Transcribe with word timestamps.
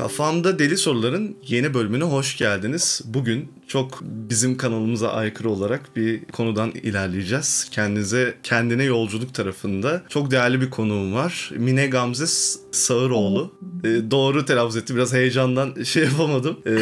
Kafamda 0.00 0.58
Deli 0.58 0.76
Soruların 0.76 1.36
yeni 1.46 1.74
bölümüne 1.74 2.04
hoş 2.04 2.36
geldiniz. 2.36 3.02
Bugün 3.04 3.48
çok 3.68 3.98
bizim 4.02 4.56
kanalımıza 4.56 5.08
aykırı 5.08 5.50
olarak 5.50 5.96
bir 5.96 6.24
konudan 6.24 6.70
ilerleyeceğiz. 6.70 7.68
Kendinize 7.70 8.34
kendine 8.42 8.84
yolculuk 8.84 9.34
tarafında 9.34 10.02
çok 10.08 10.30
değerli 10.30 10.60
bir 10.60 10.70
konuğum 10.70 11.14
var. 11.14 11.50
Mine 11.56 11.86
Gamze 11.86 12.26
Sağıroğlu. 12.72 13.52
Ee, 13.84 14.10
doğru 14.10 14.44
telaffuz 14.44 14.76
etti. 14.76 14.94
Biraz 14.96 15.12
heyecandan 15.12 15.82
şey 15.82 16.04
yapamadım. 16.04 16.58
Ee, 16.66 16.76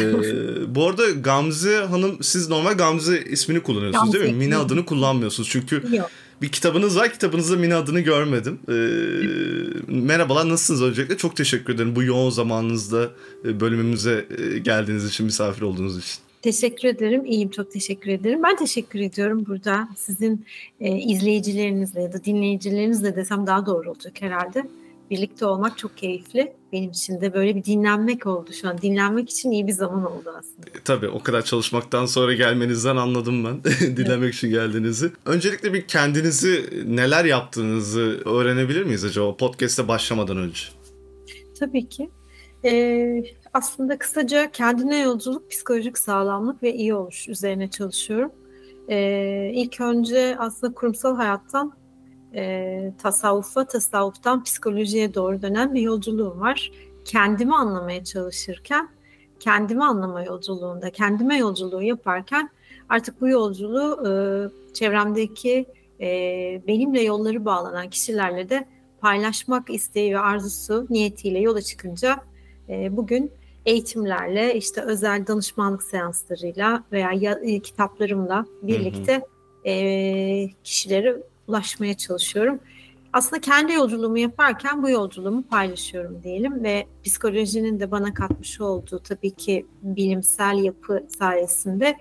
bu 0.75 0.87
arada 0.87 1.09
Gamze 1.09 1.77
Hanım 1.77 2.23
siz 2.23 2.49
normal 2.49 2.73
Gamze 2.73 3.23
ismini 3.23 3.59
kullanıyorsunuz 3.59 4.03
Gamze. 4.05 4.19
değil 4.19 4.33
mi? 4.33 4.45
Mine 4.45 4.57
adını 4.57 4.85
kullanmıyorsunuz. 4.85 5.49
Çünkü 5.49 5.83
Yok 5.95 6.09
bir 6.41 6.49
kitabınız 6.49 6.97
var. 6.97 7.13
Kitabınızda 7.13 7.55
Mine 7.55 7.75
adını 7.75 7.99
görmedim. 7.99 8.59
Ee, 8.69 8.73
merhabalar 9.87 10.49
nasılsınız 10.49 10.81
öncelikle? 10.81 11.17
Çok 11.17 11.35
teşekkür 11.35 11.75
ederim 11.75 11.95
bu 11.95 12.03
yoğun 12.03 12.29
zamanınızda 12.29 13.09
e, 13.45 13.59
bölümümüze 13.59 14.25
e, 14.37 14.59
geldiğiniz 14.59 15.05
için, 15.05 15.25
misafir 15.25 15.61
olduğunuz 15.61 15.97
için. 15.97 16.19
Teşekkür 16.41 16.87
ederim. 16.87 17.25
İyiyim. 17.25 17.49
Çok 17.49 17.71
teşekkür 17.71 18.11
ederim. 18.11 18.43
Ben 18.43 18.55
teşekkür 18.55 18.99
ediyorum 18.99 19.45
burada 19.47 19.89
sizin 19.95 20.45
e, 20.79 20.97
izleyicilerinizle 20.97 22.01
ya 22.01 22.13
da 22.13 22.23
dinleyicilerinizle 22.23 23.15
desem 23.15 23.47
daha 23.47 23.65
doğru 23.65 23.91
olacak 23.91 24.13
herhalde 24.19 24.63
birlikte 25.09 25.45
olmak 25.45 25.77
çok 25.77 25.97
keyifli. 25.97 26.53
Benim 26.73 26.89
için 26.89 27.21
de 27.21 27.33
böyle 27.33 27.55
bir 27.55 27.63
dinlenmek 27.63 28.27
oldu 28.27 28.53
şu 28.61 28.69
an. 28.69 28.81
Dinlenmek 28.81 29.29
için 29.29 29.51
iyi 29.51 29.67
bir 29.67 29.71
zaman 29.71 30.11
oldu 30.11 30.33
aslında. 30.39 30.67
E, 30.67 30.83
tabii 30.85 31.07
o 31.07 31.23
kadar 31.23 31.41
çalışmaktan 31.41 32.05
sonra 32.05 32.33
gelmenizden 32.33 32.95
anladım 32.95 33.45
ben. 33.45 33.63
Dinlenmek 33.97 34.23
evet. 34.23 34.33
için 34.33 34.49
geldiğinizi. 34.49 35.11
Öncelikle 35.25 35.73
bir 35.73 35.87
kendinizi 35.87 36.83
neler 36.87 37.25
yaptığınızı 37.25 38.21
öğrenebilir 38.25 38.83
miyiz 38.83 39.05
acaba 39.05 39.37
podcast'e 39.37 39.87
başlamadan 39.87 40.37
önce? 40.37 40.63
Tabii 41.59 41.89
ki. 41.89 42.09
Ee, 42.65 43.23
aslında 43.53 43.97
kısaca 43.97 44.51
kendine 44.51 44.99
yolculuk, 44.99 45.51
psikolojik 45.51 45.97
sağlamlık 45.97 46.63
ve 46.63 46.73
iyi 46.73 46.93
oluş 46.93 47.29
üzerine 47.29 47.69
çalışıyorum. 47.69 48.31
Ee, 48.89 49.51
ilk 49.53 49.81
önce 49.81 50.35
aslında 50.39 50.73
kurumsal 50.73 51.15
hayattan 51.15 51.78
e, 52.35 52.93
tasavvufa, 53.01 53.65
tasavvuftan 53.65 54.43
psikolojiye 54.43 55.13
doğru 55.13 55.41
dönen 55.41 55.73
bir 55.73 55.81
yolculuğum 55.81 56.39
var. 56.39 56.71
Kendimi 57.05 57.55
anlamaya 57.55 58.03
çalışırken, 58.03 58.89
kendimi 59.39 59.83
anlama 59.83 60.23
yolculuğunda, 60.23 60.89
kendime 60.89 61.37
yolculuğu 61.37 61.83
yaparken 61.83 62.49
artık 62.89 63.21
bu 63.21 63.27
yolculuğu 63.27 64.07
e, 64.07 64.11
çevremdeki 64.73 65.65
e, 66.01 66.07
benimle 66.67 67.01
yolları 67.01 67.45
bağlanan 67.45 67.89
kişilerle 67.89 68.49
de 68.49 68.67
paylaşmak 69.01 69.69
isteği 69.69 70.13
ve 70.13 70.19
arzusu 70.19 70.87
niyetiyle 70.89 71.39
yola 71.39 71.61
çıkınca 71.61 72.17
e, 72.69 72.97
bugün 72.97 73.31
eğitimlerle 73.65 74.55
işte 74.55 74.81
özel 74.81 75.27
danışmanlık 75.27 75.83
seanslarıyla 75.83 76.83
veya 76.91 77.11
ya, 77.13 77.39
e, 77.43 77.59
kitaplarımla 77.59 78.45
birlikte 78.61 79.13
hı 79.13 79.19
hı. 79.19 79.69
E, 79.69 80.49
kişileri 80.63 81.17
ulaşmaya 81.49 81.97
çalışıyorum. 81.97 82.59
Aslında 83.13 83.41
kendi 83.41 83.73
yolculuğumu 83.73 84.17
yaparken 84.17 84.83
bu 84.83 84.89
yolculuğumu 84.89 85.43
paylaşıyorum 85.43 86.23
diyelim 86.23 86.63
ve 86.63 86.85
psikolojinin 87.03 87.79
de 87.79 87.91
bana 87.91 88.13
katmış 88.13 88.61
olduğu 88.61 88.99
tabii 88.99 89.31
ki 89.31 89.65
bilimsel 89.81 90.57
yapı 90.63 91.03
sayesinde 91.19 91.97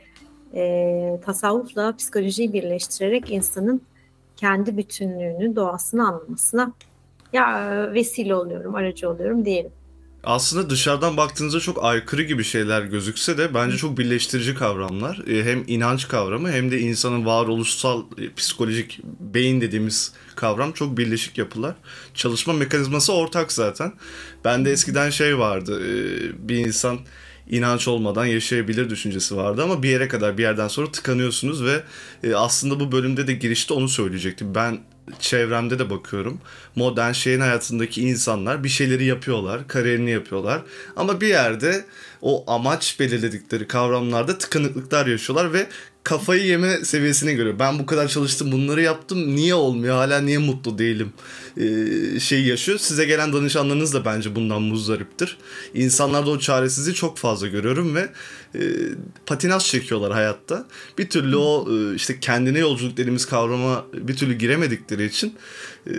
e, 0.54 1.20
tasavvufla 1.24 1.96
psikolojiyi 1.96 2.52
birleştirerek 2.52 3.30
insanın 3.30 3.82
kendi 4.36 4.76
bütünlüğünü, 4.76 5.56
doğasını 5.56 6.08
anlamasına 6.08 6.72
ya 7.32 7.70
vesile 7.94 8.34
oluyorum, 8.34 8.74
aracı 8.74 9.10
oluyorum 9.10 9.44
diyelim 9.44 9.72
aslında 10.24 10.70
dışarıdan 10.70 11.16
baktığınızda 11.16 11.60
çok 11.60 11.84
aykırı 11.84 12.22
gibi 12.22 12.44
şeyler 12.44 12.82
gözükse 12.82 13.38
de 13.38 13.54
bence 13.54 13.76
çok 13.76 13.98
birleştirici 13.98 14.54
kavramlar. 14.54 15.22
E, 15.28 15.44
hem 15.44 15.64
inanç 15.66 16.08
kavramı 16.08 16.52
hem 16.52 16.70
de 16.70 16.80
insanın 16.80 17.26
varoluşsal 17.26 18.02
e, 18.18 18.34
psikolojik 18.34 19.00
beyin 19.20 19.60
dediğimiz 19.60 20.12
kavram 20.34 20.72
çok 20.72 20.98
birleşik 20.98 21.38
yapılar. 21.38 21.74
Çalışma 22.14 22.52
mekanizması 22.52 23.12
ortak 23.12 23.52
zaten. 23.52 23.92
Bende 24.44 24.70
eskiden 24.72 25.10
şey 25.10 25.38
vardı. 25.38 25.82
E, 25.84 26.48
bir 26.48 26.56
insan 26.56 26.98
inanç 27.50 27.88
olmadan 27.88 28.26
yaşayabilir 28.26 28.90
düşüncesi 28.90 29.36
vardı 29.36 29.62
ama 29.62 29.82
bir 29.82 29.88
yere 29.88 30.08
kadar 30.08 30.38
bir 30.38 30.42
yerden 30.42 30.68
sonra 30.68 30.92
tıkanıyorsunuz 30.92 31.64
ve 31.64 31.82
aslında 32.36 32.80
bu 32.80 32.92
bölümde 32.92 33.26
de 33.26 33.32
girişte 33.32 33.74
onu 33.74 33.88
söyleyecektim. 33.88 34.54
Ben 34.54 34.78
çevremde 35.20 35.78
de 35.78 35.90
bakıyorum. 35.90 36.40
Modern 36.76 37.12
şeyin 37.12 37.40
hayatındaki 37.40 38.02
insanlar 38.02 38.64
bir 38.64 38.68
şeyleri 38.68 39.04
yapıyorlar, 39.04 39.68
kariyerini 39.68 40.10
yapıyorlar. 40.10 40.62
Ama 40.96 41.20
bir 41.20 41.28
yerde 41.28 41.84
o 42.22 42.44
amaç 42.46 43.00
belirledikleri 43.00 43.68
kavramlarda 43.68 44.38
tıkanıklıklar 44.38 45.06
yaşıyorlar 45.06 45.52
ve 45.52 45.66
kafayı 46.08 46.46
yeme 46.46 46.84
seviyesine 46.84 47.34
göre 47.34 47.58
ben 47.58 47.78
bu 47.78 47.86
kadar 47.86 48.08
çalıştım 48.08 48.52
bunları 48.52 48.82
yaptım 48.82 49.36
niye 49.36 49.54
olmuyor 49.54 49.96
hala 49.96 50.20
niye 50.20 50.38
mutlu 50.38 50.78
değilim 50.78 51.12
ee, 51.56 52.20
şey 52.20 52.44
yaşıyor. 52.44 52.78
Size 52.78 53.04
gelen 53.04 53.32
danışanlarınız 53.32 53.94
da 53.94 54.04
bence 54.04 54.34
bundan 54.34 54.62
muzdariptir. 54.62 55.36
İnsanlarda 55.74 56.30
o 56.30 56.38
çaresizliği 56.38 56.94
çok 56.94 57.18
fazla 57.18 57.46
görüyorum 57.46 57.94
ve 57.94 58.08
e, 58.54 58.60
patinaj 59.26 59.64
çekiyorlar 59.64 60.12
hayatta. 60.12 60.66
Bir 60.98 61.10
türlü 61.10 61.36
o 61.36 61.68
e, 61.74 61.94
işte 61.94 62.20
kendine 62.20 62.58
yolculuk 62.58 62.96
dediğimiz 62.96 63.26
kavrama 63.26 63.86
bir 63.92 64.16
türlü 64.16 64.34
giremedikleri 64.34 65.04
için 65.04 65.34
e, 65.86 65.92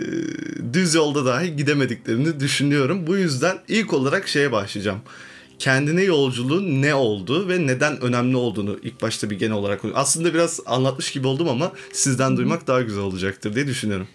düz 0.72 0.94
yolda 0.94 1.24
dahi 1.24 1.56
gidemediklerini 1.56 2.40
düşünüyorum. 2.40 3.06
Bu 3.06 3.16
yüzden 3.16 3.58
ilk 3.68 3.92
olarak 3.92 4.28
şeye 4.28 4.52
başlayacağım 4.52 5.00
kendine 5.60 6.02
yolculuğun 6.02 6.82
ne 6.82 6.94
olduğu 6.94 7.48
ve 7.48 7.66
neden 7.66 8.00
önemli 8.00 8.36
olduğunu 8.36 8.78
ilk 8.82 9.02
başta 9.02 9.30
bir 9.30 9.38
genel 9.38 9.54
olarak 9.54 9.80
aslında 9.94 10.34
biraz 10.34 10.60
anlatmış 10.66 11.12
gibi 11.12 11.26
oldum 11.26 11.48
ama 11.48 11.72
sizden 11.92 12.36
duymak 12.36 12.66
daha 12.66 12.82
güzel 12.82 13.02
olacaktır 13.02 13.54
diye 13.54 13.66
düşünüyorum. 13.66 14.08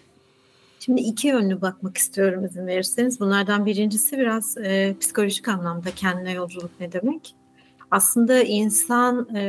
Şimdi 0.80 1.02
iki 1.02 1.28
yönlü 1.28 1.62
bakmak 1.62 1.98
istiyorum 1.98 2.46
izin 2.46 2.68
verirseniz. 2.68 3.20
Bunlardan 3.20 3.66
birincisi 3.66 4.18
biraz 4.18 4.58
e, 4.58 4.96
psikolojik 5.00 5.48
anlamda 5.48 5.92
kendine 5.96 6.32
yolculuk 6.32 6.72
ne 6.80 6.92
demek? 6.92 7.36
Aslında 7.92 8.44
insan 8.44 9.28
e, 9.36 9.42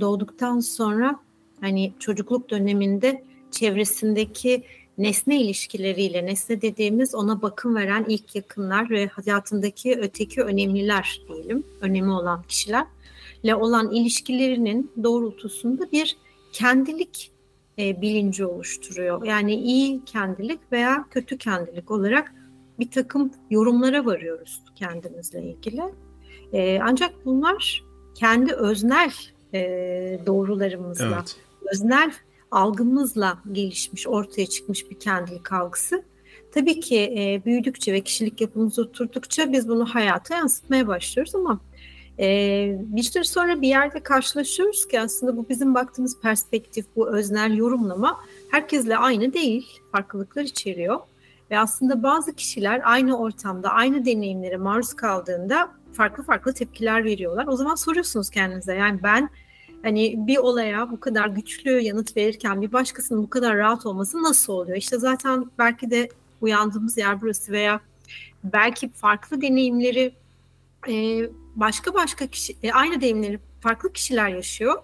doğduktan 0.00 0.60
sonra 0.60 1.20
hani 1.60 1.92
çocukluk 1.98 2.50
döneminde 2.50 3.24
çevresindeki 3.50 4.62
nesne 4.98 5.40
ilişkileriyle, 5.40 6.26
nesne 6.26 6.62
dediğimiz 6.62 7.14
ona 7.14 7.42
bakım 7.42 7.74
veren 7.74 8.04
ilk 8.08 8.36
yakınlar 8.36 8.90
ve 8.90 9.06
hayatındaki 9.06 9.98
öteki 10.00 10.42
önemliler 10.42 11.20
diyelim, 11.28 11.64
önemi 11.80 12.10
olan 12.10 12.42
kişilerle 12.42 13.54
olan 13.54 13.90
ilişkilerinin 13.90 14.90
doğrultusunda 15.02 15.92
bir 15.92 16.16
kendilik 16.52 17.32
e, 17.78 18.00
bilinci 18.00 18.44
oluşturuyor. 18.46 19.24
Yani 19.24 19.54
iyi 19.54 20.04
kendilik 20.04 20.60
veya 20.72 21.04
kötü 21.10 21.38
kendilik 21.38 21.90
olarak 21.90 22.34
bir 22.78 22.90
takım 22.90 23.30
yorumlara 23.50 24.06
varıyoruz 24.06 24.62
kendimizle 24.74 25.42
ilgili. 25.42 25.82
E, 26.52 26.80
ancak 26.82 27.10
bunlar 27.24 27.84
kendi 28.14 28.52
öznel 28.52 29.12
e, 29.54 29.60
doğrularımızla, 30.26 31.16
evet. 31.16 31.36
öznel 31.72 32.12
algımızla 32.52 33.38
gelişmiş, 33.52 34.06
ortaya 34.06 34.46
çıkmış 34.46 34.90
bir 34.90 34.98
kendilik 34.98 35.52
algısı. 35.52 36.02
Tabii 36.54 36.80
ki 36.80 36.96
e, 36.98 37.42
büyüdükçe 37.44 37.92
ve 37.92 38.00
kişilik 38.00 38.40
yapımız 38.40 38.78
oturdukça 38.78 39.52
biz 39.52 39.68
bunu 39.68 39.86
hayata 39.86 40.36
yansıtmaya 40.36 40.86
başlıyoruz 40.86 41.34
ama 41.34 41.60
e, 42.18 42.76
bir 42.78 43.02
süre 43.02 43.24
sonra 43.24 43.62
bir 43.62 43.68
yerde 43.68 44.00
karşılaşıyoruz 44.00 44.88
ki 44.88 45.00
aslında 45.00 45.36
bu 45.36 45.48
bizim 45.48 45.74
baktığımız 45.74 46.20
perspektif, 46.20 46.86
bu 46.96 47.16
öznel 47.16 47.56
yorumlama 47.56 48.20
herkesle 48.50 48.96
aynı 48.96 49.32
değil, 49.32 49.66
farklılıklar 49.92 50.42
içeriyor. 50.42 51.00
Ve 51.50 51.58
aslında 51.58 52.02
bazı 52.02 52.34
kişiler 52.34 52.80
aynı 52.84 53.18
ortamda, 53.18 53.70
aynı 53.70 54.04
deneyimlere 54.04 54.56
maruz 54.56 54.94
kaldığında 54.94 55.70
farklı 55.92 56.22
farklı 56.22 56.52
tepkiler 56.52 57.04
veriyorlar. 57.04 57.46
O 57.46 57.56
zaman 57.56 57.74
soruyorsunuz 57.74 58.30
kendinize 58.30 58.74
yani 58.74 59.02
ben 59.02 59.30
hani 59.82 60.26
bir 60.26 60.36
olaya 60.36 60.90
bu 60.90 61.00
kadar 61.00 61.26
güçlü 61.26 61.80
yanıt 61.80 62.16
verirken 62.16 62.62
bir 62.62 62.72
başkasının 62.72 63.22
bu 63.22 63.30
kadar 63.30 63.56
rahat 63.56 63.86
olması 63.86 64.22
nasıl 64.22 64.52
oluyor? 64.52 64.76
İşte 64.76 64.98
zaten 64.98 65.50
belki 65.58 65.90
de 65.90 66.08
uyandığımız 66.40 66.98
yer 66.98 67.20
burası 67.20 67.52
veya 67.52 67.80
belki 68.44 68.88
farklı 68.88 69.40
deneyimleri 69.40 70.14
e, 70.88 71.20
başka 71.56 71.94
başka 71.94 72.26
kişi 72.26 72.56
e, 72.62 72.72
aynı 72.72 73.00
deneyimleri 73.00 73.38
farklı 73.60 73.92
kişiler 73.92 74.28
yaşıyor. 74.28 74.82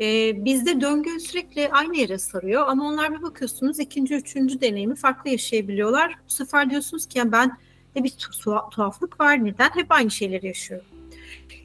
E, 0.00 0.34
bizde 0.44 0.80
döngü 0.80 1.20
sürekli 1.20 1.68
aynı 1.68 1.96
yere 1.96 2.18
sarıyor 2.18 2.68
ama 2.68 2.88
onlar 2.88 3.18
bir 3.18 3.22
bakıyorsunuz 3.22 3.78
ikinci, 3.78 4.14
üçüncü 4.14 4.60
deneyimi 4.60 4.94
farklı 4.94 5.30
yaşayabiliyorlar. 5.30 6.14
Bu 6.28 6.32
sefer 6.32 6.70
diyorsunuz 6.70 7.06
ki 7.06 7.18
yani 7.18 7.32
ben 7.32 7.56
de 7.94 8.04
bir 8.04 8.16
tuhaflık 8.70 9.20
var 9.20 9.44
neden 9.44 9.70
hep 9.74 9.92
aynı 9.92 10.10
şeyleri 10.10 10.46
yaşıyorum. 10.46 10.86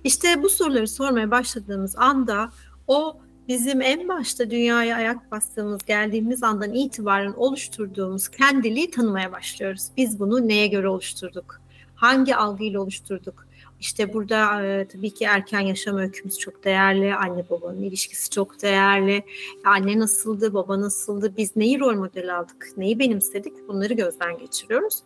İşte 0.03 0.43
bu 0.43 0.49
soruları 0.49 0.87
sormaya 0.87 1.31
başladığımız 1.31 1.95
anda 1.95 2.51
o 2.87 3.17
bizim 3.47 3.81
en 3.81 4.07
başta 4.07 4.51
dünyaya 4.51 4.95
ayak 4.95 5.31
bastığımız, 5.31 5.85
geldiğimiz 5.85 6.43
andan 6.43 6.73
itibaren 6.73 7.33
oluşturduğumuz 7.33 8.29
kendiliği 8.29 8.91
tanımaya 8.91 9.31
başlıyoruz. 9.31 9.87
Biz 9.97 10.19
bunu 10.19 10.47
neye 10.47 10.67
göre 10.67 10.87
oluşturduk? 10.87 11.61
Hangi 11.95 12.35
algıyla 12.35 12.81
oluşturduk? 12.81 13.45
işte 13.79 14.13
burada 14.13 14.65
e, 14.65 14.87
tabii 14.87 15.13
ki 15.13 15.25
erken 15.25 15.59
yaşam 15.59 15.97
öykümüz 15.97 16.39
çok 16.39 16.63
değerli. 16.63 17.15
Anne 17.15 17.49
babanın 17.49 17.81
ilişkisi 17.81 18.29
çok 18.29 18.61
değerli. 18.61 19.23
Anne 19.65 19.99
nasıldı, 19.99 20.53
baba 20.53 20.81
nasıldı, 20.81 21.33
biz 21.37 21.55
neyi 21.55 21.79
rol 21.79 21.95
model 21.95 22.37
aldık, 22.37 22.67
neyi 22.77 22.99
benimsedik 22.99 23.67
bunları 23.67 23.93
gözden 23.93 24.37
geçiriyoruz. 24.37 24.99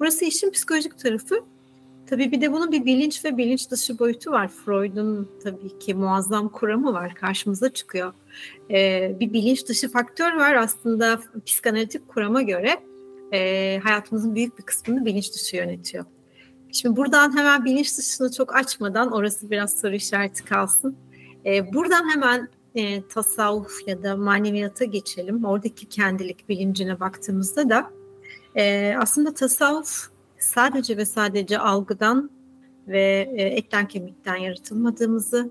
Burası 0.00 0.24
işin 0.24 0.50
psikolojik 0.50 0.98
tarafı. 0.98 1.44
Tabii 2.06 2.32
bir 2.32 2.40
de 2.40 2.52
bunun 2.52 2.72
bir 2.72 2.84
bilinç 2.84 3.24
ve 3.24 3.36
bilinç 3.36 3.70
dışı 3.70 3.98
boyutu 3.98 4.30
var. 4.30 4.48
Freud'un 4.48 5.28
tabii 5.42 5.78
ki 5.78 5.94
muazzam 5.94 6.48
kuramı 6.48 6.92
var 6.92 7.14
karşımıza 7.14 7.72
çıkıyor. 7.72 8.12
Ee, 8.70 9.16
bir 9.20 9.32
bilinç 9.32 9.68
dışı 9.68 9.88
faktör 9.88 10.32
var 10.36 10.54
aslında 10.54 11.20
psikanalitik 11.46 12.08
kurama 12.08 12.42
göre 12.42 12.76
e, 13.32 13.80
hayatımızın 13.82 14.34
büyük 14.34 14.58
bir 14.58 14.62
kısmını 14.62 15.04
bilinç 15.04 15.34
dışı 15.34 15.56
yönetiyor. 15.56 16.04
Şimdi 16.72 16.96
buradan 16.96 17.36
hemen 17.36 17.64
bilinç 17.64 17.98
dışını 17.98 18.32
çok 18.32 18.56
açmadan 18.56 19.12
orası 19.12 19.50
biraz 19.50 19.80
soru 19.80 19.94
işareti 19.94 20.44
kalsın. 20.44 20.96
Ee, 21.46 21.72
buradan 21.74 22.10
hemen 22.10 22.48
e, 22.74 23.02
tasavvuf 23.02 23.88
ya 23.88 24.02
da 24.02 24.16
maneviyata 24.16 24.84
geçelim. 24.84 25.44
Oradaki 25.44 25.86
kendilik 25.86 26.48
bilincine 26.48 27.00
baktığımızda 27.00 27.70
da 27.70 27.90
e, 28.56 28.94
aslında 29.00 29.34
tasavvuf 29.34 30.15
sadece 30.38 30.96
ve 30.96 31.04
sadece 31.04 31.58
algıdan 31.58 32.30
ve 32.88 33.32
e, 33.36 33.42
etten 33.42 33.88
kemikten 33.88 34.36
yaratılmadığımızı, 34.36 35.50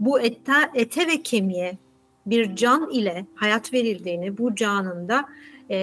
bu 0.00 0.20
ette, 0.20 0.52
ete 0.74 1.06
ve 1.06 1.22
kemiğe 1.22 1.78
bir 2.26 2.56
can 2.56 2.90
ile 2.90 3.26
hayat 3.34 3.72
verildiğini, 3.72 4.38
bu 4.38 4.54
canın 4.54 5.08
da 5.08 5.24
e, 5.68 5.76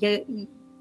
ya, 0.00 0.24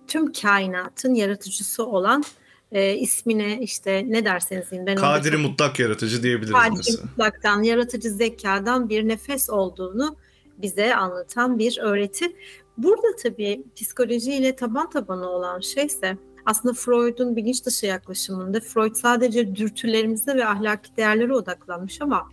tüm 0.08 0.32
kainatın 0.32 1.14
yaratıcısı 1.14 1.86
olan 1.86 2.24
e, 2.72 2.96
ismine 2.96 3.60
işte 3.62 4.06
ne 4.08 4.26
derseniz 4.26 4.72
deyin. 4.72 4.86
Ben 4.86 4.96
Kadiri 4.96 5.36
çok, 5.36 5.46
mutlak 5.46 5.80
yaratıcı 5.80 6.24
diyebiliriz 6.24 6.54
Kadiri 6.54 6.78
mesela. 6.78 7.04
mutlaktan, 7.04 7.64
yaratıcı 7.64 8.10
zekadan 8.10 8.90
bir 8.90 9.08
nefes 9.08 9.50
olduğunu 9.50 10.16
bize 10.58 10.96
anlatan 10.96 11.60
bir 11.60 11.80
öğreti. 11.82 12.36
Burada 12.78 13.08
tabii 13.24 13.64
psikolojiyle 13.76 14.56
taban 14.56 14.90
tabana 14.90 15.30
olan 15.30 15.60
şeyse 15.60 16.18
aslında 16.46 16.74
Freud'un 16.74 17.36
bilinç 17.36 17.66
dışı 17.66 17.86
yaklaşımında 17.86 18.60
Freud 18.60 18.96
sadece 18.96 19.56
dürtülerimize 19.56 20.36
ve 20.36 20.46
ahlaki 20.46 20.98
değerlere 20.98 21.34
odaklanmış 21.34 22.02
ama 22.02 22.30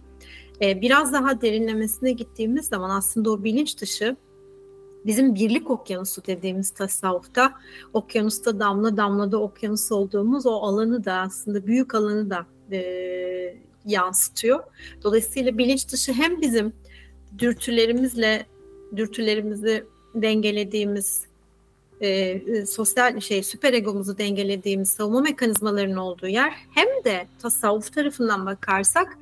e, 0.63 0.81
biraz 0.81 1.13
daha 1.13 1.41
derinlemesine 1.41 2.13
gittiğimiz 2.13 2.67
zaman 2.67 2.91
aslında 2.91 3.31
o 3.31 3.45
bilinç 3.45 3.81
dışı 3.81 4.17
bizim 5.07 5.35
birlik 5.35 5.71
okyanusu 5.71 6.27
dediğimiz 6.27 6.71
tasavvufta 6.71 7.53
okyanusta 7.93 8.61
damla 8.61 8.97
damlada 8.97 9.41
okyanus 9.41 9.93
olduğumuz 9.93 10.47
o 10.47 10.53
alanı 10.53 11.05
da 11.05 11.15
aslında 11.15 11.67
büyük 11.67 11.95
alanı 11.95 12.31
da 12.31 12.47
e, 12.73 12.81
yansıtıyor. 13.85 14.65
Dolayısıyla 15.03 15.59
bilinç 15.59 15.93
dışı 15.93 16.13
hem 16.13 16.41
bizim 16.41 16.73
dürtülerimizle 17.39 18.47
dürtülerimizi 18.97 19.85
dengelediğimiz 20.15 21.30
e, 22.01 22.09
e, 22.09 22.67
sosyal 22.67 23.21
şey 23.21 23.43
süper 23.43 23.73
egomuzu 23.73 24.19
dengelediğimiz 24.19 24.91
savunma 24.91 25.21
mekanizmalarının 25.21 25.97
olduğu 25.97 26.29
yer 26.29 26.53
hem 26.75 26.87
de 27.05 27.27
tasavvuf 27.39 27.93
tarafından 27.93 28.47
bakarsak 28.47 29.19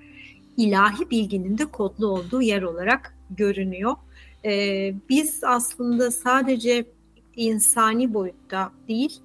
ilahi 0.56 1.10
bilginin 1.10 1.58
de 1.58 1.66
kodlu 1.66 2.06
olduğu 2.06 2.42
yer 2.42 2.62
olarak 2.62 3.14
görünüyor. 3.30 3.94
E, 4.44 4.94
biz 5.08 5.44
aslında 5.44 6.10
sadece 6.10 6.84
insani 7.36 8.14
boyutta 8.14 8.72
değil 8.88 9.20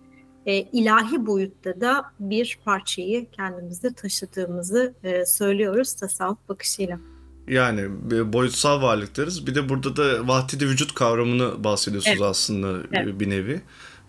e, 0.45 0.57
ilahi 0.57 1.25
boyutta 1.25 1.81
da 1.81 2.05
bir 2.19 2.59
parçayı 2.65 3.31
kendimizde 3.31 3.94
taşıdığımızı 3.94 4.94
e, 5.03 5.25
söylüyoruz 5.25 5.94
tasavvuf 5.94 6.50
bakışıyla. 6.50 7.00
Yani 7.48 7.90
boyutsal 8.34 8.81
varlıklarız. 8.81 9.48
Bir 9.48 9.56
de 9.56 9.69
burada 9.69 9.95
da 9.95 10.28
vahdidi 10.28 10.68
vücut 10.68 10.94
kavramını 10.94 11.63
bahsediyorsunuz 11.63 12.18
evet. 12.18 12.30
aslında 12.30 12.88
evet. 12.92 13.19
bir 13.19 13.30
nevi. 13.30 13.62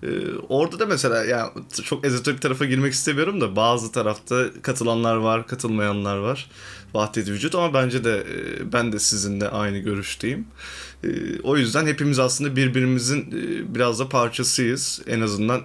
Ee, 0.02 0.08
orada 0.48 0.78
da 0.78 0.86
mesela 0.86 1.24
yani 1.24 1.50
çok 1.84 2.04
ezoterik 2.06 2.42
tarafa 2.42 2.64
girmek 2.64 2.92
istemiyorum 2.92 3.40
da 3.40 3.56
bazı 3.56 3.92
tarafta 3.92 4.44
katılanlar 4.62 5.16
var, 5.16 5.46
katılmayanlar 5.46 6.16
var. 6.16 6.50
Vahdedi 6.94 7.32
vücut 7.32 7.54
ama 7.54 7.74
bence 7.74 8.04
de 8.04 8.18
e, 8.18 8.72
ben 8.72 8.92
de 8.92 8.98
sizinle 8.98 9.48
aynı 9.48 9.78
görüşteyim. 9.78 10.46
E, 11.04 11.40
o 11.42 11.56
yüzden 11.56 11.86
hepimiz 11.86 12.18
aslında 12.18 12.56
birbirimizin 12.56 13.20
e, 13.20 13.74
biraz 13.74 13.98
da 13.98 14.08
parçasıyız. 14.08 15.02
En 15.06 15.20
azından 15.20 15.62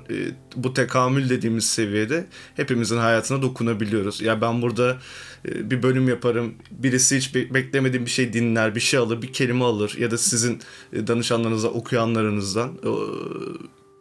bu 0.55 0.73
tekamül 0.73 1.29
dediğimiz 1.29 1.69
seviyede 1.69 2.27
hepimizin 2.55 2.97
hayatına 2.97 3.41
dokunabiliyoruz. 3.41 4.21
Ya 4.21 4.41
ben 4.41 4.61
burada 4.61 4.97
bir 5.45 5.83
bölüm 5.83 6.09
yaparım. 6.09 6.53
Birisi 6.71 7.17
hiç 7.17 7.35
beklemediğim 7.35 8.05
bir 8.05 8.11
şey 8.11 8.33
dinler, 8.33 8.75
bir 8.75 8.79
şey 8.79 8.99
alır, 8.99 9.21
bir 9.21 9.33
kelime 9.33 9.63
alır 9.63 9.95
ya 9.97 10.11
da 10.11 10.17
sizin 10.17 10.59
danışanlarınıza, 10.93 11.67
okuyanlarınızdan 11.67 12.71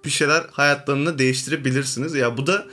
bir 0.04 0.10
şeyler 0.10 0.46
hayatlarını 0.50 1.18
değiştirebilirsiniz. 1.18 2.14
Ya 2.14 2.36
bu 2.36 2.46
da 2.46 2.66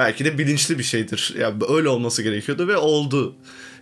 belki 0.00 0.24
de 0.24 0.38
bilinçli 0.38 0.78
bir 0.78 0.82
şeydir. 0.82 1.34
Ya 1.38 1.54
öyle 1.68 1.88
olması 1.88 2.22
gerekiyordu 2.22 2.68
ve 2.68 2.76
oldu 2.76 3.34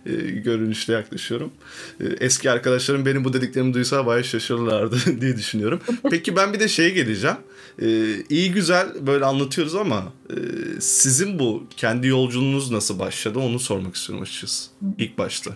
e, 0.05 0.11
görünüşte 0.19 0.93
yaklaşıyorum. 0.93 1.51
E, 1.99 2.05
eski 2.19 2.51
arkadaşlarım 2.51 3.05
benim 3.05 3.25
bu 3.25 3.33
dediklerimi 3.33 3.73
duysa 3.73 4.05
bayağı 4.05 4.23
şaşırırlardı 4.23 4.97
diye 5.21 5.37
düşünüyorum. 5.37 5.79
Peki 6.09 6.35
ben 6.35 6.53
bir 6.53 6.59
de 6.59 6.67
şeye 6.67 6.89
geleceğim. 6.89 7.37
E, 7.81 7.87
iyi 8.29 8.51
güzel 8.51 9.07
böyle 9.07 9.25
anlatıyoruz 9.25 9.75
ama 9.75 10.13
e, 10.29 10.35
sizin 10.79 11.39
bu 11.39 11.63
kendi 11.77 12.07
yolculuğunuz 12.07 12.71
nasıl 12.71 12.99
başladı 12.99 13.39
onu 13.39 13.59
sormak 13.59 13.95
istiyorum 13.95 14.23
açıkçası 14.23 14.69
ilk 14.97 15.17
başta. 15.17 15.51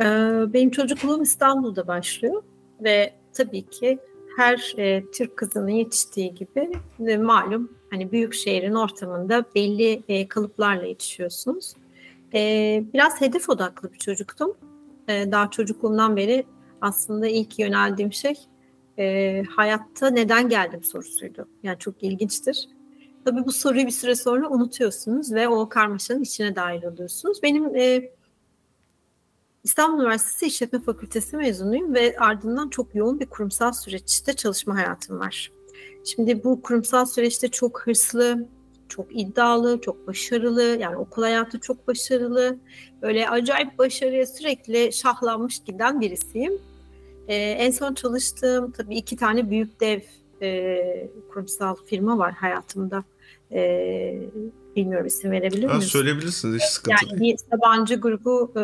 Ee, 0.00 0.04
benim 0.52 0.70
çocukluğum 0.70 1.22
İstanbul'da 1.22 1.86
başlıyor 1.86 2.42
ve 2.80 3.14
tabii 3.32 3.66
ki 3.70 3.98
her 4.36 4.74
e, 4.78 5.04
Türk 5.10 5.36
kızının 5.36 5.68
yetiştiği 5.68 6.34
gibi 6.34 6.72
e, 7.06 7.16
malum 7.16 7.72
hani 7.90 8.12
büyük 8.12 8.34
şehrin 8.34 8.74
ortamında 8.74 9.44
belli 9.54 10.02
e, 10.08 10.28
kalıplarla 10.28 10.86
yetişiyorsunuz. 10.86 11.74
E, 12.34 12.84
biraz 12.94 13.20
hedef 13.20 13.48
odaklı 13.48 13.92
bir 13.92 13.98
çocuktum. 13.98 14.56
E, 15.08 15.32
daha 15.32 15.50
çocukluğumdan 15.50 16.16
beri 16.16 16.44
aslında 16.80 17.28
ilk 17.28 17.58
yöneldiğim 17.58 18.12
şey 18.12 18.34
e, 18.98 19.42
hayatta 19.56 20.10
neden 20.10 20.48
geldim 20.48 20.84
sorusuydu. 20.84 21.48
Yani 21.62 21.78
çok 21.78 22.02
ilginçtir. 22.02 22.68
Tabii 23.24 23.44
bu 23.46 23.52
soruyu 23.52 23.86
bir 23.86 23.90
süre 23.90 24.14
sonra 24.14 24.48
unutuyorsunuz 24.48 25.32
ve 25.32 25.48
o 25.48 25.68
karmaşanın 25.68 26.22
içine 26.22 26.56
dahil 26.56 26.84
oluyorsunuz. 26.84 27.42
Benim 27.42 27.76
e, 27.76 28.10
İstanbul 29.64 30.02
Üniversitesi 30.02 30.46
İşletme 30.46 30.80
Fakültesi 30.80 31.36
mezunuyum 31.36 31.94
ve 31.94 32.16
ardından 32.18 32.68
çok 32.68 32.94
yoğun 32.94 33.20
bir 33.20 33.26
kurumsal 33.26 33.72
süreçte 33.72 34.32
çalışma 34.32 34.76
hayatım 34.76 35.20
var. 35.20 35.52
Şimdi 36.04 36.44
bu 36.44 36.62
kurumsal 36.62 37.06
süreçte 37.06 37.48
çok 37.48 37.80
hırslı, 37.86 38.48
çok 38.88 39.06
iddialı, 39.10 39.80
çok 39.80 40.06
başarılı. 40.06 40.62
Yani 40.62 40.96
okul 40.96 41.22
hayatı 41.22 41.60
çok 41.60 41.88
başarılı. 41.88 42.58
Böyle 43.02 43.28
acayip 43.28 43.78
başarıya 43.78 44.26
sürekli 44.26 44.92
şahlanmış 44.92 45.60
giden 45.64 46.00
birisiyim. 46.00 46.52
Ee, 47.28 47.34
en 47.36 47.70
son 47.70 47.94
çalıştığım 47.94 48.70
tabii 48.70 48.96
iki 48.96 49.16
tane 49.16 49.50
büyük 49.50 49.80
dev 49.80 50.00
e, 50.42 51.08
kurumsal 51.32 51.76
firma 51.86 52.18
var 52.18 52.32
hayatımda. 52.32 53.04
E, 53.52 53.60
bilmiyorum 54.76 55.06
isim 55.06 55.30
verebilir 55.30 55.66
miyim? 55.66 55.82
Söyleyebilirsiniz 55.82 56.62
hiç 56.62 56.68
sıkıntı 56.68 57.06
yani 57.06 57.20
değil. 57.20 57.36
Sabancı 57.50 57.94
grubu 57.94 58.52
e, 58.56 58.60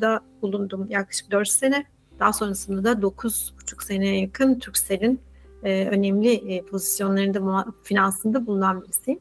da 0.00 0.20
bulundum 0.42 0.86
yaklaşık 0.90 1.30
4 1.30 1.48
sene. 1.48 1.86
Daha 2.18 2.32
sonrasında 2.32 2.84
da 2.84 3.06
9,5 3.06 3.84
seneye 3.84 4.20
yakın 4.20 4.58
Türksel'in 4.58 5.20
e, 5.62 5.88
önemli 5.88 6.32
e, 6.32 6.62
pozisyonlarında 6.62 7.66
finansında 7.82 8.46
bulunan 8.46 8.82
birisiyim. 8.82 9.20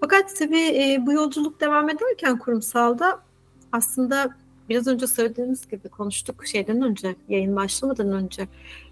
Fakat 0.00 0.36
tabii 0.36 0.98
bu 1.06 1.12
yolculuk 1.12 1.60
devam 1.60 1.90
ederken 1.90 2.38
kurumsalda 2.38 3.20
aslında 3.72 4.34
biraz 4.68 4.86
önce 4.86 5.06
söylediğimiz 5.06 5.68
gibi 5.68 5.88
konuştuk 5.88 6.46
şeyden 6.46 6.82
önce, 6.82 7.16
yayın 7.28 7.56
başlamadan 7.56 8.12
önce 8.12 8.48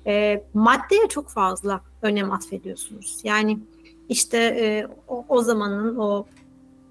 e, 0.07 0.45
maddeye 0.55 1.09
çok 1.09 1.29
fazla 1.29 1.81
önem 2.03 2.33
atfediyorsunuz. 2.33 3.21
Yani 3.25 3.59
işte 4.09 4.39
e, 4.39 4.87
o, 5.09 5.25
o 5.29 5.43
zamanın 5.43 5.97
o 5.97 6.27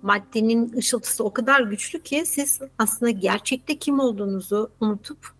maddenin 0.03 0.73
ışıltısı 0.77 1.23
o 1.23 1.33
kadar 1.33 1.61
güçlü 1.61 2.03
ki 2.03 2.23
siz 2.25 2.59
aslında 2.79 3.09
gerçekte 3.09 3.77
kim 3.77 3.99
olduğunuzu 3.99 4.71
unutup 4.79 5.31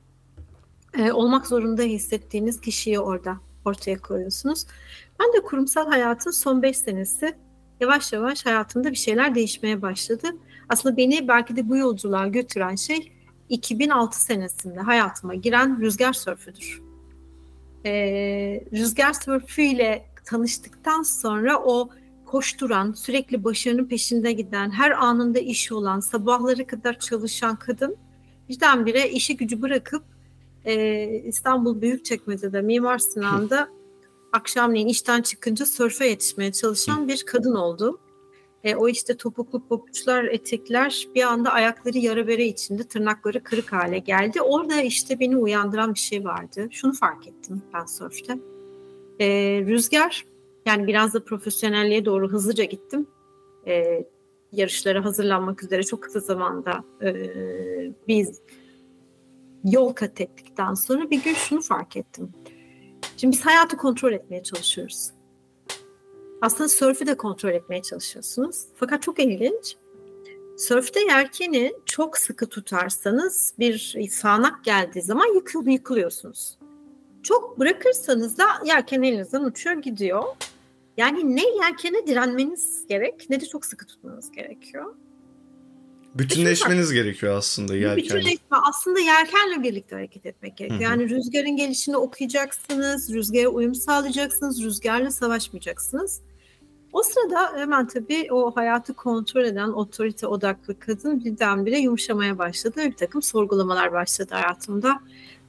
e, 0.98 1.12
olmak 1.12 1.48
zorunda 1.48 1.82
hissettiğiniz 1.82 2.62
kişiyi 2.62 3.00
orada 3.00 3.38
ortaya 3.65 3.98
koyuyorsunuz. 3.98 4.65
Ben 5.20 5.34
de 5.34 5.46
kurumsal 5.46 5.88
hayatın 5.88 6.32
son 6.32 6.62
beş 6.62 6.77
senesi 6.77 7.36
yavaş 7.79 8.13
yavaş 8.13 8.46
hayatımda 8.46 8.91
bir 8.91 8.96
şeyler 8.96 9.36
değişmeye 9.36 9.82
başladı. 9.82 10.27
Aslında 10.70 10.98
beni 10.98 11.27
belki 11.27 11.55
de 11.55 11.70
bu 11.70 11.77
yolculuğa 11.77 12.27
götüren 12.27 12.75
şey 12.75 13.12
2006 13.50 14.22
senesinde 14.22 14.79
hayatıma 14.79 15.36
giren 15.36 15.82
rüzgar 15.82 16.13
sörfüdür. 16.13 16.82
Ee, 17.86 18.63
rüzgar 18.74 19.13
sörfü 19.13 19.62
ile 19.62 20.05
tanıştıktan 20.25 21.03
sonra 21.03 21.60
o 21.63 21.89
koşturan, 22.34 22.92
sürekli 22.92 23.44
başarının 23.44 23.86
peşinde 23.86 24.32
giden, 24.32 24.72
her 24.72 24.92
anında 24.92 25.40
işi 25.40 25.74
olan, 25.74 26.00
sabahları 26.00 26.68
kadar 26.68 27.00
çalışan 27.00 27.56
kadın 27.56 27.96
birdenbire 28.50 29.10
işi 29.10 29.38
gücü 29.38 29.62
bırakıp 29.62 30.04
e, 30.66 31.06
İstanbul 31.25 31.82
Büyükçekmece'de 31.82 32.62
Mimar 32.62 32.98
Sinan'da 32.98 33.70
akşamleyin 34.32 34.88
işten 34.88 35.22
çıkınca 35.22 35.66
sörfe 35.66 36.08
yetişmeye 36.08 36.52
çalışan 36.52 37.08
bir 37.08 37.24
kadın 37.25 37.56
oldu. 37.56 38.00
E, 38.63 38.75
o 38.75 38.90
işte 38.90 39.18
topuklu 39.18 39.68
papuçlar, 39.68 40.24
etekler 40.24 41.08
bir 41.16 41.24
anda 41.24 41.52
ayakları 41.52 41.98
yara 41.98 42.28
bere 42.28 42.46
içinde, 42.46 42.84
tırnakları 42.84 43.44
kırık 43.44 43.74
hale 43.74 44.00
geldi. 44.00 44.42
Orada 44.42 44.82
işte 44.82 45.20
beni 45.20 45.38
uyandıran 45.38 45.94
bir 45.94 46.00
şey 46.00 46.24
vardı. 46.24 46.68
Şunu 46.72 46.94
fark 46.94 47.28
ettim 47.28 47.62
ben 47.74 47.86
sörfte. 47.86 48.38
E, 49.20 49.28
rüzgar, 49.68 50.33
yani 50.65 50.88
biraz 50.88 51.13
da 51.13 51.24
profesyonelliğe 51.24 52.05
doğru 52.05 52.29
hızlıca 52.29 52.63
gittim. 52.63 53.08
E, 53.67 54.05
yarışlara 54.51 55.05
hazırlanmak 55.05 55.63
üzere 55.63 55.84
çok 55.84 56.03
kısa 56.03 56.20
zamanda 56.20 56.84
e, 57.01 57.13
biz 58.08 58.41
yol 59.63 59.93
kat 59.93 60.22
ettikten 60.22 60.74
sonra 60.74 61.10
bir 61.10 61.24
gün 61.24 61.34
şunu 61.34 61.62
fark 61.62 61.98
ettim. 61.98 62.32
Şimdi 63.17 63.34
biz 63.34 63.46
hayatı 63.46 63.77
kontrol 63.77 64.13
etmeye 64.13 64.43
çalışıyoruz. 64.43 65.12
Aslında 66.41 66.70
sörfü 66.70 67.08
de 67.08 67.17
kontrol 67.17 67.50
etmeye 67.50 67.82
çalışıyorsunuz. 67.82 68.65
Fakat 68.75 69.01
çok 69.01 69.20
ilginç. 69.20 69.77
Sörfte 70.58 71.00
yelkeni 71.00 71.74
çok 71.86 72.17
sıkı 72.17 72.50
tutarsanız 72.50 73.53
bir 73.60 74.08
sağanak 74.10 74.63
geldiği 74.63 75.01
zaman 75.01 75.36
yıkıl, 75.36 75.67
yıkılıyorsunuz. 75.67 76.58
Çok 77.24 77.60
bırakırsanız 77.60 78.38
da 78.38 78.46
yelken 78.65 79.01
elinizden 79.01 79.43
uçuyor 79.43 79.75
gidiyor. 79.75 80.24
Yani 80.98 81.36
ne 81.36 81.44
yelkene 81.48 82.08
direnmeniz 82.08 82.86
gerek 82.90 83.30
ne 83.30 83.42
de 83.42 83.46
çok 83.46 83.66
sıkı 83.66 83.86
tutmanız 83.86 84.32
gerekiyor. 84.32 84.96
Bütünleşmeniz 86.16 86.92
gerekiyor 86.92 87.38
aslında 87.38 87.76
yelkenle. 87.76 87.98
Bütünleşme 87.98 88.58
aslında 88.70 89.00
yelkenle 89.00 89.64
birlikte 89.64 89.96
hareket 89.96 90.26
etmek 90.26 90.58
gerekiyor. 90.58 90.82
Yani 90.82 91.10
rüzgarın 91.10 91.56
gelişini 91.58 91.98
okuyacaksınız, 91.98 93.14
rüzgara 93.14 93.48
uyum 93.48 93.76
sağlayacaksınız, 93.76 94.64
rüzgarla 94.64 95.12
savaşmayacaksınız. 95.12 96.22
O 96.94 97.04
sırada 97.04 97.58
hemen 97.58 97.88
tabii 97.88 98.28
o 98.32 98.56
hayatı 98.56 98.94
kontrol 98.94 99.44
eden 99.44 99.70
otorite 99.70 100.28
odaklı 100.28 100.80
kadın 100.80 101.26
birdenbire 101.26 101.80
yumuşamaya 101.80 102.38
başladı. 102.38 102.82
Bir 102.86 102.96
takım 102.96 103.22
sorgulamalar 103.22 103.92
başladı 103.92 104.34
hayatımda. 104.34 105.00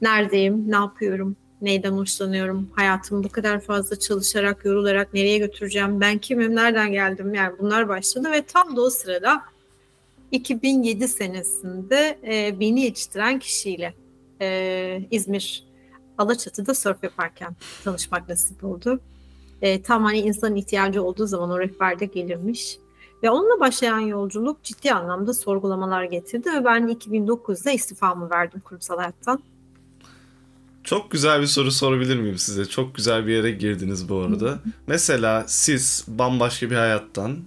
Neredeyim, 0.03 0.71
ne 0.71 0.77
yapıyorum, 0.77 1.37
neyden 1.65 1.93
hoşlanıyorum, 1.93 2.69
hayatımı 2.75 3.25
bu 3.25 3.29
kadar 3.29 3.61
fazla 3.61 3.99
çalışarak, 3.99 4.65
yorularak 4.65 5.15
nereye 5.15 5.39
götüreceğim, 5.39 6.01
ben 6.01 6.19
kimim, 6.19 6.57
nereden 6.57 6.93
geldim 6.93 7.35
yani 7.35 7.55
bunlar 7.59 7.89
başladı 7.89 8.33
ve 8.33 8.43
tam 8.43 8.77
da 8.77 8.81
o 8.81 8.91
sırada 8.91 9.43
2007 10.33 11.09
senesinde 11.09 12.19
e, 12.27 12.61
beni 12.61 12.81
yetiştiren 12.81 13.39
kişiyle 13.39 13.95
e, 14.41 15.03
İzmir 15.11 15.65
Alaçatı'da 16.19 16.75
sörf 16.75 17.03
yaparken 17.03 17.57
tanışmak 17.85 18.29
nasip 18.29 18.65
oldu. 18.65 19.01
E, 19.63 19.83
tam 19.83 20.05
hani 20.05 20.19
insanın 20.19 20.57
ihtiyacı 20.57 21.03
olduğu 21.03 21.27
zaman 21.27 21.51
o 21.51 21.61
rehberde 21.61 22.07
gelirmiş. 22.07 22.79
Ve 23.23 23.31
onunla 23.31 23.61
başlayan 23.61 23.99
yolculuk 23.99 24.63
ciddi 24.63 24.93
anlamda 24.93 25.35
sorgulamalar 25.35 26.05
getirdi 26.05 26.53
ve 26.53 26.65
ben 26.65 26.89
2009'da 26.89 27.71
istifamı 27.71 28.31
verdim 28.31 28.61
kurumsal 28.65 28.97
hayattan. 28.97 29.43
Çok 30.85 31.11
güzel 31.11 31.41
bir 31.41 31.47
soru 31.47 31.71
sorabilir 31.71 32.17
miyim 32.17 32.39
size? 32.39 32.67
Çok 32.67 32.95
güzel 32.95 33.27
bir 33.27 33.33
yere 33.33 33.51
girdiniz 33.51 34.09
bu 34.09 34.19
arada. 34.19 34.59
Mesela 34.87 35.45
siz 35.47 36.05
bambaşka 36.09 36.71
bir 36.71 36.77
hayattan 36.77 37.39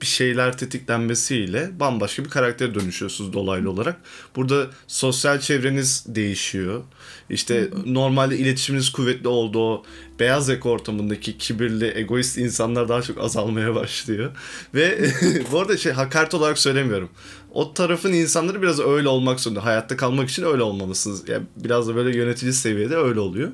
bir 0.00 0.06
şeyler 0.06 0.58
tetiklenmesiyle 0.58 1.80
bambaşka 1.80 2.24
bir 2.24 2.30
karaktere 2.30 2.74
dönüşüyorsunuz 2.74 3.32
dolaylı 3.32 3.70
olarak. 3.70 3.96
Burada 4.36 4.66
sosyal 4.86 5.40
çevreniz 5.40 6.04
değişiyor. 6.08 6.82
İşte 7.30 7.70
normalde 7.86 8.38
iletişiminiz 8.38 8.92
kuvvetli 8.92 9.28
oldu 9.28 9.58
o 9.58 9.84
beyaz 10.20 10.48
yaka 10.48 10.68
ortamındaki 10.68 11.38
kibirli, 11.38 11.98
egoist 11.98 12.38
insanlar 12.38 12.88
daha 12.88 13.02
çok 13.02 13.18
azalmaya 13.18 13.74
başlıyor. 13.74 14.30
Ve 14.74 15.10
bu 15.52 15.60
arada 15.60 15.76
şey 15.76 15.92
hakaret 15.92 16.34
olarak 16.34 16.58
söylemiyorum. 16.58 17.08
O 17.50 17.74
tarafın 17.74 18.12
insanları 18.12 18.62
biraz 18.62 18.80
öyle 18.80 19.08
olmak 19.08 19.40
zorunda. 19.40 19.64
Hayatta 19.64 19.96
kalmak 19.96 20.28
için 20.30 20.42
öyle 20.42 20.62
olmalısınız. 20.62 21.28
Yani 21.28 21.46
biraz 21.56 21.88
da 21.88 21.96
böyle 21.96 22.16
yönetici 22.16 22.52
seviyede 22.52 22.96
öyle 22.96 23.20
oluyor. 23.20 23.50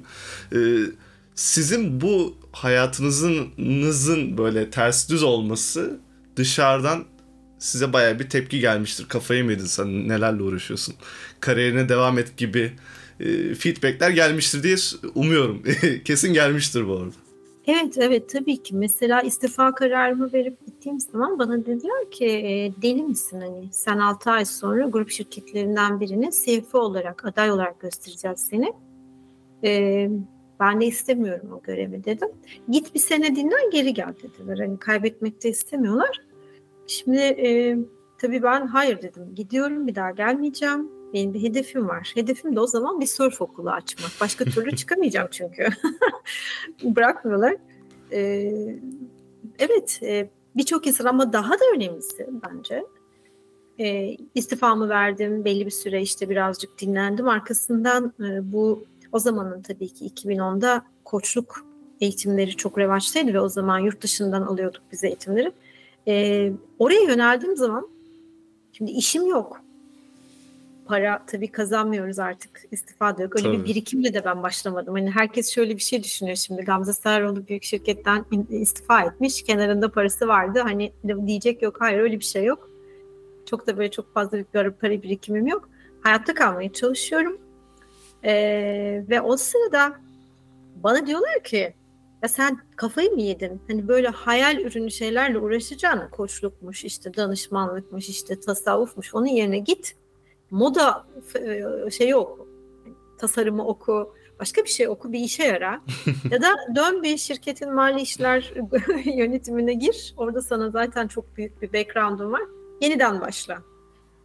Ee, 0.54 0.56
sizin 1.40 2.00
bu 2.00 2.34
hayatınızın 2.52 4.38
böyle 4.38 4.70
ters 4.70 5.10
düz 5.10 5.22
olması 5.22 6.00
dışarıdan 6.36 7.04
size 7.58 7.92
baya 7.92 8.18
bir 8.18 8.28
tepki 8.28 8.60
gelmiştir. 8.60 9.08
Kafayı 9.08 9.44
mı 9.44 9.52
yedin 9.52 9.64
sen 9.64 10.08
nelerle 10.08 10.42
uğraşıyorsun? 10.42 10.94
Kariyerine 11.40 11.88
devam 11.88 12.18
et 12.18 12.36
gibi 12.36 12.72
e, 13.20 13.54
feedbackler 13.54 14.10
gelmiştir 14.10 14.62
diye 14.62 14.76
umuyorum. 15.14 15.62
Kesin 16.04 16.32
gelmiştir 16.34 16.88
bu 16.88 16.92
arada. 16.92 17.14
Evet 17.66 17.98
evet 17.98 18.28
tabii 18.28 18.62
ki. 18.62 18.76
Mesela 18.76 19.20
istifa 19.20 19.74
kararımı 19.74 20.32
verip 20.32 20.66
gittiğim 20.66 21.00
zaman 21.00 21.38
bana 21.38 21.66
dediler 21.66 22.10
ki 22.10 22.26
e, 22.26 22.72
deli 22.82 23.02
misin 23.02 23.40
hani 23.40 23.68
sen 23.72 23.98
6 23.98 24.30
ay 24.30 24.44
sonra 24.44 24.86
grup 24.86 25.10
şirketlerinden 25.10 26.00
birine 26.00 26.30
CFO 26.30 26.78
olarak 26.78 27.24
aday 27.24 27.50
olarak 27.50 27.80
göstereceğiz 27.80 28.48
seni. 28.50 28.72
E, 29.64 30.10
ben 30.60 30.80
de 30.80 30.86
istemiyorum 30.86 31.52
o 31.52 31.62
görevi 31.62 32.04
dedim. 32.04 32.28
Git 32.68 32.94
bir 32.94 33.00
sene 33.00 33.36
dinlen 33.36 33.70
geri 33.70 33.94
gel 33.94 34.14
dediler. 34.22 34.58
Hani 34.58 34.78
kaybetmek 34.78 35.44
de 35.44 35.48
istemiyorlar. 35.48 36.20
Şimdi 36.86 37.18
e, 37.18 37.78
tabii 38.18 38.42
ben 38.42 38.66
hayır 38.66 39.02
dedim. 39.02 39.34
Gidiyorum 39.34 39.86
bir 39.86 39.94
daha 39.94 40.10
gelmeyeceğim. 40.10 40.90
Benim 41.14 41.34
bir 41.34 41.42
hedefim 41.42 41.88
var. 41.88 42.12
Hedefim 42.14 42.56
de 42.56 42.60
o 42.60 42.66
zaman 42.66 43.00
bir 43.00 43.06
surf 43.06 43.40
okulu 43.40 43.70
açmak. 43.70 44.10
Başka 44.20 44.44
türlü 44.44 44.76
çıkamayacağım 44.76 45.28
çünkü. 45.30 45.66
Bırakmıyorlar. 46.82 47.56
Ee, 48.12 48.52
evet 49.58 50.00
e, 50.02 50.30
birçok 50.56 50.86
insan 50.86 51.04
ama 51.04 51.32
daha 51.32 51.52
da 51.52 51.64
önemlisi 51.76 52.28
bence. 52.42 52.84
E, 53.78 54.16
istifamı 54.34 54.88
verdim. 54.88 55.44
Belli 55.44 55.66
bir 55.66 55.70
süre 55.70 56.02
işte 56.02 56.28
birazcık 56.28 56.80
dinlendim. 56.80 57.28
Arkasından 57.28 58.12
e, 58.20 58.52
bu 58.52 58.84
o 59.12 59.18
zamanın 59.18 59.62
tabii 59.62 59.88
ki 59.88 60.06
2010'da 60.06 60.82
koçluk 61.04 61.66
eğitimleri 62.00 62.56
çok 62.56 62.78
revaçtaydı 62.78 63.34
ve 63.34 63.40
o 63.40 63.48
zaman 63.48 63.78
yurt 63.78 64.02
dışından 64.02 64.42
alıyorduk 64.42 64.82
biz 64.92 65.04
eğitimleri. 65.04 65.52
E, 66.08 66.52
oraya 66.78 67.00
yöneldiğim 67.00 67.56
zaman 67.56 67.88
şimdi 68.72 68.90
işim 68.90 69.26
yok. 69.26 69.60
Para 70.86 71.22
tabii 71.26 71.48
kazanmıyoruz 71.48 72.18
artık. 72.18 72.62
istifa 72.70 73.18
da 73.18 73.22
yok. 73.22 73.36
Öyle 73.36 73.48
tabii. 73.48 73.58
bir 73.58 73.64
birikimle 73.64 74.14
de 74.14 74.24
ben 74.24 74.42
başlamadım. 74.42 74.94
Hani 74.94 75.10
herkes 75.10 75.50
şöyle 75.54 75.74
bir 75.74 75.82
şey 75.82 76.02
düşünüyor 76.02 76.36
şimdi. 76.36 76.62
Gamze 76.62 76.92
Sararoğlu 76.92 77.48
büyük 77.48 77.62
şirketten 77.62 78.24
istifa 78.50 79.02
etmiş. 79.02 79.42
Kenarında 79.42 79.90
parası 79.90 80.28
vardı. 80.28 80.60
Hani 80.62 80.92
diyecek 81.26 81.62
yok. 81.62 81.76
Hayır 81.80 81.98
öyle 81.98 82.18
bir 82.18 82.24
şey 82.24 82.44
yok. 82.44 82.70
Çok 83.46 83.66
da 83.66 83.78
böyle 83.78 83.90
çok 83.90 84.14
fazla 84.14 84.38
bir 84.38 84.44
para 84.70 85.02
birikimim 85.02 85.46
yok. 85.46 85.68
Hayatta 86.00 86.34
kalmaya 86.34 86.72
çalışıyorum. 86.72 87.38
Ee, 88.24 89.04
ve 89.08 89.20
o 89.20 89.36
sırada 89.36 89.92
bana 90.82 91.06
diyorlar 91.06 91.42
ki 91.44 91.74
ya 92.22 92.28
sen 92.28 92.58
kafayı 92.76 93.10
mı 93.10 93.20
yedin? 93.20 93.62
Hani 93.68 93.88
böyle 93.88 94.08
hayal 94.08 94.58
ürünü 94.58 94.90
şeylerle 94.90 95.38
uğraşacağına 95.38 96.10
koçlukmuş, 96.10 96.84
işte 96.84 97.14
danışmanlıkmış, 97.14 98.08
işte 98.08 98.40
tasavvufmuş. 98.40 99.14
Onun 99.14 99.26
yerine 99.26 99.58
git 99.58 99.96
moda 100.50 101.06
e, 101.86 101.90
şeyi 101.90 102.16
oku. 102.16 102.48
Tasarımı 103.18 103.66
oku, 103.66 104.14
başka 104.40 104.64
bir 104.64 104.68
şey 104.68 104.88
oku, 104.88 105.12
bir 105.12 105.20
işe 105.20 105.44
yara. 105.44 105.80
ya 106.30 106.42
da 106.42 106.56
dön 106.76 107.02
bir 107.02 107.16
şirketin 107.16 107.74
mali 107.74 108.00
işler 108.00 108.52
yönetimine 109.04 109.74
gir. 109.74 110.14
Orada 110.16 110.42
sana 110.42 110.70
zaten 110.70 111.08
çok 111.08 111.36
büyük 111.36 111.62
bir 111.62 111.72
background'un 111.72 112.32
var. 112.32 112.42
Yeniden 112.80 113.20
başla. 113.20 113.62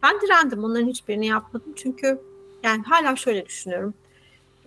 Ben 0.02 0.20
direndim. 0.20 0.64
Onların 0.64 0.86
hiçbirini 0.86 1.26
yapmadım. 1.26 1.72
Çünkü 1.76 2.20
yani 2.66 2.82
hala 2.82 3.16
şöyle 3.16 3.46
düşünüyorum. 3.46 3.94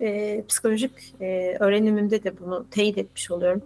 E, 0.00 0.44
psikolojik 0.48 1.14
e, 1.20 1.56
öğrenimimde 1.60 2.24
de 2.24 2.38
bunu 2.40 2.66
teyit 2.70 2.98
etmiş 2.98 3.30
oluyorum. 3.30 3.62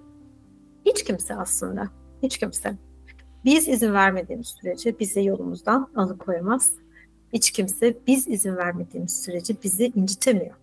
Hiç 0.86 1.04
kimse 1.04 1.34
aslında, 1.34 1.88
hiç 2.22 2.38
kimse 2.38 2.74
biz 3.44 3.68
izin 3.68 3.92
vermediğimiz 3.92 4.46
sürece 4.46 4.98
bizi 4.98 5.24
yolumuzdan 5.24 5.90
alıkoyamaz. 5.96 6.72
Hiç 7.32 7.50
kimse 7.50 7.96
biz 8.06 8.28
izin 8.28 8.56
vermediğimiz 8.56 9.22
sürece 9.22 9.54
bizi 9.64 9.92
incitemiyor. 9.96 10.54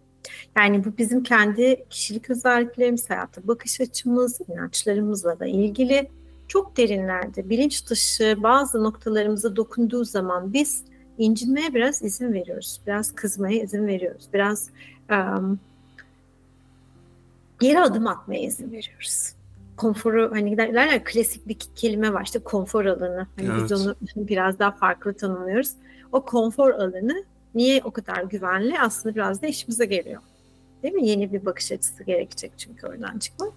Yani 0.58 0.86
bu 0.86 0.98
bizim 0.98 1.24
kendi 1.24 1.86
kişilik 1.90 2.30
özelliklerimiz, 2.30 3.10
hayata 3.10 3.48
bakış 3.48 3.82
açımız, 3.82 4.42
inançlarımızla 4.50 5.40
da 5.40 5.46
ilgili 5.46 6.10
çok 6.48 6.78
derinlerde 6.78 7.50
bilinç 7.50 7.90
dışı 7.90 8.36
bazı 8.44 8.84
noktalarımıza 8.84 9.56
dokunduğu 9.56 10.04
zaman 10.04 10.54
biz 10.54 10.84
incinmeye 11.18 11.74
biraz 11.74 12.02
izin 12.02 12.34
veriyoruz. 12.34 12.82
Biraz 12.88 13.16
kızmaya 13.16 13.62
izin 13.64 13.88
veriyoruz. 13.88 14.28
Biraz 14.34 14.70
um, 15.12 15.60
geri 17.60 17.80
adım 17.80 18.08
atmaya 18.08 18.42
izin 18.42 18.72
veriyoruz. 18.72 19.34
konforu 19.78 20.32
hani 20.32 20.58
derler 20.58 20.88
ya 20.88 21.04
klasik 21.04 21.48
bir 21.48 21.58
kelime 21.76 22.14
var 22.14 22.24
işte 22.24 22.40
konfor 22.40 22.86
alanı. 22.86 23.28
Hani 23.36 23.50
Evet. 23.52 23.62
biz 23.64 23.72
onu 23.72 23.96
biraz 24.16 24.60
daha 24.60 24.72
farklı 24.72 25.14
tanımlıyoruz. 25.14 25.72
O 26.12 26.26
konfor 26.26 26.72
alanı 26.72 27.24
niye 27.56 27.82
o 27.84 27.92
kadar 27.92 28.24
güvenli? 28.24 28.80
Aslında 28.80 29.16
biraz 29.16 29.42
da 29.42 29.48
işimize 29.48 29.86
geliyor. 29.86 30.22
Değil 30.84 30.94
mi? 30.94 31.08
Yeni 31.08 31.34
bir 31.34 31.46
bakış 31.46 31.72
açısı 31.72 32.04
gerekecek 32.04 32.52
çünkü 32.58 32.88
oradan 32.88 33.20
çıkmak. 33.20 33.54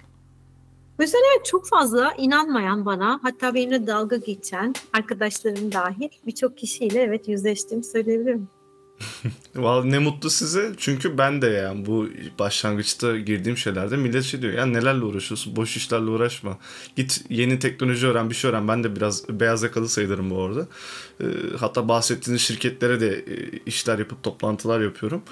Evet 0.98 1.44
çok 1.44 1.66
fazla 1.68 2.14
inanmayan 2.18 2.86
bana 2.86 3.20
hatta 3.22 3.54
benimle 3.54 3.86
dalga 3.86 4.16
geçen 4.16 4.74
arkadaşlarım 4.92 5.72
dahil 5.72 6.08
birçok 6.26 6.58
kişiyle 6.58 7.00
evet 7.02 7.28
yüzleştiğimi 7.28 7.84
söyleyebilirim. 7.84 8.48
Vallahi 9.56 9.90
ne 9.90 9.98
mutlu 9.98 10.30
size. 10.30 10.72
Çünkü 10.76 11.18
ben 11.18 11.42
de 11.42 11.46
yani 11.46 11.86
bu 11.86 12.08
başlangıçta 12.38 13.18
girdiğim 13.18 13.56
şeylerde 13.56 13.96
millet 13.96 14.24
şey 14.24 14.42
diyor. 14.42 14.52
Ya 14.52 14.66
nelerle 14.66 15.04
uğraşıyorsun? 15.04 15.56
Boş 15.56 15.76
işlerle 15.76 16.10
uğraşma. 16.10 16.58
Git 16.96 17.24
yeni 17.28 17.58
teknoloji 17.58 18.06
öğren, 18.06 18.30
bir 18.30 18.34
şey 18.34 18.50
öğren. 18.50 18.68
Ben 18.68 18.84
de 18.84 18.96
biraz 18.96 19.28
beyaz 19.28 19.62
yakalı 19.62 19.88
sayılırım 19.88 20.30
bu 20.30 20.42
arada. 20.42 20.66
Ee, 21.20 21.24
hatta 21.58 21.88
bahsettiğiniz 21.88 22.42
şirketlere 22.42 23.00
de 23.00 23.08
e, 23.18 23.58
işler 23.66 23.98
yapıp 23.98 24.22
toplantılar 24.22 24.80
yapıyorum. 24.80 25.22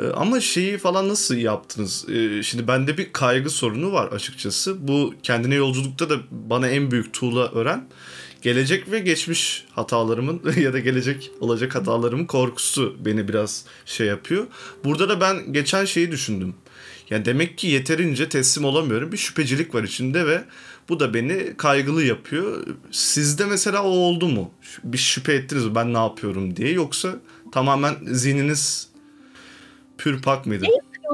Ee, 0.00 0.06
ama 0.06 0.40
şeyi 0.40 0.78
falan 0.78 1.08
nasıl 1.08 1.34
yaptınız? 1.34 2.08
Ee, 2.08 2.42
şimdi 2.42 2.68
bende 2.68 2.98
bir 2.98 3.12
kaygı 3.12 3.50
sorunu 3.50 3.92
var 3.92 4.06
açıkçası. 4.06 4.88
Bu 4.88 5.14
kendine 5.22 5.54
yolculukta 5.54 6.10
da 6.10 6.16
bana 6.30 6.68
en 6.68 6.90
büyük 6.90 7.12
tuğla 7.12 7.48
öğren 7.52 7.88
gelecek 8.42 8.90
ve 8.90 8.98
geçmiş 8.98 9.66
hatalarımın 9.72 10.42
ya 10.56 10.72
da 10.72 10.78
gelecek 10.78 11.30
olacak 11.40 11.74
hatalarımın 11.74 12.26
korkusu 12.26 12.96
beni 13.04 13.28
biraz 13.28 13.64
şey 13.86 14.06
yapıyor. 14.06 14.46
Burada 14.84 15.08
da 15.08 15.20
ben 15.20 15.52
geçen 15.52 15.84
şeyi 15.84 16.10
düşündüm. 16.10 16.54
Yani 17.10 17.24
demek 17.24 17.58
ki 17.58 17.66
yeterince 17.66 18.28
teslim 18.28 18.64
olamıyorum. 18.64 19.12
Bir 19.12 19.16
şüphecilik 19.16 19.74
var 19.74 19.82
içinde 19.82 20.26
ve 20.26 20.44
bu 20.88 21.00
da 21.00 21.14
beni 21.14 21.56
kaygılı 21.56 22.02
yapıyor. 22.02 22.66
Sizde 22.90 23.44
mesela 23.44 23.82
o 23.82 23.88
oldu 23.88 24.28
mu? 24.28 24.50
Bir 24.84 24.98
şüphe 24.98 25.34
ettiniz 25.34 25.66
mi 25.66 25.74
ben 25.74 25.94
ne 25.94 25.98
yapıyorum 25.98 26.56
diye 26.56 26.72
yoksa 26.72 27.14
tamamen 27.52 27.94
zihniniz 28.06 28.88
pür 29.98 30.22
pak 30.22 30.46
mıydı? 30.46 30.64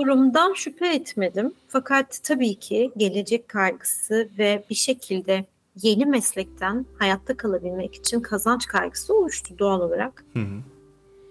Yorumdan 0.00 0.54
şüphe 0.54 0.95
etmedim. 0.95 1.52
Fakat 1.69 2.21
tabii 2.23 2.54
ki 2.54 2.90
gelecek 2.97 3.49
kaygısı 3.49 4.28
ve 4.38 4.64
bir 4.71 4.75
şekilde 4.75 5.45
yeni 5.83 6.07
meslekten 6.07 6.87
hayatta 6.99 7.37
kalabilmek 7.37 7.95
için 7.95 8.21
kazanç 8.21 8.66
kaygısı 8.66 9.19
oluştu 9.19 9.54
doğal 9.59 9.81
olarak. 9.81 10.25
Hı 10.33 10.38
hı. 10.38 10.61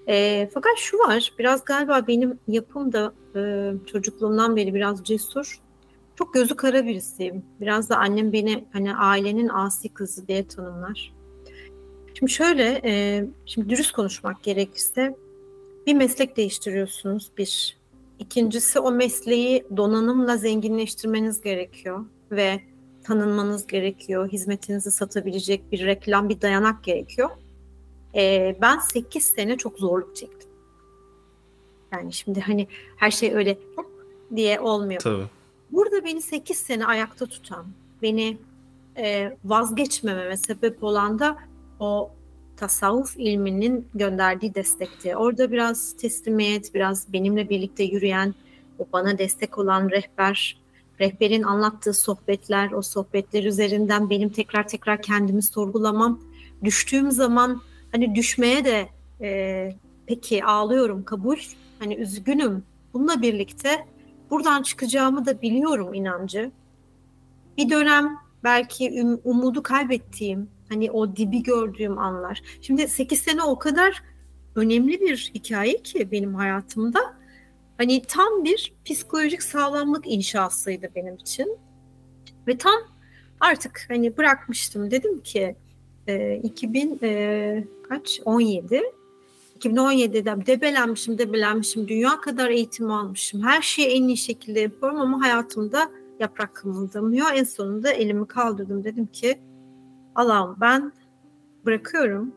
E, 0.08 0.50
fakat 0.54 0.78
şu 0.78 0.98
var, 0.98 1.34
biraz 1.40 1.66
galiba 1.66 2.08
benim 2.08 2.40
yapım 2.48 2.94
da 2.94 3.14
e, 3.36 3.72
çocukluğumdan 3.86 4.56
beri 4.56 4.74
biraz 4.74 5.04
cesur. 5.04 5.60
Çok 6.16 6.34
gözü 6.34 6.56
kara 6.56 6.86
birisiyim. 6.86 7.46
Biraz 7.62 7.90
da 7.90 7.98
annem 7.98 8.34
beni 8.34 8.66
hani 8.74 8.96
ailenin 8.96 9.50
asi 9.50 9.90
kızı 9.90 10.28
diye 10.28 10.48
tanımlar. 10.48 11.14
Şimdi 12.14 12.32
şöyle, 12.32 12.82
e, 12.86 13.26
şimdi 13.46 13.70
dürüst 13.70 13.92
konuşmak 13.92 14.44
gerekirse 14.44 15.16
bir 15.88 15.94
meslek 15.94 16.38
değiştiriyorsunuz 16.38 17.32
bir. 17.38 17.84
İkincisi 18.20 18.80
o 18.80 18.92
mesleği 18.92 19.66
donanımla 19.78 20.38
zenginleştirmeniz 20.38 21.42
gerekiyor 21.42 22.06
ve 22.32 22.62
tanınmanız 23.04 23.68
gerekiyor. 23.68 24.30
Hizmetinizi 24.30 24.92
satabilecek 24.92 25.72
bir 25.72 25.86
reklam, 25.86 26.30
bir 26.30 26.42
dayanak 26.42 26.84
gerekiyor. 26.84 27.30
Ee, 28.16 28.56
ben 28.62 28.80
8 28.80 29.24
sene 29.24 29.58
çok 29.58 29.80
zorluk 29.80 30.16
çektim. 30.16 30.50
Yani 31.92 32.14
şimdi 32.14 32.42
hani 32.42 32.68
her 32.98 33.12
şey 33.12 33.34
öyle 33.34 33.58
hop 33.76 33.88
diye 34.36 34.60
olmuyor. 34.60 35.02
Tabii. 35.02 35.26
Burada 35.72 36.06
beni 36.06 36.22
8 36.22 36.58
sene 36.58 36.86
ayakta 36.86 37.26
tutan, 37.26 37.66
beni 38.02 38.38
e, 38.98 39.38
vazgeçmememe 39.46 40.38
sebep 40.38 40.84
olan 40.84 41.20
da 41.20 41.38
o 41.80 42.12
tasavvuf 42.58 43.16
ilminin 43.18 43.88
gönderdiği 43.96 44.56
destekti. 44.56 45.16
Orada 45.16 45.52
biraz 45.52 45.98
teslimiyet, 45.98 46.74
biraz 46.74 47.14
benimle 47.14 47.50
birlikte 47.50 47.84
yürüyen, 47.84 48.36
o 48.80 48.88
bana 48.94 49.18
destek 49.18 49.58
olan 49.58 49.90
rehber, 49.90 50.63
rehberin 51.00 51.44
anlattığı 51.44 51.94
sohbetler, 51.94 52.72
o 52.72 52.82
sohbetler 52.82 53.44
üzerinden 53.44 54.10
benim 54.10 54.30
tekrar 54.30 54.68
tekrar 54.68 55.02
kendimi 55.02 55.44
sorgulamam, 55.44 56.20
düştüğüm 56.64 57.12
zaman 57.12 57.62
hani 57.92 58.16
düşmeye 58.16 58.66
de 58.66 58.90
e, 59.22 59.74
peki 60.06 60.46
ağlıyorum 60.46 61.04
kabul, 61.04 61.38
hani 61.80 61.96
üzgünüm. 61.96 62.64
Bununla 62.94 63.22
birlikte 63.22 63.88
buradan 64.30 64.62
çıkacağımı 64.64 65.26
da 65.26 65.42
biliyorum 65.42 65.94
inancı. 65.94 66.52
Bir 67.58 67.70
dönem 67.70 68.18
belki 68.44 68.90
um- 68.90 69.20
umudu 69.24 69.64
kaybettiğim, 69.64 70.50
hani 70.70 70.92
o 70.92 71.16
dibi 71.16 71.44
gördüğüm 71.44 71.98
anlar. 71.98 72.42
Şimdi 72.62 72.88
8 72.88 73.20
sene 73.20 73.44
o 73.44 73.60
kadar 73.60 74.04
önemli 74.56 75.02
bir 75.02 75.32
hikaye 75.36 75.82
ki 75.82 76.12
benim 76.12 76.36
hayatımda. 76.36 77.00
Hani 77.84 78.02
tam 78.02 78.44
bir 78.44 78.74
psikolojik 78.86 79.44
sağlamlık 79.44 80.08
inşasıydı 80.08 80.90
benim 80.96 81.16
için. 81.16 81.58
Ve 82.48 82.58
tam 82.58 82.82
artık 83.40 83.86
hani 83.90 84.18
bırakmıştım. 84.18 84.92
Dedim 84.92 85.20
ki 85.20 85.56
e, 86.08 86.36
2000 86.36 87.00
e, 87.04 87.64
kaç? 87.90 88.22
17 88.26 88.82
2017'de 89.60 90.46
debelenmişim 90.46 91.18
debelenmişim. 91.18 91.88
Dünya 91.88 92.22
kadar 92.22 92.50
eğitim 92.50 92.92
almışım. 92.92 93.44
Her 93.44 93.62
şeyi 93.62 93.88
en 93.88 94.04
iyi 94.04 94.18
şekilde 94.18 94.60
yapıyorum 94.60 95.02
ama 95.02 95.22
hayatımda 95.22 95.92
yaprak 96.20 96.56
kımıldamıyor 96.56 97.28
en 97.34 97.44
sonunda 97.44 97.92
elimi 97.92 98.28
kaldırdım. 98.28 98.84
Dedim 98.84 99.06
ki 99.06 99.40
Allah'ım 100.16 100.58
ben 100.62 100.92
bırakıyorum. 101.66 102.36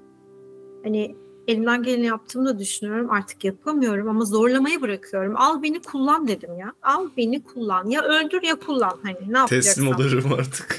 Hani 0.84 1.16
elimden 1.48 1.82
geleni 1.82 2.06
yaptığımı 2.06 2.46
da 2.46 2.58
düşünüyorum 2.58 3.10
artık 3.10 3.44
yapamıyorum 3.44 4.08
ama 4.08 4.24
zorlamayı 4.24 4.80
bırakıyorum 4.80 5.34
al 5.36 5.62
beni 5.62 5.82
kullan 5.82 6.28
dedim 6.28 6.58
ya 6.58 6.72
al 6.82 7.08
beni 7.16 7.42
kullan 7.42 7.90
ya 7.90 8.02
öldür 8.02 8.42
ya 8.42 8.58
kullan 8.58 8.98
hani 9.02 9.32
ne 9.32 9.38
yapacaksın 9.38 9.70
Teslim 9.70 9.88
olurum 9.88 10.32
artık. 10.32 10.78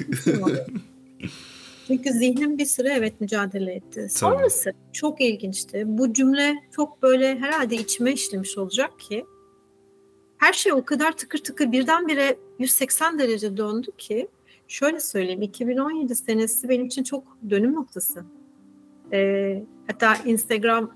Çünkü 1.88 2.14
zihnim 2.14 2.58
bir 2.58 2.66
süre 2.66 2.94
evet 2.98 3.22
mücadele 3.22 3.74
etti. 3.74 4.08
Sonrası 4.10 4.74
çok 4.94 5.22
ilginçti. 5.22 5.84
Bu 5.86 6.14
cümle 6.14 6.56
çok 6.76 7.02
böyle 7.02 7.40
herhalde 7.40 7.76
içime 7.76 8.14
işlemiş 8.14 8.58
olacak 8.58 9.00
ki 9.00 9.26
her 10.38 10.54
şey 10.54 10.74
o 10.74 10.86
kadar 10.86 11.12
tıkır 11.12 11.38
tıkır 11.38 11.72
birdenbire 11.72 12.38
180 12.60 13.20
derece 13.20 13.58
döndü 13.58 13.88
ki 13.98 14.28
şöyle 14.68 15.00
söyleyeyim 15.00 15.42
2017 15.42 16.16
senesi 16.16 16.70
benim 16.70 16.86
için 16.86 17.04
çok 17.04 17.24
dönüm 17.50 17.74
noktası. 17.74 18.26
Ee, 19.14 19.64
hatta 19.88 20.16
Instagram 20.16 20.92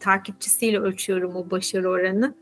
takipçisiyle 0.00 0.78
ölçüyorum 0.78 1.36
o 1.36 1.50
başarı 1.50 1.90
oranını. 1.90 2.34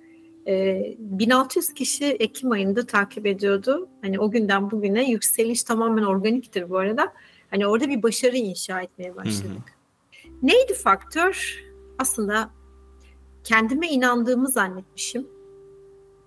Ee, 0.47 0.95
1600 0.99 1.75
kişi 1.75 2.05
Ekim 2.05 2.51
ayında 2.51 2.87
takip 2.87 3.27
ediyordu. 3.27 3.89
Hani 4.03 4.21
o 4.21 4.31
günden 4.31 4.71
bugüne 4.71 5.11
yükseliş 5.11 5.63
tamamen 5.63 6.03
organiktir 6.03 6.71
bu 6.71 6.79
arada. 6.79 7.13
Hani 7.51 7.67
orada 7.67 7.89
bir 7.89 8.03
başarı 8.03 8.37
inşa 8.37 8.81
etmeye 8.81 9.17
başladık. 9.17 9.75
Hı 10.23 10.29
hı. 10.29 10.33
Neydi 10.43 10.75
faktör? 10.75 11.65
Aslında 11.99 12.51
kendime 13.45 13.89
inandığımı 13.89 14.49
zannetmişim. 14.49 15.27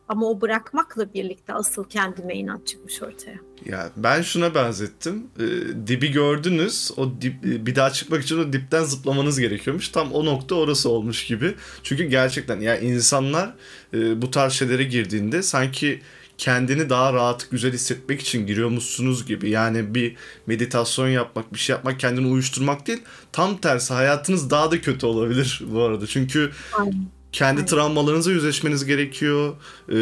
Ama 0.10 0.26
o 0.26 0.42
bırakmakla 0.42 1.14
birlikte 1.14 1.54
asıl 1.54 1.84
kendime 1.84 2.36
inanç 2.36 2.68
çıkmış 2.68 3.02
ortaya. 3.02 3.40
Ya 3.66 3.90
ben 3.98 4.22
şuna 4.22 4.56
benzettim. 4.56 5.28
Ee, 5.40 5.88
dibi 5.88 6.12
gördünüz. 6.12 6.92
O 6.98 7.22
dip, 7.22 7.44
bir 7.44 7.76
daha 7.76 7.90
çıkmak 7.90 8.24
için 8.24 8.40
o 8.40 8.54
dipten 8.54 8.84
zıplamanız 8.84 9.40
gerekiyormuş. 9.40 9.90
Tam 9.90 10.12
o 10.12 10.26
nokta 10.26 10.56
orası 10.56 10.90
olmuş 10.90 11.26
gibi. 11.26 11.56
Çünkü 11.84 12.04
gerçekten 12.04 12.60
ya 12.60 12.80
insanlar 12.80 13.54
e, 13.94 14.22
bu 14.22 14.32
tarz 14.32 14.54
şeylere 14.54 14.84
girdiğinde 14.84 15.44
sanki 15.44 16.02
kendini 16.38 16.90
daha 16.90 17.14
rahat, 17.14 17.52
güzel 17.52 17.74
hissetmek 17.74 18.22
için 18.22 18.48
giriyormuşsunuz 18.48 19.26
gibi. 19.26 19.50
Yani 19.50 19.96
bir 19.96 20.16
meditasyon 20.48 21.08
yapmak, 21.08 21.54
bir 21.54 21.60
şey 21.60 21.76
yapmak, 21.76 22.00
kendini 22.00 22.28
uyuşturmak 22.28 22.88
değil. 22.88 23.02
Tam 23.32 23.58
tersi 23.58 23.94
hayatınız 23.94 24.50
daha 24.50 24.72
da 24.72 24.82
kötü 24.82 25.06
olabilir 25.06 25.62
bu 25.72 25.82
arada. 25.82 26.08
Çünkü 26.08 26.52
Aynen. 26.80 27.17
Kendi 27.38 27.60
Aynen. 27.60 27.66
travmalarınızla 27.66 28.32
yüzleşmeniz 28.32 28.86
gerekiyor. 28.86 29.54
Ee, 29.90 29.96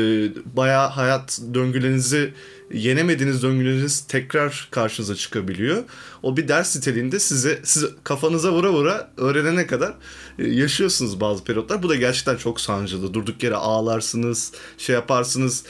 bayağı 0.55 0.87
hayat 0.87 1.41
döngülerinizi 1.53 2.33
yenemediğiniz 2.73 3.43
döngüleriniz 3.43 4.07
tekrar 4.07 4.67
karşınıza 4.71 5.15
çıkabiliyor. 5.15 5.83
O 6.23 6.37
bir 6.37 6.47
ders 6.47 6.75
niteliğinde 6.75 7.19
size 7.19 7.59
siz 7.63 7.85
kafanıza 8.03 8.51
vura 8.51 8.73
vura 8.73 9.11
öğrenene 9.17 9.67
kadar 9.67 9.93
yaşıyorsunuz 10.37 11.19
bazı 11.19 11.43
periyotlar. 11.43 11.83
Bu 11.83 11.89
da 11.89 11.95
gerçekten 11.95 12.37
çok 12.37 12.61
sancılı. 12.61 13.13
Durduk 13.13 13.43
yere 13.43 13.55
ağlarsınız, 13.55 14.51
şey 14.77 14.95
yaparsınız. 14.95 15.63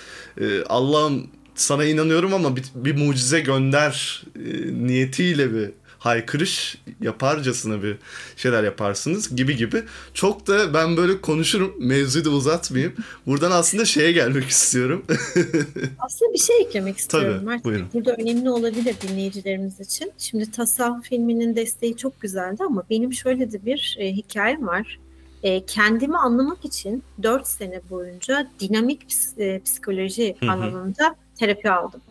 Allah'ım 0.69 1.27
sana 1.55 1.85
inanıyorum 1.85 2.33
ama 2.33 2.55
bir, 2.55 2.63
bir 2.75 2.97
mucize 2.97 3.39
gönder 3.39 4.23
niyetiyle 4.71 5.53
bir 5.53 5.71
haykırış 6.05 6.77
yaparcasına 7.01 7.83
bir 7.83 7.97
şeyler 8.35 8.63
yaparsınız 8.63 9.35
gibi 9.35 9.55
gibi. 9.55 9.83
Çok 10.13 10.47
da 10.47 10.73
ben 10.73 10.97
böyle 10.97 11.21
konuşurum 11.21 11.73
mevzuyu 11.79 12.25
da 12.25 12.29
uzatmayayım. 12.29 12.93
Buradan 13.25 13.51
aslında 13.51 13.85
şeye 13.85 14.11
gelmek 14.11 14.49
istiyorum. 14.49 15.05
aslında 15.99 16.33
bir 16.33 16.39
şey 16.39 16.61
eklemek 16.61 16.97
istiyorum. 16.97 17.45
Tabii, 17.45 17.63
buyurun. 17.63 17.87
Burada 17.93 18.13
önemli 18.13 18.49
olabilir 18.49 18.95
dinleyicilerimiz 19.01 19.79
için. 19.79 20.11
Şimdi 20.17 20.51
Tasavvuf 20.51 21.05
filminin 21.09 21.55
desteği 21.55 21.97
çok 21.97 22.21
güzeldi 22.21 22.63
ama 22.63 22.83
benim 22.89 23.13
şöyle 23.13 23.51
de 23.51 23.65
bir 23.65 23.97
e, 23.99 24.11
hikayem 24.11 24.67
var. 24.67 24.99
E, 25.43 25.65
kendimi 25.65 26.17
anlamak 26.17 26.65
için 26.65 27.03
4 27.23 27.47
sene 27.47 27.81
boyunca 27.89 28.51
dinamik 28.59 29.01
e, 29.37 29.59
psikoloji 29.59 30.35
hı 30.39 30.45
hı. 30.45 30.51
alanında 30.51 31.15
terapi 31.35 31.71
aldım. 31.71 32.01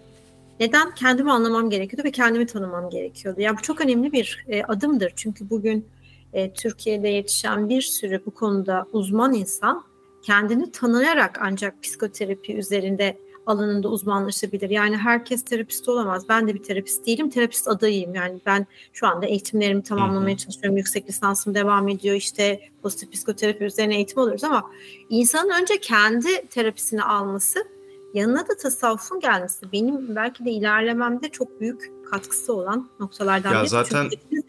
Neden? 0.60 0.94
Kendimi 0.94 1.32
anlamam 1.32 1.70
gerekiyordu 1.70 2.06
ve 2.06 2.10
kendimi 2.10 2.46
tanımam 2.46 2.90
gerekiyordu. 2.90 3.40
Ya 3.40 3.56
bu 3.56 3.62
çok 3.62 3.80
önemli 3.80 4.12
bir 4.12 4.44
e, 4.48 4.62
adımdır. 4.62 5.12
Çünkü 5.16 5.50
bugün 5.50 5.88
e, 6.32 6.52
Türkiye'de 6.52 7.08
yetişen 7.08 7.68
bir 7.68 7.82
sürü 7.82 8.22
bu 8.26 8.30
konuda 8.30 8.86
uzman 8.92 9.34
insan 9.34 9.84
kendini 10.22 10.72
tanıyarak 10.72 11.38
ancak 11.42 11.82
psikoterapi 11.82 12.54
üzerinde 12.54 13.18
alanında 13.46 13.88
uzmanlaşabilir. 13.88 14.70
Yani 14.70 14.96
herkes 14.96 15.44
terapist 15.44 15.88
olamaz. 15.88 16.28
Ben 16.28 16.48
de 16.48 16.54
bir 16.54 16.62
terapist 16.62 17.06
değilim. 17.06 17.30
Terapist 17.30 17.68
adayıyım. 17.68 18.14
Yani 18.14 18.40
ben 18.46 18.66
şu 18.92 19.06
anda 19.06 19.26
eğitimlerimi 19.26 19.82
tamamlamaya 19.82 20.36
çalışıyorum. 20.36 20.76
Yüksek 20.76 21.08
lisansım 21.08 21.54
devam 21.54 21.88
ediyor. 21.88 22.16
İşte 22.16 22.60
pozitif 22.82 23.12
psikoterapi 23.12 23.64
üzerine 23.64 23.96
eğitim 23.96 24.18
alıyoruz 24.18 24.44
ama 24.44 24.70
insanın 25.08 25.62
önce 25.62 25.80
kendi 25.80 26.46
terapisini 26.48 27.02
alması 27.02 27.73
yanına 28.14 28.48
da 28.48 28.56
tasavvufun 28.56 29.20
gelmesi 29.20 29.72
benim 29.72 30.16
belki 30.16 30.44
de 30.44 30.50
ilerlememde 30.50 31.28
çok 31.28 31.60
büyük 31.60 31.92
katkısı 32.10 32.54
olan 32.54 32.90
noktalardan 33.00 33.52
ya 33.52 33.60
biri. 33.60 33.68
Zaten... 33.68 34.08
Çünkü 34.10 34.42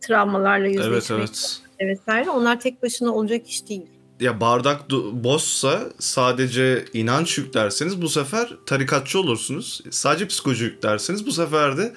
travmalarla 0.00 0.66
yüzleşmek 0.66 1.20
evet, 1.20 1.60
evet. 1.78 1.98
vesaire 1.98 2.30
onlar 2.30 2.60
tek 2.60 2.82
başına 2.82 3.14
olacak 3.14 3.48
iş 3.48 3.68
değil. 3.68 3.86
Ya 4.20 4.40
bardak 4.40 4.90
boşsa 5.12 5.80
sadece 5.98 6.84
inanç 6.92 7.38
yüklerseniz 7.38 8.02
bu 8.02 8.08
sefer 8.08 8.56
tarikatçı 8.66 9.20
olursunuz. 9.20 9.80
Sadece 9.90 10.26
psikoloji 10.26 10.64
yüklerseniz 10.64 11.26
bu 11.26 11.32
sefer 11.32 11.78
de 11.78 11.92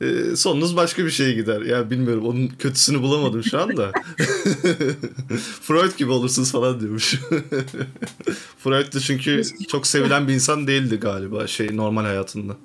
e, 0.00 0.36
sonunuz 0.36 0.76
başka 0.76 1.04
bir 1.04 1.10
şeye 1.10 1.32
gider. 1.32 1.60
Ya 1.60 1.90
bilmiyorum 1.90 2.26
onun 2.26 2.48
kötüsünü 2.48 3.02
bulamadım 3.02 3.44
şu 3.44 3.60
anda. 3.60 3.92
Freud 5.60 5.96
gibi 5.96 6.10
olursunuz 6.10 6.52
falan 6.52 6.80
diyormuş. 6.80 7.14
Freud 8.58 8.94
da 8.94 9.00
çünkü 9.00 9.42
çok 9.68 9.86
sevilen 9.86 10.28
bir 10.28 10.34
insan 10.34 10.66
değildi 10.66 10.96
galiba 10.96 11.46
şey 11.46 11.76
normal 11.76 12.02
hayatında. 12.04 12.56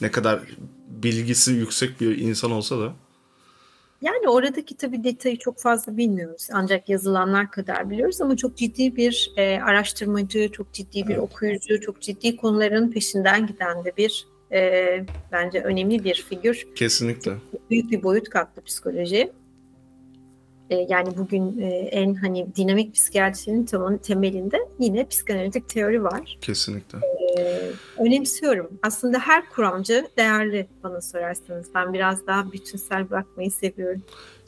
Ne 0.00 0.10
kadar 0.10 0.40
bilgisi 0.88 1.52
yüksek 1.52 2.00
bir 2.00 2.18
insan 2.18 2.50
olsa 2.50 2.80
da. 2.80 2.92
Yani 4.02 4.28
oradaki 4.28 4.76
tabii 4.76 5.04
detayı 5.04 5.38
çok 5.38 5.58
fazla 5.58 5.96
bilmiyoruz. 5.96 6.48
Ancak 6.52 6.88
yazılanlar 6.88 7.50
kadar 7.50 7.90
biliyoruz 7.90 8.20
ama 8.20 8.36
çok 8.36 8.56
ciddi 8.56 8.96
bir 8.96 9.32
e, 9.36 9.60
araştırmacı, 9.60 10.48
çok 10.52 10.72
ciddi 10.72 11.08
bir 11.08 11.14
evet. 11.14 11.22
okuyucu, 11.22 11.80
çok 11.80 12.00
ciddi 12.00 12.36
konuların 12.36 12.92
peşinden 12.92 13.46
giden 13.46 13.84
de 13.84 13.92
bir 13.96 14.26
e, 14.54 15.04
bence 15.32 15.60
önemli 15.60 16.04
bir 16.04 16.24
figür. 16.28 16.66
Kesinlikle. 16.74 17.32
Büyük 17.70 17.90
bir 17.90 18.02
boyut 18.02 18.30
kattı 18.30 18.62
psikoloji. 18.62 19.32
E, 20.70 20.76
yani 20.88 21.16
bugün 21.16 21.60
e, 21.60 21.68
en 21.70 22.14
hani 22.14 22.46
dinamik 22.56 22.94
psikiyatrinin 22.94 23.66
tam, 23.66 23.98
temelinde 23.98 24.56
yine 24.78 25.06
psikanalitik 25.06 25.68
teori 25.68 26.04
var. 26.04 26.38
Kesinlikle. 26.40 26.98
E, 27.38 27.60
önemsiyorum. 27.98 28.70
Aslında 28.82 29.18
her 29.18 29.50
kuramcı 29.50 30.08
değerli 30.18 30.66
bana 30.82 31.00
sorarsanız. 31.00 31.66
Ben 31.74 31.92
biraz 31.92 32.26
daha 32.26 32.52
bütünsel 32.52 33.10
bakmayı 33.10 33.50
seviyorum. 33.50 34.02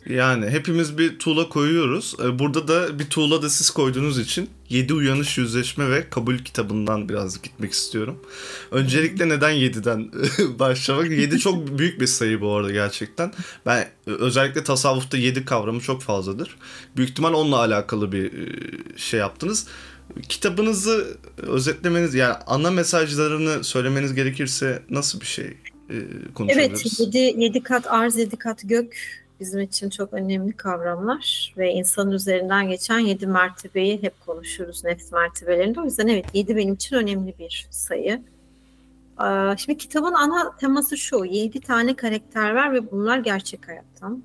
Yani 0.08 0.50
hepimiz 0.50 0.98
bir 0.98 1.18
tuğla 1.18 1.48
koyuyoruz. 1.48 2.14
Ee, 2.24 2.38
burada 2.38 2.68
da 2.68 2.98
bir 2.98 3.04
tuğla 3.04 3.42
da 3.42 3.50
siz 3.50 3.70
koyduğunuz 3.70 4.18
için 4.18 4.50
7 4.68 4.94
Uyanış 4.94 5.38
Yüzleşme 5.38 5.90
ve 5.90 6.10
Kabul 6.10 6.38
kitabından 6.38 7.08
biraz 7.08 7.42
gitmek 7.42 7.72
istiyorum. 7.72 8.22
Öncelikle 8.70 9.28
neden 9.28 9.52
7'den 9.52 10.10
başlamak? 10.58 11.10
7 11.10 11.38
çok 11.38 11.78
büyük 11.78 12.00
bir 12.00 12.06
sayı 12.06 12.40
bu 12.40 12.52
arada 12.52 12.70
gerçekten. 12.70 13.32
Ben 13.66 13.88
özellikle 14.06 14.64
tasavvufta 14.64 15.16
7 15.16 15.44
kavramı 15.44 15.80
çok 15.80 16.02
fazladır. 16.02 16.56
Büyük 16.96 17.10
ihtimal 17.10 17.34
onunla 17.34 17.58
alakalı 17.58 18.12
bir 18.12 18.24
e, 18.24 18.48
şey 18.96 19.20
yaptınız. 19.20 19.66
Kitabınızı 20.28 21.16
özetlemeniz 21.38 22.14
yani 22.14 22.34
ana 22.46 22.70
mesajlarını 22.70 23.64
söylemeniz 23.64 24.14
gerekirse 24.14 24.82
nasıl 24.90 25.20
bir 25.20 25.26
şey 25.26 25.46
e, 25.90 25.96
konuşabiliriz? 26.34 27.00
Evet 27.00 27.14
7, 27.14 27.42
7 27.42 27.62
kat 27.62 27.86
arz 27.86 28.16
7 28.16 28.36
kat 28.36 28.60
gök 28.64 29.25
bizim 29.40 29.60
için 29.60 29.90
çok 29.90 30.12
önemli 30.12 30.52
kavramlar 30.52 31.54
ve 31.56 31.72
insan 31.72 32.10
üzerinden 32.10 32.68
geçen 32.68 32.98
yedi 32.98 33.26
mertebeyi 33.26 34.02
hep 34.02 34.20
konuşuruz 34.26 34.84
nefs 34.84 35.12
mertebelerinde. 35.12 35.80
O 35.80 35.84
yüzden 35.84 36.08
evet 36.08 36.26
yedi 36.34 36.56
benim 36.56 36.74
için 36.74 36.96
önemli 36.96 37.34
bir 37.38 37.66
sayı. 37.70 38.22
Şimdi 39.56 39.78
kitabın 39.78 40.12
ana 40.12 40.56
teması 40.56 40.96
şu, 40.96 41.24
yedi 41.24 41.60
tane 41.60 41.96
karakter 41.96 42.54
var 42.54 42.72
ve 42.72 42.90
bunlar 42.90 43.18
gerçek 43.18 43.68
hayattan. 43.68 44.22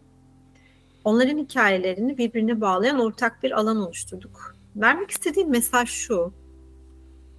Onların 1.03 1.37
hikayelerini 1.37 2.17
birbirine 2.17 2.61
bağlayan 2.61 2.99
ortak 2.99 3.43
bir 3.43 3.51
alan 3.51 3.77
oluşturduk. 3.77 4.55
Vermek 4.75 5.11
istediğim 5.11 5.49
mesaj 5.49 5.89
şu, 5.89 6.33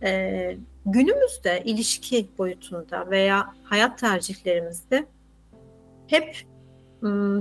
ee, 0.03 0.57
günümüzde 0.87 1.63
ilişki 1.65 2.29
boyutunda 2.39 3.11
veya 3.11 3.55
hayat 3.65 3.99
tercihlerimizde 3.99 5.07
hep 6.07 6.47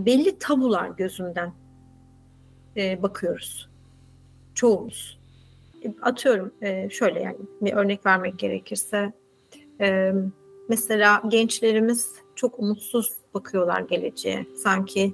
belli 0.05 0.39
tabular 0.39 0.89
gözünden 0.89 1.53
e, 2.77 3.03
bakıyoruz. 3.03 3.69
Çoğumuz. 4.55 5.19
E, 5.83 5.93
atıyorum 6.01 6.51
e, 6.61 6.89
şöyle 6.89 7.21
yani 7.21 7.37
bir 7.61 7.73
örnek 7.73 8.05
vermek 8.05 8.39
gerekirse 8.39 9.13
mesela 10.69 11.21
gençlerimiz 11.27 12.11
çok 12.35 12.59
umutsuz 12.59 13.11
bakıyorlar 13.33 13.81
geleceğe. 13.81 14.45
Sanki 14.55 15.13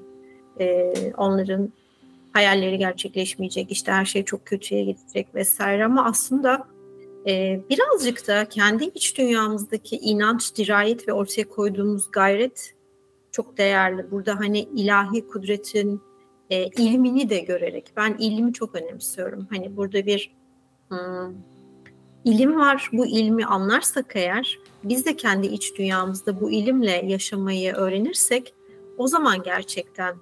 onların 1.18 1.74
hayalleri 2.34 2.78
gerçekleşmeyecek, 2.78 3.72
işte 3.72 3.92
her 3.92 4.06
şey 4.06 4.26
çok 4.26 4.46
kötüye 4.46 4.84
gidecek 4.84 5.36
vesaire 5.36 5.86
ama 5.86 6.06
aslında 6.06 6.68
birazcık 7.70 8.28
da 8.28 8.50
kendi 8.50 8.84
iç 8.84 9.18
dünyamızdaki 9.18 9.98
inanç, 9.98 10.56
dirayet 10.56 11.08
ve 11.08 11.14
ortaya 11.14 11.50
koyduğumuz 11.50 12.12
gayret 12.12 12.74
çok 13.32 13.58
değerli. 13.58 14.12
Burada 14.12 14.40
hani 14.40 14.60
ilahi 14.60 15.28
kudretin 15.28 16.02
e, 16.50 16.66
ilmini 16.68 17.30
de 17.30 17.40
görerek 17.40 17.94
ben 17.98 18.16
ilmi 18.20 18.54
çok 18.54 18.76
önemsiyorum. 18.76 19.48
Hani 19.50 19.78
burada 19.78 20.06
bir 20.06 20.36
hmm, 20.90 21.34
ilim 22.26 22.60
var. 22.60 22.90
Bu 22.94 23.06
ilmi 23.06 23.46
anlarsak 23.46 24.16
eğer 24.16 24.60
biz 24.84 25.06
de 25.06 25.16
kendi 25.16 25.48
iç 25.48 25.78
dünyamızda 25.78 26.42
bu 26.42 26.52
ilimle 26.52 27.06
yaşamayı 27.06 27.74
öğrenirsek 27.74 28.54
o 28.98 29.08
zaman 29.08 29.44
gerçekten 29.44 30.16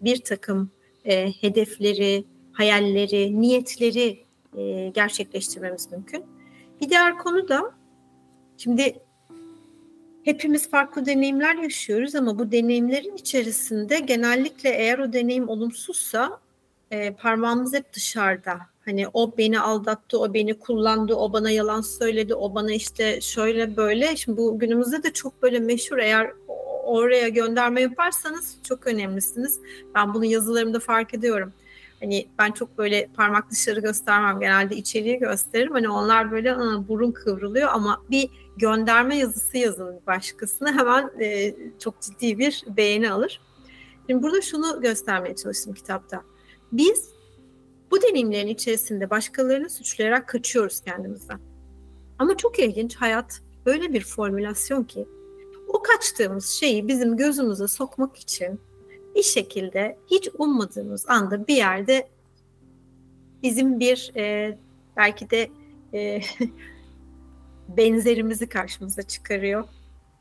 bir 0.00 0.16
takım 0.16 0.70
e, 1.04 1.32
hedefleri, 1.40 2.24
hayalleri, 2.52 3.40
niyetleri 3.40 4.24
e, 4.56 4.88
gerçekleştirmemiz 4.88 5.92
mümkün. 5.92 6.24
Bir 6.80 6.88
diğer 6.88 7.18
konu 7.18 7.48
da 7.48 7.74
şimdi 8.56 8.94
hepimiz 10.24 10.70
farklı 10.70 11.06
deneyimler 11.06 11.54
yaşıyoruz 11.54 12.14
ama 12.14 12.38
bu 12.38 12.52
deneyimlerin 12.52 13.16
içerisinde 13.16 13.98
genellikle 13.98 14.70
eğer 14.70 14.98
o 14.98 15.12
deneyim 15.12 15.48
olumsuzsa 15.48 16.40
e, 16.90 17.14
parmağımız 17.14 17.74
hep 17.74 17.92
dışarıda. 17.92 18.58
Hani 18.84 19.06
o 19.12 19.38
beni 19.38 19.60
aldattı, 19.60 20.20
o 20.20 20.34
beni 20.34 20.58
kullandı, 20.58 21.14
o 21.14 21.32
bana 21.32 21.50
yalan 21.50 21.80
söyledi, 21.80 22.34
o 22.34 22.54
bana 22.54 22.72
işte 22.72 23.20
şöyle 23.20 23.76
böyle. 23.76 24.16
Şimdi 24.16 24.38
bu 24.38 24.58
günümüzde 24.58 25.02
de 25.02 25.12
çok 25.12 25.42
böyle 25.42 25.58
meşhur 25.58 25.98
eğer 25.98 26.30
oraya 26.84 27.28
gönderme 27.28 27.80
yaparsanız 27.80 28.56
çok 28.68 28.86
önemlisiniz. 28.86 29.60
Ben 29.94 30.14
bunu 30.14 30.24
yazılarımda 30.24 30.80
fark 30.80 31.14
ediyorum. 31.14 31.52
Hani 32.04 32.28
ben 32.38 32.50
çok 32.50 32.78
böyle 32.78 33.08
parmak 33.16 33.50
dışarı 33.50 33.80
göstermem. 33.80 34.40
Genelde 34.40 34.76
içeriği 34.76 35.18
gösteririm. 35.18 35.72
Hani 35.72 35.88
onlar 35.88 36.30
böyle 36.30 36.56
burun 36.88 37.12
kıvrılıyor 37.12 37.68
ama 37.72 38.02
bir 38.10 38.30
gönderme 38.56 39.16
yazısı 39.16 39.58
yazın 39.58 40.00
başkasına 40.06 40.72
hemen 40.72 41.10
e, 41.20 41.54
çok 41.78 42.00
ciddi 42.00 42.38
bir 42.38 42.64
beğeni 42.66 43.10
alır. 43.10 43.40
Şimdi 44.06 44.22
burada 44.22 44.40
şunu 44.40 44.80
göstermeye 44.80 45.36
çalıştım 45.36 45.74
kitapta. 45.74 46.22
Biz 46.72 47.08
bu 47.90 48.02
deneyimlerin 48.02 48.48
içerisinde 48.48 49.10
başkalarını 49.10 49.70
suçlayarak 49.70 50.28
kaçıyoruz 50.28 50.80
kendimizden. 50.80 51.40
Ama 52.18 52.36
çok 52.36 52.58
ilginç 52.58 52.96
hayat 52.96 53.40
böyle 53.66 53.92
bir 53.92 54.04
formülasyon 54.04 54.84
ki 54.84 55.08
o 55.68 55.82
kaçtığımız 55.82 56.46
şeyi 56.46 56.88
bizim 56.88 57.16
gözümüze 57.16 57.68
sokmak 57.68 58.16
için 58.16 58.60
bir 59.14 59.22
şekilde 59.22 59.98
hiç 60.10 60.28
ummadığımız 60.38 61.08
anda 61.08 61.46
bir 61.46 61.56
yerde 61.56 62.08
bizim 63.42 63.80
bir 63.80 64.12
e, 64.16 64.58
belki 64.96 65.30
de 65.30 65.50
e, 65.94 66.20
benzerimizi 67.68 68.48
karşımıza 68.48 69.02
çıkarıyor 69.02 69.64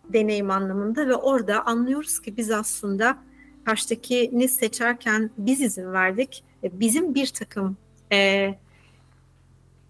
deneyim 0.09 0.51
anlamında 0.51 1.07
ve 1.07 1.15
orada 1.15 1.65
anlıyoruz 1.65 2.21
ki 2.21 2.37
biz 2.37 2.51
aslında 2.51 3.17
karşıdakini 3.65 4.47
seçerken 4.47 5.29
biz 5.37 5.61
izin 5.61 5.93
verdik. 5.93 6.43
Bizim 6.63 7.15
bir 7.15 7.27
takım 7.27 7.77
e, 8.11 8.49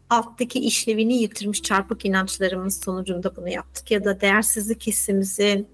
alttaki 0.09 0.59
işlevini 0.59 1.13
yitirmiş 1.13 1.61
çarpık 1.61 2.05
inançlarımız 2.05 2.79
sonucunda 2.83 3.35
bunu 3.35 3.49
yaptık. 3.49 3.91
Ya 3.91 4.05
da 4.05 4.21
değersizlik 4.21 4.87
hissimizin 4.87 5.67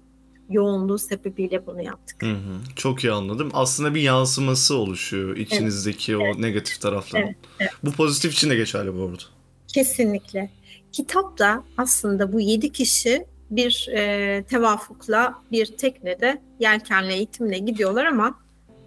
yoğunluğu 0.50 0.98
sebebiyle 0.98 1.66
bunu 1.66 1.82
yaptık. 1.82 2.22
Hı 2.22 2.30
hı. 2.32 2.74
Çok 2.76 3.04
iyi 3.04 3.12
anladım. 3.12 3.50
Aslında 3.52 3.94
bir 3.94 4.00
yansıması 4.00 4.76
oluşuyor 4.76 5.36
içinizdeki 5.36 6.12
evet. 6.12 6.22
o 6.22 6.24
evet. 6.24 6.38
negatif 6.38 6.80
tarafların. 6.80 7.26
Evet. 7.26 7.36
Evet. 7.60 7.70
Bu 7.82 7.92
pozitif 7.92 8.32
için 8.32 8.50
de 8.50 8.56
geçerli 8.56 8.96
bu 8.96 9.02
arada. 9.02 9.22
Kesinlikle. 9.68 10.50
Kitapta 10.92 11.64
aslında 11.76 12.32
bu 12.32 12.40
yedi 12.40 12.72
kişi 12.72 13.26
bir 13.50 13.88
e, 13.92 14.42
tevafukla 14.48 15.34
bir 15.52 15.66
teknede 15.66 16.42
yelkenle 16.60 17.14
eğitimle 17.14 17.58
gidiyorlar 17.58 18.04
ama 18.04 18.38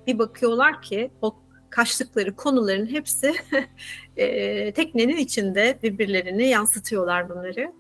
bir 0.07 0.19
bakıyorlar 0.19 0.81
ki 0.81 1.11
o 1.21 1.35
kaçtıkları 1.69 2.35
konuların 2.35 2.85
hepsi 2.85 3.33
e, 4.17 4.71
teknenin 4.73 5.17
içinde 5.17 5.79
birbirlerini 5.83 6.47
yansıtıyorlar 6.47 7.29
bunları. 7.29 7.73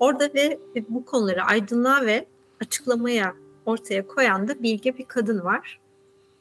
Orada 0.00 0.30
ve 0.34 0.58
bu 0.88 1.04
konuları 1.04 1.42
aydınlığa 1.44 2.06
ve 2.06 2.26
açıklamaya 2.60 3.34
ortaya 3.66 4.06
koyan 4.06 4.48
da 4.48 4.62
bilge 4.62 4.98
bir 4.98 5.04
kadın 5.04 5.44
var. 5.44 5.80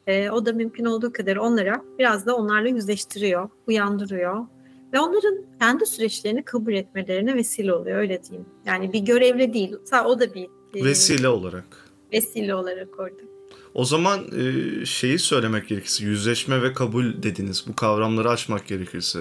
E, 0.07 0.29
o 0.29 0.45
da 0.45 0.53
mümkün 0.53 0.85
olduğu 0.85 1.13
kadar 1.13 1.35
onlara 1.35 1.81
biraz 1.99 2.25
da 2.25 2.35
onlarla 2.35 2.69
yüzleştiriyor, 2.69 3.49
uyandırıyor. 3.67 4.45
Ve 4.93 4.99
onların 4.99 5.37
kendi 5.59 5.85
süreçlerini 5.85 6.43
kabul 6.43 6.73
etmelerine 6.73 7.35
vesile 7.35 7.73
oluyor 7.73 7.97
öyle 7.97 8.23
diyeyim. 8.23 8.45
Yani 8.65 8.93
bir 8.93 8.99
görevli 8.99 9.53
değil. 9.53 9.75
O 10.05 10.19
da 10.19 10.33
bir 10.33 10.49
e, 10.75 10.85
vesile 10.85 11.27
olarak. 11.27 11.89
Vesile 12.13 12.55
olarak 12.55 12.99
orada. 12.99 13.21
O 13.73 13.85
zaman 13.85 14.19
e, 14.19 14.85
şeyi 14.85 15.19
söylemek 15.19 15.67
gerekirse 15.67 16.05
yüzleşme 16.05 16.61
ve 16.61 16.73
kabul 16.73 17.23
dediniz. 17.23 17.65
Bu 17.67 17.75
kavramları 17.75 18.29
açmak 18.29 18.67
gerekirse. 18.67 19.19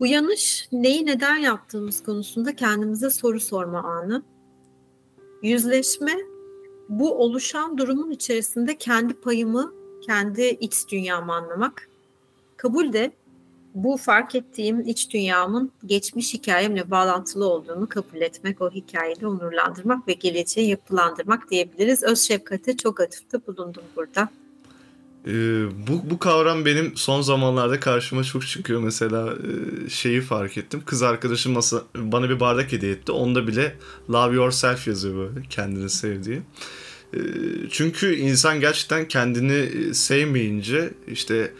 Uyanış 0.00 0.68
neyi 0.72 1.06
neden 1.06 1.36
yaptığımız 1.36 2.02
konusunda 2.02 2.56
kendimize 2.56 3.10
soru 3.10 3.40
sorma 3.40 3.82
anı. 3.82 4.22
Yüzleşme 5.46 6.12
bu 6.88 7.14
oluşan 7.18 7.78
durumun 7.78 8.10
içerisinde 8.10 8.76
kendi 8.76 9.14
payımı, 9.14 9.72
kendi 10.06 10.42
iç 10.42 10.74
dünyamı 10.88 11.34
anlamak. 11.34 11.88
Kabul 12.56 12.92
de 12.92 13.12
bu 13.74 13.96
fark 13.96 14.34
ettiğim 14.34 14.80
iç 14.80 15.10
dünyamın 15.10 15.72
geçmiş 15.86 16.34
hikayemle 16.34 16.90
bağlantılı 16.90 17.48
olduğunu 17.48 17.88
kabul 17.88 18.20
etmek, 18.20 18.62
o 18.62 18.70
hikayeyi 18.70 19.26
onurlandırmak 19.26 20.08
ve 20.08 20.12
geleceği 20.12 20.68
yapılandırmak 20.68 21.50
diyebiliriz. 21.50 22.02
Öz 22.02 22.20
şefkate 22.20 22.76
çok 22.76 23.00
atıfta 23.00 23.46
bulundum 23.46 23.84
burada. 23.96 24.28
Ee, 25.26 25.32
bu, 25.88 26.10
bu 26.10 26.18
kavram 26.18 26.64
benim 26.64 26.96
son 26.96 27.20
zamanlarda 27.20 27.80
karşıma 27.80 28.24
çok 28.24 28.46
çıkıyor. 28.46 28.80
Mesela 28.80 29.34
e, 29.86 29.90
şeyi 29.90 30.20
fark 30.20 30.58
ettim. 30.58 30.82
Kız 30.86 31.02
arkadaşım 31.02 31.52
masa, 31.52 31.82
bana 31.96 32.30
bir 32.30 32.40
bardak 32.40 32.72
hediye 32.72 32.92
etti. 32.92 33.12
Onda 33.12 33.46
bile 33.46 33.76
love 34.10 34.34
yourself 34.34 34.88
yazıyor 34.88 35.16
böyle 35.16 35.46
kendini 35.50 35.90
sevdiği. 35.90 36.42
E, 37.14 37.20
çünkü 37.70 38.16
insan 38.16 38.60
gerçekten 38.60 39.08
kendini 39.08 39.94
sevmeyince 39.94 40.94
işte 41.08 41.52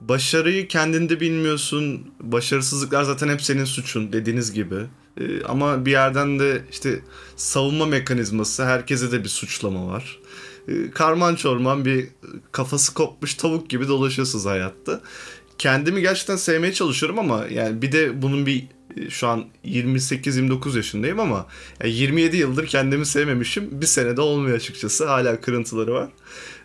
başarıyı 0.00 0.68
kendinde 0.68 1.20
bilmiyorsun. 1.20 2.10
Başarısızlıklar 2.20 3.02
zaten 3.02 3.28
hep 3.28 3.42
senin 3.42 3.64
suçun 3.64 4.12
dediğiniz 4.12 4.52
gibi. 4.52 4.76
Ee, 5.20 5.42
ama 5.42 5.86
bir 5.86 5.90
yerden 5.90 6.38
de 6.38 6.62
işte 6.70 7.00
savunma 7.36 7.86
mekanizması 7.86 8.64
herkese 8.64 9.12
de 9.12 9.24
bir 9.24 9.28
suçlama 9.28 9.86
var. 9.86 10.18
Ee, 10.68 10.90
karman 10.90 11.34
çorman 11.34 11.84
bir 11.84 12.08
kafası 12.52 12.94
kopmuş 12.94 13.34
tavuk 13.34 13.70
gibi 13.70 13.88
dolaşıyorsunuz 13.88 14.46
hayatta. 14.46 15.00
Kendimi 15.58 16.00
gerçekten 16.00 16.36
sevmeye 16.36 16.72
çalışıyorum 16.72 17.18
ama 17.18 17.46
yani 17.50 17.82
bir 17.82 17.92
de 17.92 18.22
bunun 18.22 18.46
bir 18.46 18.66
şu 19.08 19.28
an 19.28 19.44
28-29 19.64 20.76
yaşındayım 20.76 21.20
ama 21.20 21.46
yani 21.82 21.92
27 21.92 22.36
yıldır 22.36 22.66
kendimi 22.66 23.06
sevmemişim. 23.06 23.80
Bir 23.80 23.86
senede 23.86 24.20
olmuyor 24.20 24.56
açıkçası. 24.56 25.06
Hala 25.06 25.40
kırıntıları 25.40 25.94
var. 25.94 26.08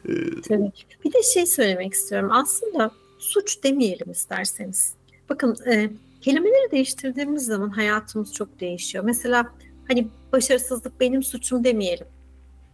Ee, 0.09 0.11
Tabii. 0.47 0.71
Bir 1.05 1.13
de 1.13 1.23
şey 1.33 1.45
söylemek 1.45 1.93
istiyorum. 1.93 2.29
Aslında 2.31 2.91
suç 3.19 3.63
demeyelim 3.63 4.11
isterseniz. 4.11 4.93
Bakın 5.29 5.57
e, 5.71 5.89
kelimeleri 6.21 6.71
değiştirdiğimiz 6.71 7.45
zaman 7.45 7.69
hayatımız 7.69 8.33
çok 8.33 8.59
değişiyor. 8.59 9.03
Mesela 9.03 9.53
hani 9.87 10.07
başarısızlık 10.31 10.99
benim 10.99 11.23
suçum 11.23 11.63
demeyelim. 11.63 12.07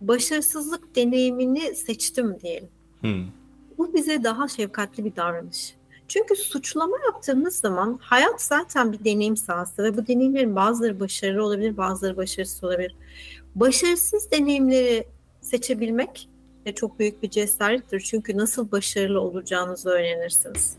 Başarısızlık 0.01 0.95
deneyimini 0.95 1.75
seçtim 1.75 2.39
diyelim. 2.39 2.69
Hmm. 3.01 3.25
Bu 3.77 3.93
bize 3.93 4.23
daha 4.23 4.47
şefkatli 4.47 5.05
bir 5.05 5.15
davranış. 5.15 5.75
Çünkü 6.07 6.35
suçlama 6.35 6.97
yaptığımız 7.05 7.55
zaman 7.55 7.99
hayat 8.01 8.41
zaten 8.41 8.93
bir 8.93 9.05
deneyim 9.05 9.37
sahası 9.37 9.83
ve 9.83 9.97
bu 9.97 10.07
deneyimlerin 10.07 10.55
bazıları 10.55 10.99
başarılı 10.99 11.43
olabilir, 11.45 11.77
bazıları 11.77 12.17
başarısız 12.17 12.63
olabilir. 12.63 12.95
Başarısız 13.55 14.31
deneyimleri 14.31 15.07
seçebilmek 15.41 16.29
de 16.65 16.75
çok 16.75 16.99
büyük 16.99 17.23
bir 17.23 17.29
cesarettir. 17.29 17.99
Çünkü 17.99 18.37
nasıl 18.37 18.71
başarılı 18.71 19.21
olacağınızı 19.21 19.89
öğrenirsiniz. 19.89 20.77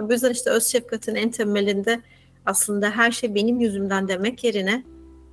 Bu 0.00 0.12
yüzden 0.12 0.30
işte 0.30 0.50
öz 0.50 0.66
şefkatin 0.66 1.14
en 1.14 1.30
temelinde 1.30 2.00
aslında 2.46 2.90
her 2.90 3.10
şey 3.10 3.34
benim 3.34 3.60
yüzümden 3.60 4.08
demek 4.08 4.44
yerine 4.44 4.84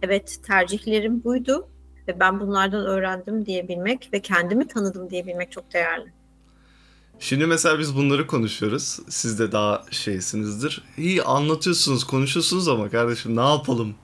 evet 0.02 0.40
tercihlerim 0.48 1.24
buydu 1.24 1.68
ve 2.08 2.20
ben 2.20 2.40
bunlardan 2.40 2.86
öğrendim 2.86 3.46
diyebilmek 3.46 4.10
ve 4.14 4.20
kendimi 4.20 4.68
tanıdım 4.68 5.10
diyebilmek 5.10 5.52
çok 5.52 5.74
değerli. 5.74 6.12
Şimdi 7.20 7.46
mesela 7.46 7.80
biz 7.80 7.96
bunları 7.96 8.28
konuşuyoruz. 8.28 9.00
Siz 9.10 9.40
de 9.40 9.52
daha 9.52 9.84
şeysinizdir. 9.92 10.84
İyi 10.98 11.24
anlatıyorsunuz, 11.24 12.04
konuşuyorsunuz 12.04 12.68
ama 12.68 12.90
kardeşim 12.90 13.36
ne 13.36 13.50
yapalım? 13.50 13.96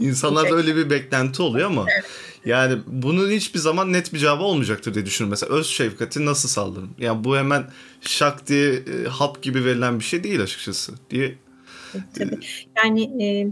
İnsanlarda 0.00 0.54
öyle 0.54 0.76
bir 0.76 0.90
beklenti 0.90 1.42
oluyor 1.42 1.66
ama 1.66 1.84
evet. 1.94 2.04
Yani 2.44 2.78
bunun 2.86 3.30
hiçbir 3.30 3.58
zaman 3.58 3.92
net 3.92 4.12
bir 4.12 4.18
cevabı 4.18 4.42
olmayacaktır 4.42 4.94
diye 4.94 5.06
düşünüyorum. 5.06 5.30
Mesela 5.30 5.58
öz 5.58 5.66
şefkati 5.66 6.26
nasıl 6.26 6.48
sağlarım? 6.48 6.90
Yani 6.98 7.24
bu 7.24 7.36
hemen 7.36 7.70
şak 8.00 8.46
diye 8.46 8.72
e, 8.74 9.08
hap 9.08 9.42
gibi 9.42 9.64
verilen 9.64 9.98
bir 9.98 10.04
şey 10.04 10.24
değil 10.24 10.42
açıkçası 10.42 10.92
diye. 11.10 11.34
Tabii. 12.18 12.38
Yani 12.76 13.24
e, 13.24 13.48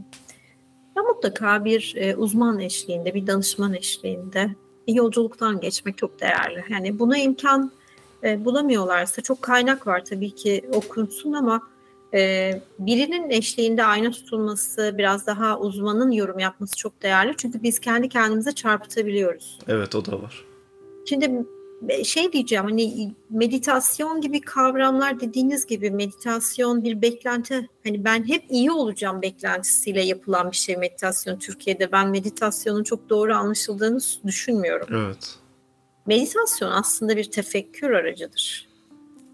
ya 0.96 1.02
mutlaka 1.02 1.64
bir 1.64 1.94
e, 1.96 2.16
uzman 2.16 2.60
eşliğinde, 2.60 3.14
bir 3.14 3.26
danışman 3.26 3.74
eşliğinde 3.74 4.50
yolculuktan 4.88 5.60
geçmek 5.60 5.98
çok 5.98 6.20
değerli. 6.20 6.64
Yani 6.68 6.98
buna 6.98 7.18
imkan 7.18 7.72
e, 8.24 8.44
bulamıyorlarsa 8.44 9.22
çok 9.22 9.42
kaynak 9.42 9.86
var 9.86 10.04
tabii 10.04 10.30
ki 10.30 10.64
okunsun 10.72 11.32
ama 11.32 11.74
ee, 12.14 12.60
birinin 12.78 13.30
eşliğinde 13.30 13.84
ayna 13.84 14.10
tutulması, 14.10 14.94
biraz 14.98 15.26
daha 15.26 15.58
uzmanın 15.58 16.10
yorum 16.10 16.38
yapması 16.38 16.76
çok 16.76 17.02
değerli. 17.02 17.34
Çünkü 17.36 17.62
biz 17.62 17.78
kendi 17.78 18.08
kendimize 18.08 18.52
çarpıtabiliyoruz. 18.52 19.58
Evet 19.68 19.94
o 19.94 20.04
da 20.04 20.22
var. 20.22 20.44
Şimdi 21.08 21.46
şey 22.04 22.32
diyeceğim 22.32 22.64
hani 22.64 23.14
meditasyon 23.30 24.20
gibi 24.20 24.40
kavramlar 24.40 25.20
dediğiniz 25.20 25.66
gibi 25.66 25.90
meditasyon 25.90 26.84
bir 26.84 27.02
beklenti 27.02 27.68
hani 27.84 28.04
ben 28.04 28.28
hep 28.28 28.44
iyi 28.48 28.70
olacağım 28.70 29.22
beklentisiyle 29.22 30.02
yapılan 30.02 30.50
bir 30.50 30.56
şey 30.56 30.76
meditasyon 30.76 31.38
Türkiye'de 31.38 31.92
ben 31.92 32.08
meditasyonun 32.08 32.84
çok 32.84 33.08
doğru 33.08 33.34
anlaşıldığını 33.34 33.98
düşünmüyorum. 34.26 35.06
Evet. 35.06 35.34
Meditasyon 36.06 36.70
aslında 36.70 37.16
bir 37.16 37.30
tefekkür 37.30 37.90
aracıdır 37.90 38.74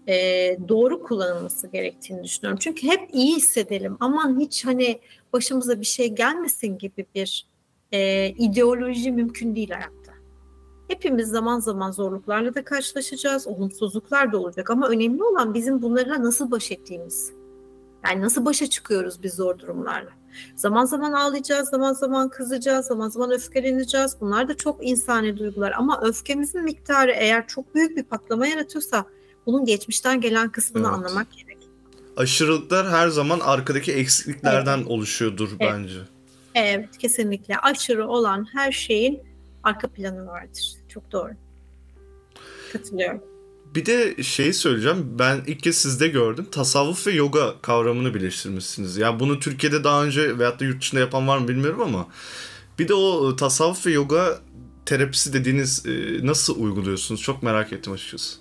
e, 0.07 0.57
doğru 0.67 1.03
kullanılması 1.03 1.67
gerektiğini 1.67 2.23
düşünüyorum. 2.23 2.59
Çünkü 2.61 2.87
hep 2.87 3.09
iyi 3.13 3.35
hissedelim. 3.35 3.97
Aman 3.99 4.39
hiç 4.39 4.65
hani 4.65 4.99
başımıza 5.33 5.79
bir 5.79 5.85
şey 5.85 6.07
gelmesin 6.15 6.77
gibi 6.77 7.05
bir 7.15 7.45
e, 7.91 8.29
ideoloji 8.29 9.11
mümkün 9.11 9.55
değil 9.55 9.69
hayatta. 9.69 10.00
Hepimiz 10.91 11.29
zaman 11.29 11.59
zaman 11.59 11.91
zorluklarla 11.91 12.55
da 12.55 12.63
karşılaşacağız. 12.63 13.47
Olumsuzluklar 13.47 14.31
da 14.31 14.37
olacak 14.37 14.69
ama 14.69 14.87
önemli 14.87 15.23
olan 15.23 15.53
bizim 15.53 15.81
bunlarla 15.81 16.23
nasıl 16.23 16.51
baş 16.51 16.71
ettiğimiz. 16.71 17.31
Yani 18.05 18.21
nasıl 18.21 18.45
başa 18.45 18.67
çıkıyoruz 18.67 19.23
biz 19.23 19.33
zor 19.33 19.59
durumlarla. 19.59 20.09
Zaman 20.55 20.85
zaman 20.85 21.11
ağlayacağız, 21.11 21.69
zaman 21.69 21.93
zaman 21.93 22.29
kızacağız, 22.29 22.85
zaman 22.85 23.09
zaman 23.09 23.31
öfkeleneceğiz. 23.31 24.15
Bunlar 24.21 24.47
da 24.47 24.57
çok 24.57 24.87
insani 24.87 25.37
duygular 25.37 25.71
ama 25.71 26.01
öfkemizin 26.01 26.63
miktarı 26.63 27.11
eğer 27.11 27.47
çok 27.47 27.75
büyük 27.75 27.97
bir 27.97 28.03
patlama 28.03 28.47
yaratıyorsa 28.47 29.05
bunun 29.45 29.65
geçmişten 29.65 30.21
gelen 30.21 30.49
kısmını 30.49 30.87
evet. 30.87 30.97
anlamak 30.97 31.27
gerek. 31.31 31.57
Aşırılıklar 32.17 32.89
her 32.89 33.07
zaman 33.07 33.39
arkadaki 33.39 33.93
eksikliklerden 33.93 34.77
evet. 34.77 34.87
oluşuyordur 34.87 35.49
evet. 35.59 35.71
bence. 35.73 35.99
Evet 36.55 36.97
kesinlikle. 36.97 37.57
Aşırı 37.57 38.07
olan 38.07 38.47
her 38.53 38.71
şeyin 38.71 39.31
arka 39.63 39.87
planı 39.87 40.27
vardır. 40.27 40.80
Çok 40.93 41.11
doğru. 41.11 41.31
Katılıyorum. 42.73 43.21
Bir 43.75 43.85
de 43.85 44.23
şeyi 44.23 44.53
söyleyeceğim. 44.53 45.15
Ben 45.19 45.41
ilk 45.47 45.63
kez 45.63 45.77
sizde 45.77 46.07
gördüm. 46.07 46.47
Tasavvuf 46.51 47.07
ve 47.07 47.11
yoga 47.11 47.55
kavramını 47.61 48.13
birleştirmişsiniz. 48.13 48.97
Ya 48.97 49.07
yani 49.07 49.19
bunu 49.19 49.39
Türkiye'de 49.39 49.83
daha 49.83 50.05
önce 50.05 50.39
veyahut 50.39 50.59
da 50.59 50.65
yurt 50.65 50.81
dışında 50.81 51.01
yapan 51.01 51.27
var 51.27 51.37
mı 51.37 51.47
bilmiyorum 51.47 51.81
ama 51.81 52.07
bir 52.79 52.87
de 52.87 52.93
o 52.93 53.35
tasavvuf 53.35 53.85
ve 53.85 53.91
yoga 53.91 54.39
terapisi 54.85 55.33
dediğiniz 55.33 55.85
e, 55.85 56.25
nasıl 56.25 56.61
uyguluyorsunuz? 56.63 57.21
Çok 57.21 57.43
merak 57.43 57.73
ettim 57.73 57.93
açıkçası. 57.93 58.39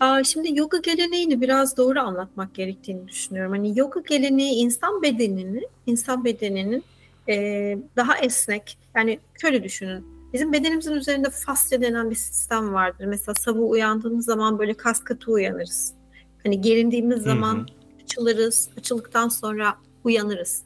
Aa, 0.00 0.24
şimdi 0.24 0.58
yoga 0.58 0.78
geleneğini 0.78 1.40
biraz 1.40 1.76
doğru 1.76 2.00
anlatmak 2.00 2.54
gerektiğini 2.54 3.08
düşünüyorum. 3.08 3.52
Hani 3.52 3.78
yoga 3.78 4.00
geleneği 4.00 4.54
insan 4.54 5.02
bedenini, 5.02 5.62
insan 5.86 6.24
bedeninin 6.24 6.84
e, 7.28 7.78
daha 7.96 8.18
esnek. 8.18 8.78
Yani 8.96 9.20
şöyle 9.40 9.64
düşünün. 9.64 10.21
Bizim 10.32 10.52
bedenimizin 10.52 10.92
üzerinde 10.92 11.30
fasya 11.30 11.80
denen 11.80 12.10
bir 12.10 12.14
sistem 12.14 12.72
vardır. 12.72 13.04
Mesela 13.04 13.34
sabah 13.34 13.70
uyandığımız 13.70 14.24
zaman 14.24 14.58
böyle 14.58 14.74
kas 14.74 15.04
katı 15.04 15.30
uyanırız. 15.30 15.94
Hani 16.42 16.60
gerindiğimiz 16.60 17.22
zaman 17.22 17.54
hı 17.54 17.60
hı. 17.60 18.02
açılırız. 18.02 18.70
Açıldıktan 18.78 19.28
sonra 19.28 19.74
uyanırız. 20.04 20.62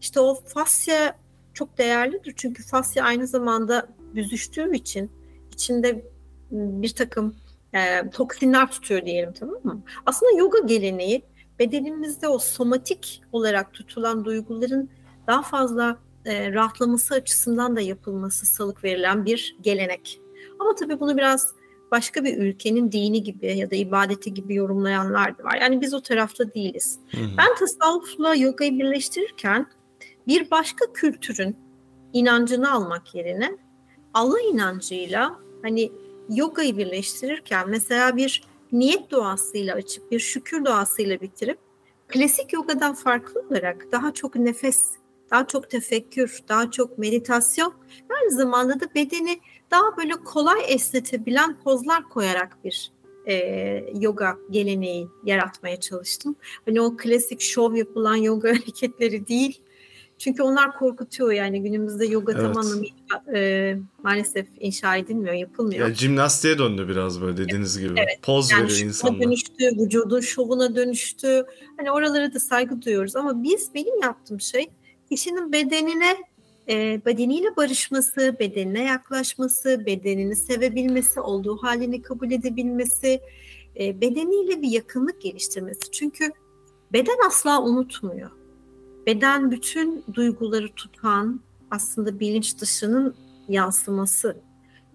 İşte 0.00 0.20
o 0.20 0.34
fasya 0.34 1.18
çok 1.54 1.78
değerlidir. 1.78 2.34
Çünkü 2.36 2.62
fasya 2.62 3.04
aynı 3.04 3.26
zamanda 3.26 3.88
büzüştüğü 4.14 4.76
için 4.76 5.10
içinde 5.52 6.04
bir 6.50 6.94
takım 6.94 7.36
e, 7.74 8.10
toksinler 8.10 8.70
tutuyor 8.70 9.06
diyelim 9.06 9.32
tamam 9.32 9.60
mı? 9.64 9.82
Aslında 10.06 10.38
yoga 10.38 10.58
geleneği 10.58 11.22
bedenimizde 11.58 12.28
o 12.28 12.38
somatik 12.38 13.22
olarak 13.32 13.72
tutulan 13.72 14.24
duyguların 14.24 14.90
daha 15.26 15.42
fazla 15.42 15.98
e, 16.26 16.52
rahatlaması 16.52 17.14
açısından 17.14 17.76
da 17.76 17.80
yapılması 17.80 18.46
salık 18.46 18.84
verilen 18.84 19.24
bir 19.24 19.56
gelenek. 19.60 20.20
Ama 20.58 20.74
tabii 20.74 21.00
bunu 21.00 21.16
biraz 21.16 21.54
başka 21.90 22.24
bir 22.24 22.38
ülkenin 22.38 22.92
dini 22.92 23.22
gibi 23.22 23.56
ya 23.56 23.70
da 23.70 23.76
ibadeti 23.76 24.34
gibi 24.34 24.54
yorumlayanlar 24.54 25.38
da 25.38 25.44
var. 25.44 25.58
Yani 25.60 25.80
biz 25.80 25.94
o 25.94 26.00
tarafta 26.00 26.54
değiliz. 26.54 26.98
Hı 27.10 27.16
hı. 27.16 27.30
Ben 27.38 27.54
tasavvufla 27.58 28.34
yogayı 28.34 28.78
birleştirirken 28.78 29.66
bir 30.26 30.50
başka 30.50 30.92
kültürün 30.92 31.56
inancını 32.12 32.72
almak 32.72 33.14
yerine 33.14 33.56
Allah 34.14 34.40
inancıyla 34.40 35.36
hani 35.62 35.92
yogayı 36.28 36.76
birleştirirken 36.76 37.68
mesela 37.68 38.16
bir 38.16 38.42
niyet 38.72 39.10
duasıyla 39.10 39.74
açıp 39.74 40.10
bir 40.10 40.18
şükür 40.18 40.64
duasıyla 40.64 41.20
bitirip 41.20 41.58
klasik 42.08 42.52
yogadan 42.52 42.94
farklı 42.94 43.40
olarak 43.40 43.92
daha 43.92 44.14
çok 44.14 44.36
nefes, 44.36 44.90
daha 45.30 45.46
çok 45.46 45.70
tefekkür, 45.70 46.40
daha 46.48 46.70
çok 46.70 46.98
meditasyon 46.98 47.74
aynı 48.20 48.30
zamanda 48.30 48.80
da 48.80 48.94
bedeni 48.94 49.40
daha 49.70 49.96
böyle 49.96 50.12
kolay 50.12 50.60
esnetebilen 50.68 51.56
pozlar 51.64 52.08
koyarak 52.08 52.64
bir 52.64 52.92
e, 53.26 53.34
yoga 54.00 54.36
geleneği 54.50 55.08
yaratmaya 55.24 55.80
çalıştım. 55.80 56.36
Hani 56.66 56.80
o 56.80 56.96
klasik 56.96 57.40
şov 57.40 57.74
yapılan 57.74 58.16
yoga 58.16 58.48
hareketleri 58.50 59.26
değil 59.26 59.60
çünkü 60.18 60.42
onlar 60.42 60.78
korkutuyor 60.78 61.32
yani 61.32 61.62
günümüzde 61.62 62.06
yoga 62.06 62.32
evet. 62.32 62.42
tam 62.42 62.56
anlamıyla 62.56 63.34
e, 63.34 63.78
maalesef 64.02 64.46
inşa 64.60 64.96
edilmiyor, 64.96 65.34
yapılmıyor. 65.34 65.88
Ya 65.88 65.94
jimnastiğe 65.94 66.58
döndü 66.58 66.88
biraz 66.88 67.20
böyle 67.20 67.36
dediğiniz 67.36 67.78
gibi. 67.78 67.94
Evet. 67.96 68.18
Poz 68.22 68.50
yani 68.50 68.64
veriyor 68.64 68.78
insanlar. 68.78 69.20
dönüştü, 69.20 69.64
vücudun 69.78 70.20
şovuna 70.20 70.76
dönüştü. 70.76 71.44
Hani 71.76 71.90
oralara 71.90 72.34
da 72.34 72.40
saygı 72.40 72.82
duyuyoruz 72.82 73.16
ama 73.16 73.42
biz 73.42 73.74
benim 73.74 74.02
yaptığım 74.02 74.40
şey 74.40 74.70
kişinin 75.08 75.52
bedenine 75.52 76.16
e, 76.68 77.00
bedeniyle 77.06 77.56
barışması, 77.56 78.36
bedenine 78.40 78.84
yaklaşması, 78.84 79.86
bedenini 79.86 80.36
sevebilmesi, 80.36 81.20
olduğu 81.20 81.56
halini 81.56 82.02
kabul 82.02 82.30
edebilmesi, 82.30 83.20
e, 83.80 84.00
bedeniyle 84.00 84.62
bir 84.62 84.68
yakınlık 84.68 85.20
geliştirmesi. 85.20 85.90
Çünkü 85.90 86.32
beden 86.92 87.26
asla 87.26 87.62
unutmuyor 87.62 88.30
beden 89.06 89.50
bütün 89.50 90.04
duyguları 90.14 90.68
tutan 90.68 91.40
aslında 91.70 92.20
bilinç 92.20 92.60
dışının 92.60 93.14
yansıması. 93.48 94.36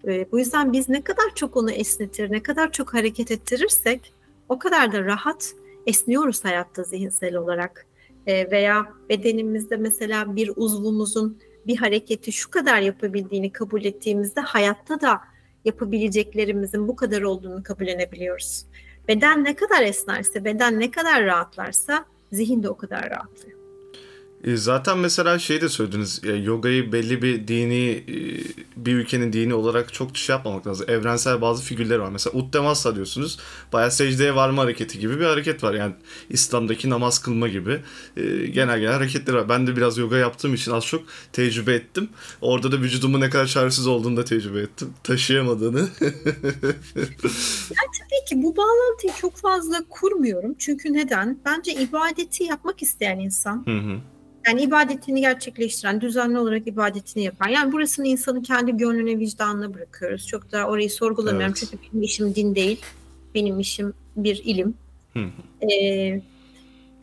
E, 0.07 0.31
bu 0.31 0.39
yüzden 0.39 0.73
biz 0.73 0.89
ne 0.89 1.01
kadar 1.01 1.35
çok 1.35 1.57
onu 1.57 1.71
esnetir, 1.71 2.31
ne 2.31 2.43
kadar 2.43 2.71
çok 2.71 2.93
hareket 2.93 3.31
ettirirsek 3.31 4.13
o 4.49 4.59
kadar 4.59 4.91
da 4.91 5.05
rahat 5.05 5.53
esniyoruz 5.87 6.45
hayatta 6.45 6.83
zihinsel 6.83 7.35
olarak. 7.35 7.85
E, 8.27 8.51
veya 8.51 8.87
bedenimizde 9.09 9.77
mesela 9.77 10.35
bir 10.35 10.51
uzvumuzun 10.55 11.39
bir 11.67 11.77
hareketi 11.77 12.31
şu 12.31 12.51
kadar 12.51 12.79
yapabildiğini 12.79 13.51
kabul 13.51 13.85
ettiğimizde 13.85 14.41
hayatta 14.41 15.01
da 15.01 15.21
yapabileceklerimizin 15.65 16.87
bu 16.87 16.95
kadar 16.95 17.21
olduğunu 17.21 17.63
kabullenebiliyoruz. 17.63 18.65
Beden 19.07 19.43
ne 19.43 19.55
kadar 19.55 19.81
esnerse, 19.83 20.45
beden 20.45 20.79
ne 20.79 20.91
kadar 20.91 21.25
rahatlarsa 21.25 22.05
zihin 22.31 22.63
de 22.63 22.69
o 22.69 22.77
kadar 22.77 23.09
rahatlıyor. 23.09 23.60
E, 24.43 24.57
zaten 24.57 24.97
mesela 24.97 25.39
şey 25.39 25.61
de 25.61 25.69
söylediniz. 25.69 26.21
Ya, 26.23 26.35
yogayı 26.35 26.91
belli 26.91 27.21
bir 27.21 27.47
dini 27.47 27.89
e, 27.89 28.15
bir 28.75 28.95
ülkenin 28.95 29.33
dini 29.33 29.53
olarak 29.53 29.93
çok 29.93 30.17
şey 30.17 30.35
yapmamak 30.35 30.67
lazım. 30.67 30.85
Evrensel 30.89 31.41
bazı 31.41 31.63
figürler 31.63 31.97
var. 31.97 32.09
Mesela 32.09 32.37
Uttamasa 32.37 32.95
diyorsunuz. 32.95 33.39
Baya 33.73 33.91
secdeye 33.91 34.35
varma 34.35 34.61
hareketi 34.63 34.99
gibi 34.99 35.19
bir 35.19 35.25
hareket 35.25 35.63
var. 35.63 35.73
Yani 35.73 35.93
İslam'daki 36.29 36.89
namaz 36.89 37.19
kılma 37.19 37.47
gibi 37.47 37.81
e, 38.17 38.21
genel 38.47 38.79
genel 38.79 38.93
hareketler 38.93 39.33
var. 39.33 39.49
Ben 39.49 39.67
de 39.67 39.77
biraz 39.77 39.97
yoga 39.97 40.17
yaptığım 40.17 40.53
için 40.53 40.71
az 40.71 40.85
çok 40.85 41.03
tecrübe 41.33 41.73
ettim. 41.73 42.09
Orada 42.41 42.71
da 42.71 42.77
vücudumun 42.77 43.21
ne 43.21 43.29
kadar 43.29 43.45
çaresiz 43.45 43.87
olduğunu 43.87 44.17
da 44.17 44.25
tecrübe 44.25 44.59
ettim. 44.59 44.93
Taşıyamadığını. 45.03 45.79
yani 46.01 47.91
tabii 47.99 48.25
ki 48.29 48.43
bu 48.43 48.57
bağlantıyı 48.57 49.13
çok 49.21 49.37
fazla 49.37 49.83
kurmuyorum. 49.89 50.55
Çünkü 50.59 50.93
neden? 50.93 51.39
Bence 51.45 51.73
ibadeti 51.73 52.43
yapmak 52.43 52.81
isteyen 52.81 53.19
insan 53.19 53.65
hı 53.65 53.77
hı 53.77 54.01
yani 54.47 54.61
ibadetini 54.61 55.21
gerçekleştiren, 55.21 56.01
düzenli 56.01 56.39
olarak 56.39 56.67
ibadetini 56.67 57.23
yapan. 57.23 57.47
Yani 57.49 57.71
burasını 57.71 58.07
insanın 58.07 58.41
kendi 58.41 58.77
gönlüne, 58.77 59.19
vicdanına 59.19 59.73
bırakıyoruz. 59.73 60.27
Çok 60.27 60.51
da 60.51 60.67
orayı 60.67 60.89
sorgulamıyorum. 60.89 61.53
Evet. 61.57 61.67
Çünkü 61.71 61.83
benim 61.83 62.03
işim 62.03 62.35
din 62.35 62.55
değil. 62.55 62.81
Benim 63.35 63.59
işim 63.59 63.93
bir 64.15 64.41
ilim. 64.45 64.73
Ee, 65.61 66.21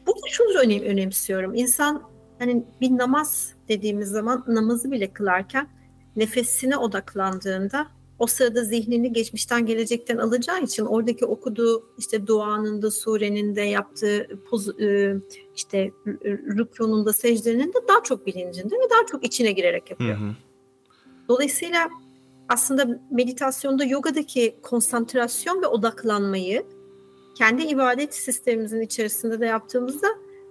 burada 0.06 0.26
şunu 0.28 0.58
önem, 0.58 0.82
önemsiyorum. 0.82 1.54
İnsan 1.54 2.02
hani 2.38 2.64
bir 2.80 2.90
namaz 2.90 3.52
dediğimiz 3.68 4.08
zaman 4.08 4.44
namazı 4.46 4.90
bile 4.90 5.12
kılarken 5.12 5.68
nefesine 6.16 6.76
odaklandığında 6.76 7.86
o 8.18 8.26
sırada 8.26 8.64
zihnini 8.64 9.12
geçmişten 9.12 9.66
gelecekten 9.66 10.16
alacağı 10.16 10.62
için 10.62 10.84
oradaki 10.84 11.24
okuduğu 11.24 11.84
işte 11.98 12.26
duanın 12.26 12.82
da 12.82 12.90
surenin 12.90 13.56
de 13.56 13.62
yaptığı 13.62 14.28
poz, 14.50 14.80
e, 14.80 15.16
işte 15.58 15.90
rükunun 16.24 17.06
da 17.06 17.12
secdenin 17.12 17.68
de 17.68 17.78
daha 17.88 18.02
çok 18.02 18.26
bilincinde 18.26 18.74
ve 18.74 18.90
daha 18.90 19.06
çok 19.06 19.24
içine 19.24 19.52
girerek 19.52 19.90
yapıyor. 19.90 20.18
Hı 20.18 20.24
hı. 20.24 20.30
Dolayısıyla 21.28 21.88
aslında 22.48 23.00
meditasyonda 23.10 23.84
yogadaki 23.84 24.56
konsantrasyon 24.62 25.62
ve 25.62 25.66
odaklanmayı 25.66 26.66
kendi 27.34 27.62
ibadet 27.62 28.14
sistemimizin 28.14 28.80
içerisinde 28.80 29.40
de 29.40 29.46
yaptığımızda 29.46 30.06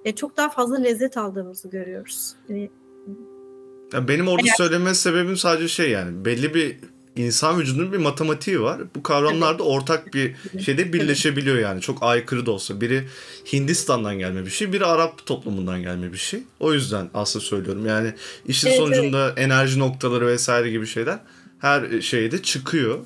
e, 0.06 0.16
çok 0.16 0.38
daha 0.38 0.50
fazla 0.50 0.78
lezzet 0.78 1.18
aldığımızı 1.18 1.70
görüyoruz. 1.70 2.36
Yani, 2.50 4.08
benim 4.08 4.28
orada 4.28 4.48
eğer... 4.48 4.56
söyleme 4.58 4.94
sebebim 4.94 5.38
sadece 5.38 5.68
şey 5.68 5.92
yani 5.92 6.26
belli 6.26 6.54
bir 6.54 6.78
insan 7.20 7.60
vücudunun 7.60 7.92
bir 7.92 7.98
matematiği 7.98 8.62
var. 8.62 8.82
Bu 8.96 9.04
kavramlar 9.04 9.60
da 9.60 9.64
ortak 9.64 10.14
bir 10.14 10.36
şeyde 10.66 10.94
birleşebiliyor 10.94 11.58
yani. 11.58 11.82
Çok 11.82 12.04
aykırı 12.04 12.46
da 12.46 12.52
olsa. 12.52 12.82
Biri 12.82 13.08
Hindistan'dan 13.54 14.20
gelme 14.20 14.46
bir 14.46 14.52
şey, 14.52 14.74
biri 14.74 14.86
Arap 14.86 15.26
toplumundan 15.26 15.82
gelme 15.82 16.14
bir 16.14 16.18
şey. 16.18 16.40
O 16.60 16.74
yüzden 16.74 17.10
aslında 17.14 17.46
söylüyorum. 17.46 17.86
Yani 17.86 18.14
işin 18.46 18.68
evet, 18.68 18.78
sonucunda 18.78 19.28
evet. 19.28 19.38
enerji 19.38 19.80
noktaları 19.80 20.28
vesaire 20.28 20.70
gibi 20.70 20.88
şeyler 20.88 21.20
her 21.60 22.02
şeyde 22.02 22.42
çıkıyor. 22.42 23.00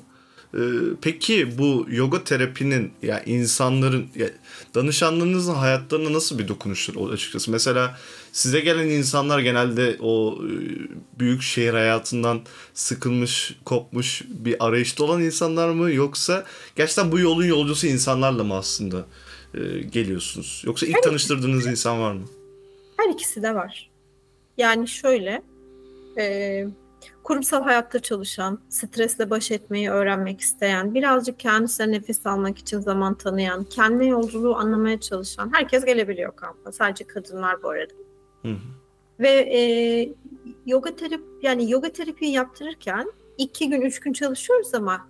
Ee, 0.54 0.58
peki 1.02 1.58
bu 1.58 1.86
yoga 1.90 2.24
terapinin 2.24 2.92
ya 3.02 3.22
insanların 3.22 4.06
ya 4.14 4.28
danışanlarınızın 4.74 5.54
hayatlarına 5.54 6.12
nasıl 6.12 6.38
bir 6.38 6.48
dokunuştur 6.48 7.12
açıkçası? 7.12 7.50
Mesela 7.50 7.98
size 8.32 8.60
gelen 8.60 8.88
insanlar 8.88 9.38
genelde 9.38 9.96
o 10.00 10.38
e, 10.38 10.52
büyük 11.18 11.42
şehir 11.42 11.72
hayatından 11.72 12.40
sıkılmış, 12.74 13.56
kopmuş 13.64 14.22
bir 14.28 14.66
arayışta 14.66 15.04
olan 15.04 15.22
insanlar 15.22 15.68
mı 15.68 15.92
yoksa 15.92 16.44
gerçekten 16.76 17.12
bu 17.12 17.18
yolun 17.18 17.44
yolcusu 17.44 17.86
insanlarla 17.86 18.44
mı 18.44 18.54
aslında 18.54 19.06
e, 19.54 19.60
geliyorsunuz? 19.78 20.62
Yoksa 20.66 20.86
ilk 20.86 20.96
Her 20.96 21.02
tanıştırdığınız 21.02 21.66
insan 21.66 22.00
var 22.00 22.12
mı? 22.12 22.26
Her 22.96 23.08
ikisi 23.14 23.42
de 23.42 23.54
var. 23.54 23.90
Yani 24.56 24.88
şöyle 24.88 25.42
e, 26.18 26.66
kurumsal 27.22 27.62
hayatta 27.62 27.98
çalışan, 27.98 28.58
stresle 28.68 29.30
baş 29.30 29.50
etmeyi 29.50 29.90
öğrenmek 29.90 30.40
isteyen, 30.40 30.94
birazcık 30.94 31.38
kendisine 31.40 31.92
nefes 31.92 32.26
almak 32.26 32.58
için 32.58 32.80
zaman 32.80 33.14
tanıyan, 33.14 33.64
kendi 33.64 34.06
yolculuğu 34.06 34.56
anlamaya 34.56 35.00
çalışan 35.00 35.52
herkes 35.54 35.84
gelebiliyor 35.84 36.36
kampa. 36.36 36.72
Sadece 36.72 37.06
kadınlar 37.06 37.62
bu 37.62 37.68
arada. 37.68 37.92
Hı 38.42 38.48
hı. 38.48 38.56
Ve 39.20 39.28
e, 39.28 39.60
yoga 40.66 40.96
terapi 40.96 41.24
yani 41.42 41.70
yoga 41.70 41.92
terapiyi 41.92 42.32
yaptırırken 42.32 43.12
iki 43.38 43.70
gün 43.70 43.80
üç 43.80 44.00
gün 44.00 44.12
çalışıyoruz 44.12 44.74
ama 44.74 45.08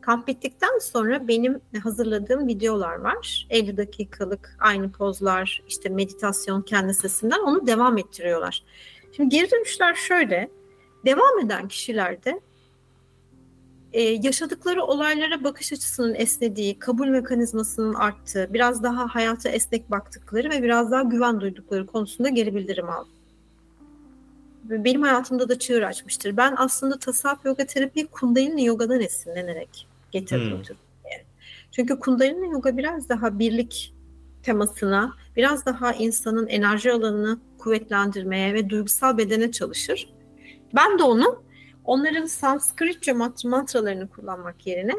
kamp 0.00 0.28
bittikten 0.28 0.78
sonra 0.78 1.28
benim 1.28 1.60
hazırladığım 1.82 2.48
videolar 2.48 2.96
var. 2.96 3.46
50 3.50 3.76
dakikalık 3.76 4.56
aynı 4.60 4.92
pozlar, 4.92 5.62
işte 5.68 5.88
meditasyon 5.88 6.62
kendi 6.62 6.94
sesinden 6.94 7.40
onu 7.40 7.66
devam 7.66 7.98
ettiriyorlar. 7.98 8.64
Şimdi 9.16 9.28
geri 9.28 9.50
dönüşler 9.50 9.94
şöyle. 9.94 10.50
Devam 11.04 11.38
eden 11.44 11.68
kişilerde 11.68 12.40
e, 13.92 14.02
yaşadıkları 14.02 14.84
olaylara 14.84 15.44
bakış 15.44 15.72
açısının 15.72 16.14
esnediği, 16.14 16.78
kabul 16.78 17.08
mekanizmasının 17.08 17.94
arttığı, 17.94 18.48
biraz 18.54 18.82
daha 18.82 19.06
hayata 19.06 19.48
esnek 19.48 19.90
baktıkları 19.90 20.50
ve 20.50 20.62
biraz 20.62 20.90
daha 20.90 21.02
güven 21.02 21.40
duydukları 21.40 21.86
konusunda 21.86 22.28
geri 22.28 22.54
bildirim 22.54 22.90
aldım. 22.90 23.12
Benim 24.64 25.02
hayatımda 25.02 25.48
da 25.48 25.58
çığır 25.58 25.82
açmıştır. 25.82 26.36
Ben 26.36 26.54
aslında 26.56 26.98
tasavvuf 26.98 27.44
yoga 27.44 27.66
terapiyi 27.66 28.06
kundalini 28.06 28.64
yogadan 28.64 29.00
esinlenerek 29.00 29.88
getirdim 30.10 30.56
hmm. 30.56 30.62
Türkiye'ye. 30.62 31.24
Çünkü 31.72 31.98
kundalini 31.98 32.52
yoga 32.52 32.76
biraz 32.76 33.08
daha 33.08 33.38
birlik 33.38 33.94
temasına, 34.42 35.12
biraz 35.36 35.66
daha 35.66 35.92
insanın 35.92 36.46
enerji 36.46 36.92
alanını 36.92 37.38
kuvvetlendirmeye 37.58 38.54
ve 38.54 38.70
duygusal 38.70 39.18
bedene 39.18 39.52
çalışır. 39.52 40.08
Ben 40.74 40.98
de 40.98 41.02
onu 41.02 41.42
onların 41.84 42.26
Sanskritçe 42.26 43.12
mantralarını 43.44 44.08
kullanmak 44.08 44.66
yerine 44.66 44.94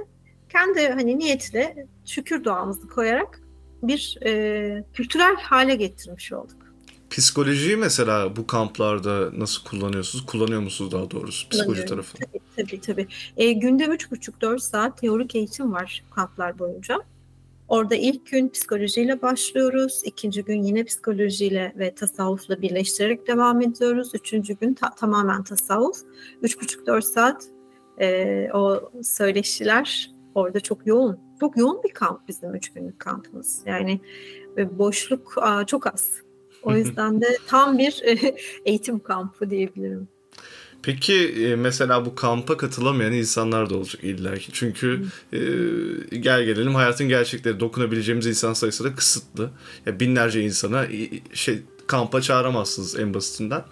kendi 0.49 0.87
hani 0.87 1.19
niyetle 1.19 1.87
şükür 2.05 2.43
duamızı 2.43 2.87
koyarak 2.87 3.41
bir 3.83 4.17
e, 4.25 4.83
kültürel 4.93 5.35
hale 5.35 5.75
getirmiş 5.75 6.33
olduk. 6.33 6.63
Psikolojiyi 7.09 7.77
mesela 7.77 8.35
bu 8.35 8.47
kamplarda 8.47 9.39
nasıl 9.39 9.63
kullanıyorsunuz? 9.63 10.25
Kullanıyor 10.25 10.61
musunuz 10.61 10.91
daha 10.91 11.11
doğrusu 11.11 11.49
psikoloji 11.49 11.85
tarafı? 11.85 12.17
Tabii 12.17 12.39
tabii. 12.55 12.81
tabii. 12.81 13.07
E, 13.37 13.51
günde 13.51 13.85
3,5-4 13.85 14.59
saat 14.59 14.97
teorik 14.97 15.35
eğitim 15.35 15.73
var 15.73 16.03
kamplar 16.15 16.59
boyunca. 16.59 16.99
Orada 17.73 17.95
ilk 17.95 18.25
gün 18.25 18.49
psikolojiyle 18.49 19.21
başlıyoruz. 19.21 20.01
ikinci 20.05 20.43
gün 20.43 20.63
yine 20.63 20.83
psikolojiyle 20.83 21.73
ve 21.77 21.95
tasavvufla 21.95 22.61
birleştirerek 22.61 23.27
devam 23.27 23.61
ediyoruz. 23.61 24.11
Üçüncü 24.13 24.53
gün 24.53 24.73
ta- 24.73 24.95
tamamen 24.95 25.43
tasavvuf. 25.43 25.97
Üç 26.41 26.61
buçuk 26.61 26.87
dört 26.87 27.05
saat 27.05 27.45
e, 28.01 28.49
o 28.53 28.91
söyleşiler 29.03 30.11
orada 30.35 30.59
çok 30.59 30.87
yoğun. 30.87 31.19
Çok 31.39 31.57
yoğun 31.57 31.83
bir 31.83 31.89
kamp 31.93 32.27
bizim 32.27 32.55
üç 32.55 32.73
günlük 32.73 32.99
kampımız. 32.99 33.63
Yani 33.65 34.01
e, 34.57 34.79
boşluk 34.79 35.33
a, 35.37 35.65
çok 35.65 35.87
az. 35.87 36.11
O 36.63 36.75
yüzden 36.75 37.21
de 37.21 37.27
tam 37.47 37.77
bir 37.77 38.01
e, 38.05 38.35
eğitim 38.65 38.99
kampı 38.99 39.49
diyebilirim. 39.49 40.07
Peki 40.83 41.27
e, 41.27 41.55
mesela 41.55 42.05
bu 42.05 42.15
kampa 42.15 42.57
katılamayan 42.57 43.13
insanlar 43.13 43.69
da 43.69 43.75
olacak 43.75 44.03
illaki. 44.03 44.51
Çünkü 44.51 45.05
e, 45.33 45.39
gel 46.17 46.43
gelelim 46.43 46.75
hayatın 46.75 47.09
gerçekleri 47.09 47.59
dokunabileceğimiz 47.59 48.25
insan 48.25 48.53
sayısı 48.53 48.83
da 48.83 48.95
kısıtlı. 48.95 49.49
Ya 49.85 49.99
binlerce 49.99 50.41
insana 50.41 50.87
şey 51.33 51.61
kampa 51.87 52.21
çağıramazsınız 52.21 52.99
en 52.99 53.13
basitinden. 53.13 53.63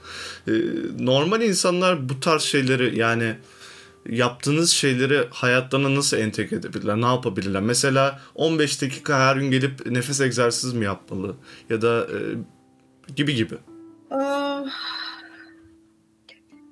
E, 0.48 0.52
normal 1.00 1.42
insanlar 1.42 2.10
bu 2.10 2.20
tarz 2.20 2.42
şeyleri 2.42 3.00
yani 3.00 3.36
yaptığınız 4.10 4.72
şeyleri 4.72 5.28
hayatlarına 5.30 5.96
nasıl 5.96 6.18
entegre 6.18 6.56
edebilirler? 6.56 7.02
Ne 7.02 7.06
yapabilirler? 7.06 7.62
Mesela 7.62 8.22
15 8.36 8.82
dakika 8.82 9.20
her 9.20 9.36
gün 9.36 9.52
gelip 9.52 9.86
nefes 9.86 10.22
egzersizi 10.22 10.78
mi 10.78 10.86
yapmalı? 10.86 11.36
Ya 11.70 11.82
da 11.82 12.08
e, 12.08 12.18
gibi 13.16 13.36
gibi. 13.36 13.56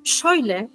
Şöyle, 0.09 0.69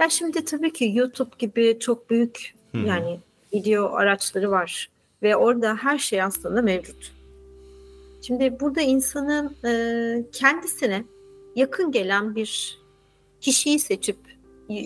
ya 0.00 0.10
şimdi 0.10 0.44
tabii 0.44 0.72
ki 0.72 0.92
YouTube 0.94 1.30
gibi 1.38 1.76
çok 1.80 2.10
büyük 2.10 2.54
hmm. 2.70 2.86
yani 2.86 3.20
video 3.54 3.92
araçları 3.92 4.50
var 4.50 4.90
ve 5.22 5.36
orada 5.36 5.76
her 5.76 5.98
şey 5.98 6.22
aslında 6.22 6.62
mevcut. 6.62 7.12
Şimdi 8.22 8.60
burada 8.60 8.80
insanın 8.80 9.56
e, 9.64 10.24
kendisine 10.32 11.04
yakın 11.56 11.92
gelen 11.92 12.34
bir 12.34 12.78
kişiyi 13.40 13.78
seçip 13.78 14.18
e, 14.70 14.76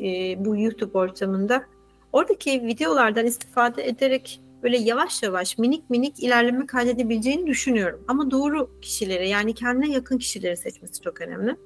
bu 0.44 0.56
YouTube 0.56 0.98
ortamında 0.98 1.64
oradaki 2.12 2.66
videolardan 2.66 3.26
istifade 3.26 3.88
ederek 3.88 4.40
böyle 4.62 4.78
yavaş 4.78 5.22
yavaş 5.22 5.58
minik 5.58 5.90
minik 5.90 6.22
ilerleme 6.22 6.66
kaydedebileceğini 6.66 7.46
düşünüyorum. 7.46 8.04
Ama 8.08 8.30
doğru 8.30 8.80
kişileri 8.80 9.28
yani 9.28 9.54
kendine 9.54 9.92
yakın 9.92 10.18
kişileri 10.18 10.56
seçmesi 10.56 11.00
çok 11.02 11.20
önemli. 11.20 11.56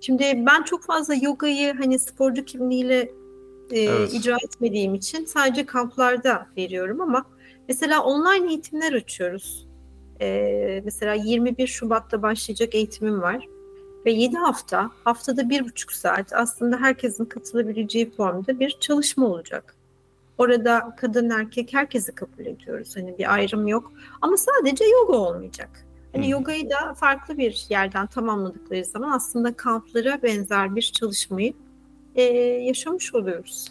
Şimdi 0.00 0.42
ben 0.46 0.62
çok 0.62 0.82
fazla 0.82 1.14
yogayı 1.14 1.74
hani 1.74 1.98
sporcu 1.98 2.44
kimliğiyle 2.44 3.12
e, 3.70 3.80
evet. 3.80 4.14
icra 4.14 4.36
etmediğim 4.44 4.94
için 4.94 5.24
sadece 5.24 5.66
kamplarda 5.66 6.46
veriyorum 6.56 7.00
ama 7.00 7.24
mesela 7.68 8.04
online 8.04 8.48
eğitimler 8.48 8.92
açıyoruz. 8.92 9.68
E, 10.20 10.82
mesela 10.84 11.14
21 11.14 11.66
Şubat'ta 11.66 12.22
başlayacak 12.22 12.74
eğitimim 12.74 13.22
var 13.22 13.48
ve 14.06 14.12
7 14.12 14.36
hafta, 14.36 14.90
haftada 15.04 15.50
bir 15.50 15.64
buçuk 15.64 15.92
saat 15.92 16.32
aslında 16.32 16.80
herkesin 16.80 17.24
katılabileceği 17.24 18.10
formda 18.10 18.60
bir 18.60 18.76
çalışma 18.80 19.26
olacak. 19.26 19.74
Orada 20.38 20.96
kadın 21.00 21.30
erkek 21.30 21.74
herkesi 21.74 22.14
kabul 22.14 22.46
ediyoruz. 22.46 22.96
Hani 22.96 23.18
bir 23.18 23.34
ayrım 23.34 23.66
yok. 23.66 23.92
Ama 24.22 24.36
sadece 24.36 24.84
yoga 24.84 25.16
olmayacak. 25.16 25.87
Hani 26.12 26.24
hmm. 26.24 26.32
yogayı 26.32 26.70
da 26.70 26.94
farklı 26.94 27.38
bir 27.38 27.66
yerden 27.70 28.06
tamamladıkları 28.06 28.84
zaman 28.84 29.10
aslında 29.10 29.56
kamplara 29.56 30.22
benzer 30.22 30.76
bir 30.76 30.82
çalışmayı 30.82 31.52
e, 32.14 32.22
yaşamış 32.66 33.14
oluyoruz. 33.14 33.70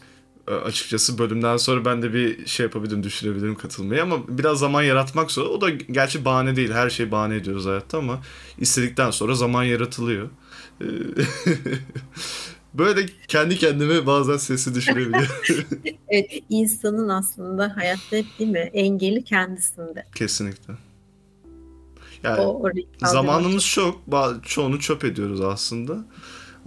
Açıkçası 0.66 1.18
bölümden 1.18 1.58
sonra 1.58 1.86
ben 1.86 2.02
de 2.02 2.14
bir 2.14 2.46
şey 2.46 2.64
yapabildim, 2.64 3.04
düşünebilirim 3.04 3.56
katılmayı 3.56 4.04
ama 4.04 4.28
biraz 4.28 4.60
zaman 4.60 4.84
yaratmak 4.84 5.32
zor. 5.32 5.46
O 5.46 5.62
da 5.62 5.70
gerçi 5.70 6.26
bahane 6.26 6.56
değil. 6.56 6.72
Her 6.72 6.90
şey 6.90 7.12
bahane 7.12 7.36
ediyoruz 7.36 7.66
hayatta 7.66 7.98
ama 7.98 8.20
istedikten 8.58 9.12
sonra 9.12 9.36
zaman 9.36 9.64
yaratılıyor. 9.64 10.30
Böyle 12.74 13.06
kendi 13.28 13.58
kendime 13.58 14.06
bazen 14.06 14.38
sesi 14.38 14.76
düşürebiliyorum. 14.76 15.36
evet, 16.08 16.44
insanın 16.50 17.10
aslında 17.10 17.78
hayatta 17.78 18.12
değil 18.40 18.52
mi? 18.52 18.70
Engeli 18.74 19.24
kendisinde. 19.24 20.06
Kesinlikle. 20.16 20.74
Yani 22.24 22.42
o, 22.42 22.64
zamanımız 23.04 23.66
çok. 23.66 24.02
Çoğunu 24.44 24.80
çöp 24.80 25.06
ediyoruz 25.06 25.42
aslında. 25.42 26.06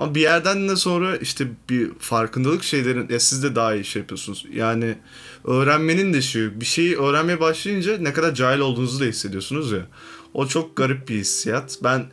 Ama 0.01 0.15
bir 0.15 0.21
yerden 0.21 0.69
de 0.69 0.77
sonra 0.77 1.17
işte 1.17 1.49
bir 1.71 1.91
farkındalık 1.99 2.63
şeylerin 2.63 3.09
ya 3.09 3.21
siz 3.21 3.43
de 3.43 3.55
daha 3.55 3.75
iyi 3.75 3.85
şey 3.85 4.01
yapıyorsunuz. 4.01 4.47
Yani 4.53 4.99
öğrenmenin 5.45 6.13
de 6.13 6.23
şey 6.23 6.61
bir 6.61 6.65
şeyi 6.65 6.99
öğrenmeye 6.99 7.41
başlayınca 7.41 7.99
ne 7.99 8.13
kadar 8.13 8.35
cahil 8.35 8.59
olduğunuzu 8.59 9.01
da 9.01 9.05
hissediyorsunuz 9.05 9.73
ya. 9.73 9.87
O 10.35 10.47
çok 10.47 10.77
garip 10.77 11.09
bir 11.09 11.15
hissiyat. 11.15 11.79
Ben 11.83 12.07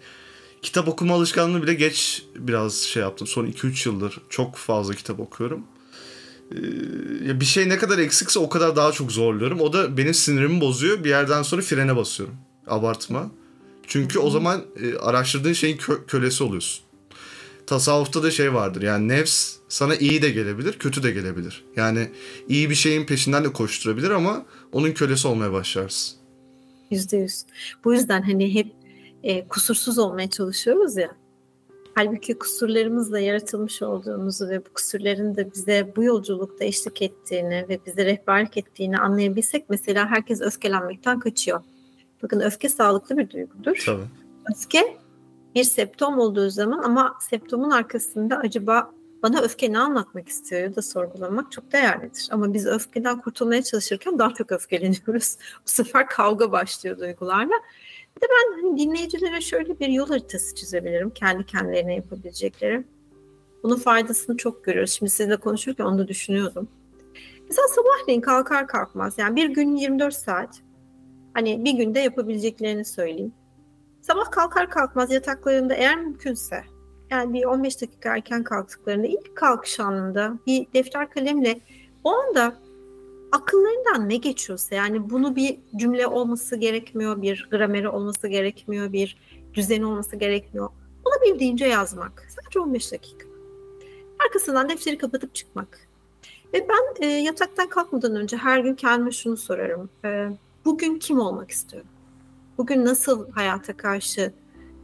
kitap 0.62 0.88
okuma 0.88 1.14
alışkanlığı 1.14 1.64
bile 1.64 1.74
geç 1.74 2.24
biraz 2.36 2.76
şey 2.76 3.04
yaptım. 3.04 3.28
Son 3.28 3.46
2-3 3.46 3.90
yıldır 3.90 4.18
çok 4.30 4.56
fazla 4.56 4.94
kitap 4.94 5.20
okuyorum. 5.20 5.64
Ee, 6.52 7.40
bir 7.40 7.46
şey 7.46 7.70
ne 7.70 7.78
kadar 7.78 8.00
eksikse 8.00 8.40
o 8.40 8.50
kadar 8.50 8.76
daha 8.76 8.92
çok 8.92 9.12
zorluyorum. 9.12 9.62
O 9.62 9.74
da 9.74 9.98
benim 9.98 10.14
sinirimi 10.14 10.62
bozuyor. 10.62 11.04
Bir 11.04 11.10
yerden 11.10 11.44
sonra 11.44 11.62
frene 11.62 11.96
basıyorum 11.96 12.36
abartma. 12.68 13.32
Çünkü 13.88 14.20
o 14.20 14.30
zaman 14.30 14.62
e, 14.82 14.98
araştırdığın 14.98 15.54
şeyin 15.54 15.78
kö- 15.78 16.06
kölesi 16.06 16.44
oluyorsun. 16.44 16.84
Tasavvufta 17.68 18.24
da 18.24 18.32
şey 18.32 18.54
vardır 18.54 18.82
yani 18.82 19.08
nefs 19.08 19.56
sana 19.70 19.96
iyi 19.96 20.22
de 20.22 20.30
gelebilir 20.30 20.74
kötü 20.74 21.04
de 21.04 21.12
gelebilir. 21.12 21.66
Yani 21.76 22.10
iyi 22.50 22.70
bir 22.70 22.76
şeyin 22.76 23.06
peşinden 23.06 23.44
de 23.44 23.54
koşturabilir 23.54 24.10
ama 24.10 24.46
onun 24.72 24.92
kölesi 24.92 25.28
olmaya 25.28 25.52
başlarsın. 25.52 26.18
Yüzde 26.92 27.18
yüz. 27.18 27.46
Bu 27.84 27.94
yüzden 27.94 28.22
hani 28.22 28.54
hep 28.54 28.72
e, 29.24 29.48
kusursuz 29.48 30.00
olmaya 30.00 30.30
çalışıyoruz 30.30 30.98
ya. 30.98 31.16
Halbuki 31.96 32.34
kusurlarımızla 32.34 33.20
yaratılmış 33.20 33.82
olduğumuzu 33.82 34.50
ve 34.50 34.66
bu 34.66 34.74
kusurların 34.74 35.38
da 35.38 35.54
bize 35.54 35.94
bu 35.96 36.04
yolculukta 36.04 36.66
eşlik 36.66 37.02
ettiğini 37.02 37.66
ve 37.70 37.80
bize 37.86 38.06
rehberlik 38.06 38.58
ettiğini 38.58 38.98
anlayabilsek 38.98 39.70
mesela 39.70 40.08
herkes 40.10 40.42
öfkelenmekten 40.42 41.20
kaçıyor. 41.20 41.62
Bakın 42.24 42.40
öfke 42.40 42.70
sağlıklı 42.70 43.18
bir 43.18 43.30
duygudur. 43.30 43.84
Tabii. 43.86 44.04
Öfke 44.52 44.98
bir 45.56 45.64
septom 45.64 46.20
olduğu 46.20 46.50
zaman 46.50 46.84
ama 46.84 47.18
septomun 47.22 47.72
arkasında 47.72 48.38
acaba 48.38 48.92
bana 49.24 49.42
öfke 49.42 49.74
ne 49.74 49.80
anlatmak 49.80 50.30
istiyor 50.30 50.76
da 50.76 50.82
sorgulamak 50.82 51.52
çok 51.52 51.72
değerlidir. 51.72 52.28
Ama 52.32 52.54
biz 52.54 52.66
öfkeden 52.66 53.22
kurtulmaya 53.22 53.64
çalışırken 53.64 54.20
daha 54.20 54.34
çok 54.34 54.52
öfkeleniyoruz. 54.52 55.38
Bu 55.66 55.70
sefer 55.72 56.08
kavga 56.08 56.52
başlıyor 56.52 57.00
duygularla. 57.00 57.54
Bir 58.16 58.22
de 58.22 58.26
ben 58.32 58.62
hani 58.62 58.78
dinleyicilere 58.78 59.42
şöyle 59.42 59.80
bir 59.80 59.88
yol 59.88 60.08
haritası 60.08 60.56
çizebilirim. 60.56 61.10
Kendi 61.10 61.46
kendilerine 61.46 61.96
yapabilecekleri. 61.96 62.84
Bunun 63.64 63.76
faydasını 63.76 64.38
çok 64.38 64.66
görüyoruz. 64.66 64.92
Şimdi 64.92 65.10
sizinle 65.10 65.38
konuşurken 65.38 65.86
onu 65.86 65.98
da 65.98 66.08
düşünüyordum. 66.08 66.68
Mesela 67.50 67.68
sabahleyin 67.68 68.22
kalkar 68.22 68.68
kalkmaz 68.68 69.18
yani 69.18 69.36
bir 69.36 69.50
gün 69.50 69.76
24 69.76 70.14
saat 70.14 70.62
Hani 71.38 71.66
bir 71.66 71.72
günde 71.72 72.00
yapabileceklerini 72.00 72.86
söyleyeyim. 72.86 73.34
Sabah 74.02 74.32
kalkar 74.32 74.70
kalkmaz 74.70 75.12
yataklarında 75.12 75.74
eğer 75.74 75.98
mümkünse 75.98 76.64
yani 77.10 77.34
bir 77.34 77.46
15 77.46 77.82
dakika 77.82 78.16
erken 78.16 78.44
kalktıklarında 78.44 79.08
ilk 79.08 79.36
kalkış 79.36 79.80
anında 79.80 80.40
bir 80.48 80.68
defter 80.74 81.10
kalemle 81.10 81.60
o 82.04 82.14
anda 82.14 82.54
akıllarından 83.32 84.10
ne 84.10 84.16
geçiyorsa 84.16 84.76
yani 84.76 85.10
bunu 85.10 85.36
bir 85.36 85.60
cümle 85.76 86.08
olması 86.08 86.56
gerekmiyor, 86.56 87.22
bir 87.22 87.48
grameri 87.52 87.90
olması 87.90 88.28
gerekmiyor, 88.28 88.94
bir 88.94 89.18
düzeni 89.54 89.86
olması 89.86 90.16
gerekmiyor. 90.16 90.70
Olabildiğince 91.06 91.66
yazmak. 91.66 92.28
Sadece 92.30 92.60
15 92.60 92.92
dakika. 92.92 93.28
Arkasından 94.26 94.70
defteri 94.70 94.98
kapatıp 94.98 95.36
çıkmak. 95.36 95.88
Ve 96.54 96.68
ben 96.70 97.08
e, 97.08 97.08
yataktan 97.08 97.70
kalkmadan 97.70 98.16
önce 98.16 98.38
her 98.38 98.60
gün 98.60 98.76
kendime 98.76 99.12
şunu 99.12 99.38
sorarım. 99.38 99.90
E, 100.06 100.30
bugün 100.66 101.00
kim 101.00 101.20
olmak 101.20 101.52
istiyorum? 101.52 101.90
Bugün 102.58 102.86
nasıl 102.86 103.32
hayata 103.32 103.78
karşı 103.78 104.34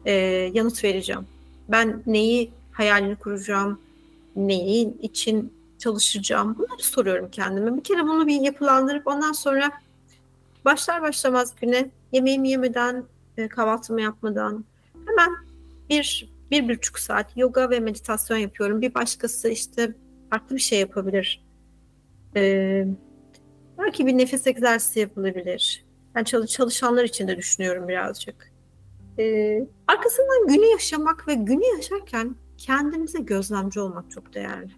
e, 0.05 0.11
yanıt 0.53 0.84
vereceğim? 0.84 1.28
Ben 1.69 2.03
neyi 2.05 2.51
hayalini 2.71 3.15
kuracağım? 3.15 3.80
Neyin 4.36 4.97
için 5.01 5.53
çalışacağım? 5.80 6.57
Bunları 6.57 6.84
soruyorum 6.84 7.30
kendime. 7.32 7.78
Bir 7.78 7.84
kere 7.84 8.03
bunu 8.03 8.28
bir 8.28 8.41
yapılandırıp 8.41 9.07
ondan 9.07 9.32
sonra 9.32 9.71
başlar 10.65 11.01
başlamaz 11.01 11.53
güne 11.61 11.89
yemeğimi 12.11 12.49
yemeden, 12.49 13.03
e, 13.38 13.47
kahvaltımı 13.47 14.01
yapmadan 14.01 14.65
hemen 15.07 15.32
bir, 15.89 16.30
bir 16.51 16.69
buçuk 16.69 16.99
saat 16.99 17.38
yoga 17.38 17.69
ve 17.69 17.80
meditasyon 17.80 18.38
yapıyorum. 18.38 18.82
Bir 18.82 18.93
başkası 18.93 19.49
işte 19.49 19.93
farklı 20.30 20.55
bir 20.55 20.61
şey 20.61 20.80
yapabilir. 20.80 21.43
Ee, 22.36 22.88
belki 23.78 24.07
bir 24.07 24.17
nefes 24.17 24.47
egzersizi 24.47 24.99
yapılabilir. 24.99 25.86
Ben 26.15 26.24
çalış 26.24 26.51
çalışanlar 26.51 27.03
için 27.03 27.28
de 27.28 27.38
düşünüyorum 27.38 27.88
birazcık. 27.88 28.53
Ee, 29.19 29.67
arkasından 29.88 30.47
günü 30.47 30.65
yaşamak 30.65 31.28
ve 31.28 31.34
günü 31.34 31.65
yaşarken 31.76 32.36
kendimize 32.57 33.19
gözlemci 33.19 33.80
olmak 33.80 34.11
çok 34.11 34.34
değerli. 34.34 34.71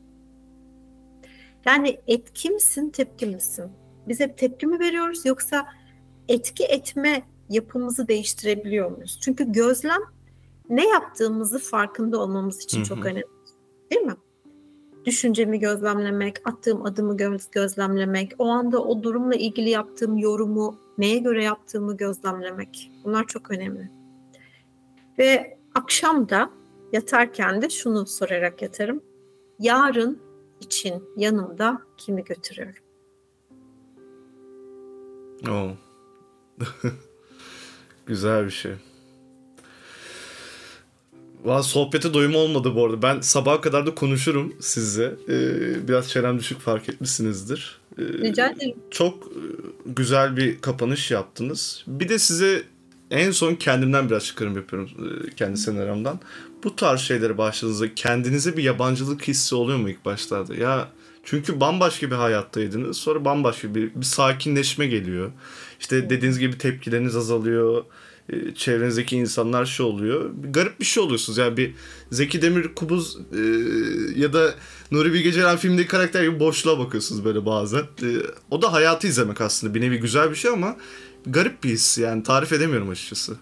Yani 1.65 1.99
etki 2.07 2.49
misin, 2.49 2.89
tepki 2.89 3.25
misin? 3.25 3.71
Biz 4.07 4.19
hep 4.19 4.37
tepki 4.37 4.67
mi 4.67 4.79
veriyoruz 4.79 5.25
yoksa 5.25 5.65
etki 6.27 6.63
etme 6.63 7.21
yapımızı 7.49 8.07
değiştirebiliyor 8.07 8.91
muyuz? 8.91 9.19
Çünkü 9.21 9.51
gözlem 9.51 10.01
ne 10.69 10.87
yaptığımızı 10.87 11.59
farkında 11.59 12.19
olmamız 12.19 12.63
için 12.63 12.83
çok 12.83 13.05
önemli. 13.05 13.23
Değil 13.91 14.01
mi? 14.01 14.15
Düşüncemi 15.05 15.59
gözlemlemek, 15.59 16.47
attığım 16.47 16.85
adımı 16.85 17.17
göz, 17.17 17.51
gözlemlemek, 17.51 18.31
o 18.37 18.45
anda 18.45 18.83
o 18.83 19.03
durumla 19.03 19.35
ilgili 19.35 19.69
yaptığım 19.69 20.17
yorumu 20.17 20.79
neye 20.97 21.17
göre 21.17 21.43
yaptığımı 21.43 21.97
gözlemlemek. 21.97 22.91
Bunlar 23.03 23.27
çok 23.27 23.51
önemli. 23.51 23.91
Ve 25.19 25.57
akşam 25.75 26.29
da 26.29 26.49
yatarken 26.91 27.61
de 27.61 27.69
şunu 27.69 28.05
sorarak 28.05 28.61
yatarım. 28.61 29.01
Yarın 29.59 30.19
için 30.61 31.03
yanımda 31.17 31.81
kimi 31.97 32.23
götürüyorum? 32.23 32.83
Oo. 35.49 35.71
Güzel 38.05 38.45
bir 38.45 38.51
şey. 38.51 38.75
Valla 41.45 41.63
sohbete 41.63 42.13
doyum 42.13 42.35
olmadı 42.35 42.75
bu 42.75 42.85
arada. 42.85 43.01
Ben 43.01 43.21
sabaha 43.21 43.61
kadar 43.61 43.85
da 43.85 43.95
konuşurum 43.95 44.53
sizle. 44.59 45.11
Ee, 45.29 45.87
biraz 45.87 46.09
çenem 46.09 46.39
düşük 46.39 46.59
fark 46.59 46.89
etmişsinizdir. 46.89 47.79
Ee, 47.97 48.03
Rica 48.03 48.49
ederim. 48.49 48.75
Çok 48.91 49.27
e, 49.27 49.39
güzel 49.85 50.37
bir 50.37 50.61
kapanış 50.61 51.11
yaptınız. 51.11 51.83
Bir 51.87 52.09
de 52.09 52.19
size 52.19 52.63
en 53.11 53.31
son 53.31 53.55
kendimden 53.55 54.09
biraz 54.09 54.25
çıkarım 54.25 54.55
yapıyorum 54.55 54.89
e, 54.99 55.35
kendi 55.35 55.57
senaryomdan. 55.57 56.19
Bu 56.63 56.75
tarz 56.75 56.99
şeyleri 56.99 57.37
başladığınızda 57.37 57.95
kendinize 57.95 58.57
bir 58.57 58.63
yabancılık 58.63 59.27
hissi 59.27 59.55
oluyor 59.55 59.77
mu 59.77 59.89
ilk 59.89 60.05
başlarda? 60.05 60.55
Ya 60.55 60.87
çünkü 61.23 61.59
bambaşka 61.59 62.11
bir 62.11 62.15
hayattaydınız. 62.15 62.97
Sonra 62.97 63.25
bambaşka 63.25 63.75
bir, 63.75 63.95
bir 63.95 64.05
sakinleşme 64.05 64.87
geliyor. 64.87 65.31
İşte 65.79 66.09
dediğiniz 66.09 66.39
gibi 66.39 66.57
tepkileriniz 66.57 67.15
azalıyor. 67.15 67.83
E, 68.29 68.55
çevrenizdeki 68.55 69.17
insanlar 69.17 69.65
şey 69.65 69.85
oluyor. 69.85 70.31
Garip 70.49 70.79
bir 70.79 70.85
şey 70.85 71.03
oluyorsunuz. 71.03 71.37
Yani 71.37 71.57
bir 71.57 71.75
Zeki 72.11 72.41
Demir 72.41 72.75
Kubuz 72.75 73.17
e, 73.33 73.41
ya 74.19 74.33
da 74.33 74.53
Nuri 74.91 75.13
Bilge 75.13 75.31
Ceylan 75.31 75.57
filmindeki 75.57 75.87
karakter 75.87 76.23
gibi 76.23 76.39
boşluğa 76.39 76.79
bakıyorsunuz 76.79 77.25
böyle 77.25 77.45
bazen. 77.45 77.79
E, 77.79 78.07
o 78.51 78.61
da 78.61 78.73
hayatı 78.73 79.07
izlemek 79.07 79.41
aslında. 79.41 79.73
Bir 79.73 79.81
nevi 79.81 79.99
güzel 79.99 80.29
bir 80.29 80.35
şey 80.35 80.51
ama 80.51 80.75
garip 81.25 81.63
bir 81.63 81.69
his. 81.69 81.97
Yani 81.97 82.23
tarif 82.23 82.53
edemiyorum 82.53 82.89
açıkçası. 82.89 83.37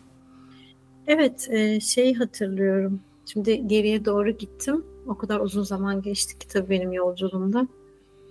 Evet 1.07 1.47
e, 1.51 1.79
şey 1.79 2.13
hatırlıyorum. 2.13 2.99
Şimdi 3.25 3.67
geriye 3.67 4.05
doğru 4.05 4.31
gittim. 4.31 4.85
O 5.07 5.17
kadar 5.17 5.39
uzun 5.39 5.63
zaman 5.63 6.01
geçti 6.01 6.39
ki 6.39 6.47
tabii 6.47 6.69
benim 6.69 6.93
yolculuğumda. 6.93 7.67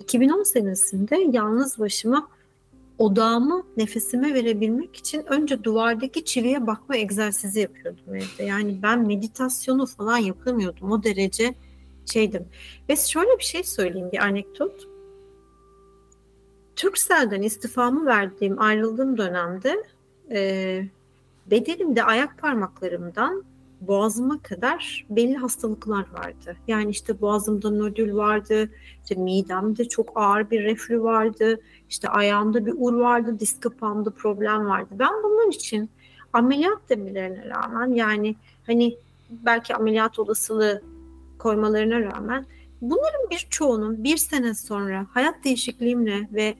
2010 0.01 0.43
senesinde 0.43 1.17
yalnız 1.33 1.79
başıma 1.79 2.29
odağımı 2.99 3.67
nefesime 3.77 4.35
verebilmek 4.35 4.97
için 4.97 5.25
önce 5.33 5.65
duvardaki 5.65 6.25
çiviye 6.25 6.67
bakma 6.67 6.97
egzersizi 6.97 7.61
yapıyordum 7.61 8.15
evde. 8.15 8.45
Yani 8.45 8.83
ben 8.83 9.07
meditasyonu 9.07 9.87
falan 9.87 10.17
yapamıyordum. 10.19 10.93
O 10.93 11.03
derece 11.03 11.55
şeydim. 12.13 12.49
Ve 12.89 12.97
şöyle 12.97 13.39
bir 13.39 13.45
şey 13.45 13.63
söyleyeyim 13.63 14.13
bir 14.13 14.19
anekdot. 14.19 14.89
Türkcell'den 16.77 17.43
istifamı 17.43 18.07
verdiğim 18.07 18.61
ayrıldığım 18.61 19.19
dönemde 19.19 19.85
e, 20.31 20.83
bedenimde 21.47 22.05
ayak 22.05 22.39
parmaklarımdan 22.39 23.45
boğazıma 23.81 24.43
kadar 24.43 25.07
belli 25.11 25.37
hastalıklar 25.37 26.07
vardı. 26.13 26.57
Yani 26.69 26.91
işte 26.91 27.21
boğazımda 27.21 27.71
nodül 27.71 28.15
vardı, 28.15 28.71
işte 29.03 29.15
midemde 29.15 29.89
çok 29.89 30.13
ağır 30.15 30.51
bir 30.51 30.63
reflü 30.63 31.03
vardı, 31.03 31.61
işte 31.93 32.09
ayağımda 32.09 32.67
bir 32.67 32.75
ur 32.79 32.95
vardı, 32.95 33.41
disk 33.41 33.63
kapağımda 33.63 34.11
problem 34.11 34.67
vardı. 34.67 34.89
Ben 34.99 35.23
bunun 35.23 35.51
için 35.51 35.91
ameliyat 36.33 36.79
demelerine 36.89 37.49
rağmen 37.49 37.95
yani 37.95 38.37
hani 38.67 38.97
belki 39.31 39.75
ameliyat 39.75 40.19
olasılığı 40.19 40.83
koymalarına 41.39 42.01
rağmen 42.01 42.47
bunların 42.81 43.31
birçoğunun 43.31 44.05
bir 44.05 44.17
sene 44.17 44.55
sonra 44.55 45.07
hayat 45.11 45.45
değişikliğimle 45.45 46.29
ve 46.33 46.55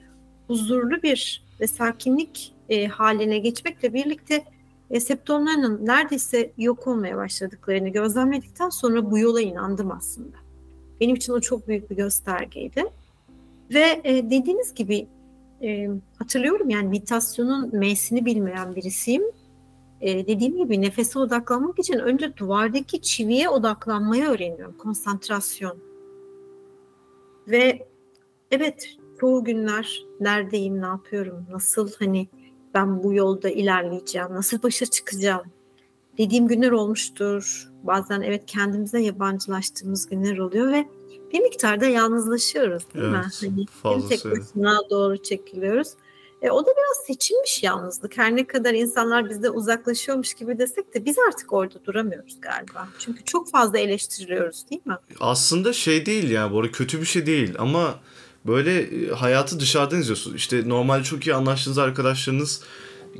huzurlu 0.47 1.03
bir 1.03 1.43
ve 1.59 1.67
sakinlik 1.67 2.53
e, 2.69 2.87
haline 2.87 3.37
geçmekle 3.37 3.93
birlikte 3.93 4.45
e, 4.89 4.99
septomlarının 4.99 5.85
neredeyse 5.85 6.51
yok 6.57 6.87
olmaya 6.87 7.17
başladıklarını 7.17 7.89
gözlemledikten 7.89 8.69
sonra 8.69 9.11
bu 9.11 9.17
yola 9.19 9.41
inandım 9.41 9.91
aslında. 9.91 10.37
Benim 11.01 11.15
için 11.15 11.33
o 11.33 11.39
çok 11.39 11.67
büyük 11.67 11.89
bir 11.89 11.95
göstergeydi. 11.95 12.83
Ve 13.73 14.01
e, 14.03 14.29
dediğiniz 14.29 14.73
gibi 14.73 15.07
e, 15.63 15.89
hatırlıyorum 16.19 16.69
yani 16.69 16.87
meditasyonun 16.87 17.75
M'sini 17.75 18.25
bilmeyen 18.25 18.75
birisiyim. 18.75 19.23
E, 20.01 20.27
dediğim 20.27 20.57
gibi 20.57 20.81
nefese 20.81 21.19
odaklanmak 21.19 21.79
için 21.79 21.99
önce 21.99 22.37
duvardaki 22.37 23.01
çiviye 23.01 23.49
odaklanmayı 23.49 24.25
öğreniyorum. 24.25 24.77
Konsantrasyon. 24.77 25.77
Ve 27.47 27.87
evet 28.51 28.97
çoğu 29.19 29.43
günler 29.43 30.05
neredeyim, 30.19 30.81
ne 30.81 30.85
yapıyorum, 30.85 31.45
nasıl 31.51 31.91
hani 31.99 32.27
ben 32.73 33.03
bu 33.03 33.13
yolda 33.13 33.49
ilerleyeceğim, 33.49 34.27
nasıl 34.31 34.63
başa 34.63 34.85
çıkacağım 34.85 35.43
dediğim 36.17 36.47
günler 36.47 36.71
olmuştur. 36.71 37.71
Bazen 37.83 38.21
evet 38.21 38.43
kendimize 38.45 38.99
yabancılaştığımız 38.99 40.09
günler 40.09 40.37
oluyor 40.37 40.71
ve 40.71 40.85
bir 41.33 41.39
miktarda 41.39 41.85
yalnızlaşıyoruz 41.85 42.83
değil 42.93 43.05
evet, 43.05 43.43
mi? 43.53 43.65
Hani 43.83 44.09
tek 44.09 44.25
başına 44.25 44.79
doğru 44.89 45.17
çekiliyoruz. 45.17 45.87
E, 46.41 46.51
o 46.51 46.65
da 46.65 46.69
biraz 46.69 47.05
seçilmiş 47.07 47.63
yalnızlık. 47.63 48.17
Her 48.17 48.35
ne 48.35 48.47
kadar 48.47 48.73
insanlar 48.73 49.29
bizde 49.29 49.49
uzaklaşıyormuş 49.49 50.33
gibi 50.33 50.59
desek 50.59 50.93
de 50.93 51.05
biz 51.05 51.15
artık 51.27 51.53
orada 51.53 51.85
duramıyoruz 51.85 52.37
galiba. 52.41 52.87
Çünkü 52.99 53.23
çok 53.25 53.51
fazla 53.51 53.77
eleştiriyoruz 53.77 54.69
değil 54.69 54.81
mi? 54.85 54.95
Aslında 55.19 55.73
şey 55.73 56.05
değil 56.05 56.29
yani 56.29 56.53
bu 56.53 56.59
arada 56.59 56.71
kötü 56.71 57.01
bir 57.01 57.05
şey 57.05 57.25
değil 57.25 57.55
ama 57.59 57.99
böyle 58.45 58.81
e, 58.81 59.09
hayatı 59.09 59.59
dışarıdan 59.59 59.99
izliyorsunuz. 59.99 60.37
İşte 60.37 60.69
normal 60.69 61.03
çok 61.03 61.27
iyi 61.27 61.35
anlaştığınız 61.35 61.77
arkadaşlarınız 61.77 62.61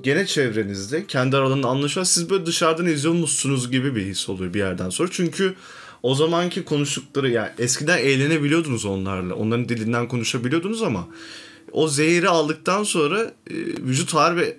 gene 0.02 0.26
çevrenizde 0.26 1.08
kendi 1.08 1.38
aralarında 1.38 1.68
anlaşıyor. 1.68 2.06
Siz 2.06 2.30
böyle 2.30 2.46
dışarıdan 2.46 2.86
izliyormuşsunuz 2.86 3.72
gibi 3.72 3.96
bir 3.96 4.06
his 4.06 4.30
oluyor 4.30 4.54
bir 4.54 4.60
yerden 4.60 4.90
sonra. 4.90 5.10
Çünkü 5.12 5.56
o 6.04 6.16
zamanki 6.16 6.66
konuştukları 6.66 7.30
yani 7.30 7.50
eskiden 7.60 7.98
eğlenebiliyordunuz 7.98 8.86
onlarla. 8.86 9.36
Onların 9.36 9.70
dilinden 9.70 10.08
konuşabiliyordunuz 10.08 10.84
ama 10.84 11.08
o 11.72 11.88
zehri 11.88 12.30
aldıktan 12.30 12.84
sonra 12.84 13.22
e, 13.22 13.56
vücut 13.58 14.14
harbi 14.14 14.58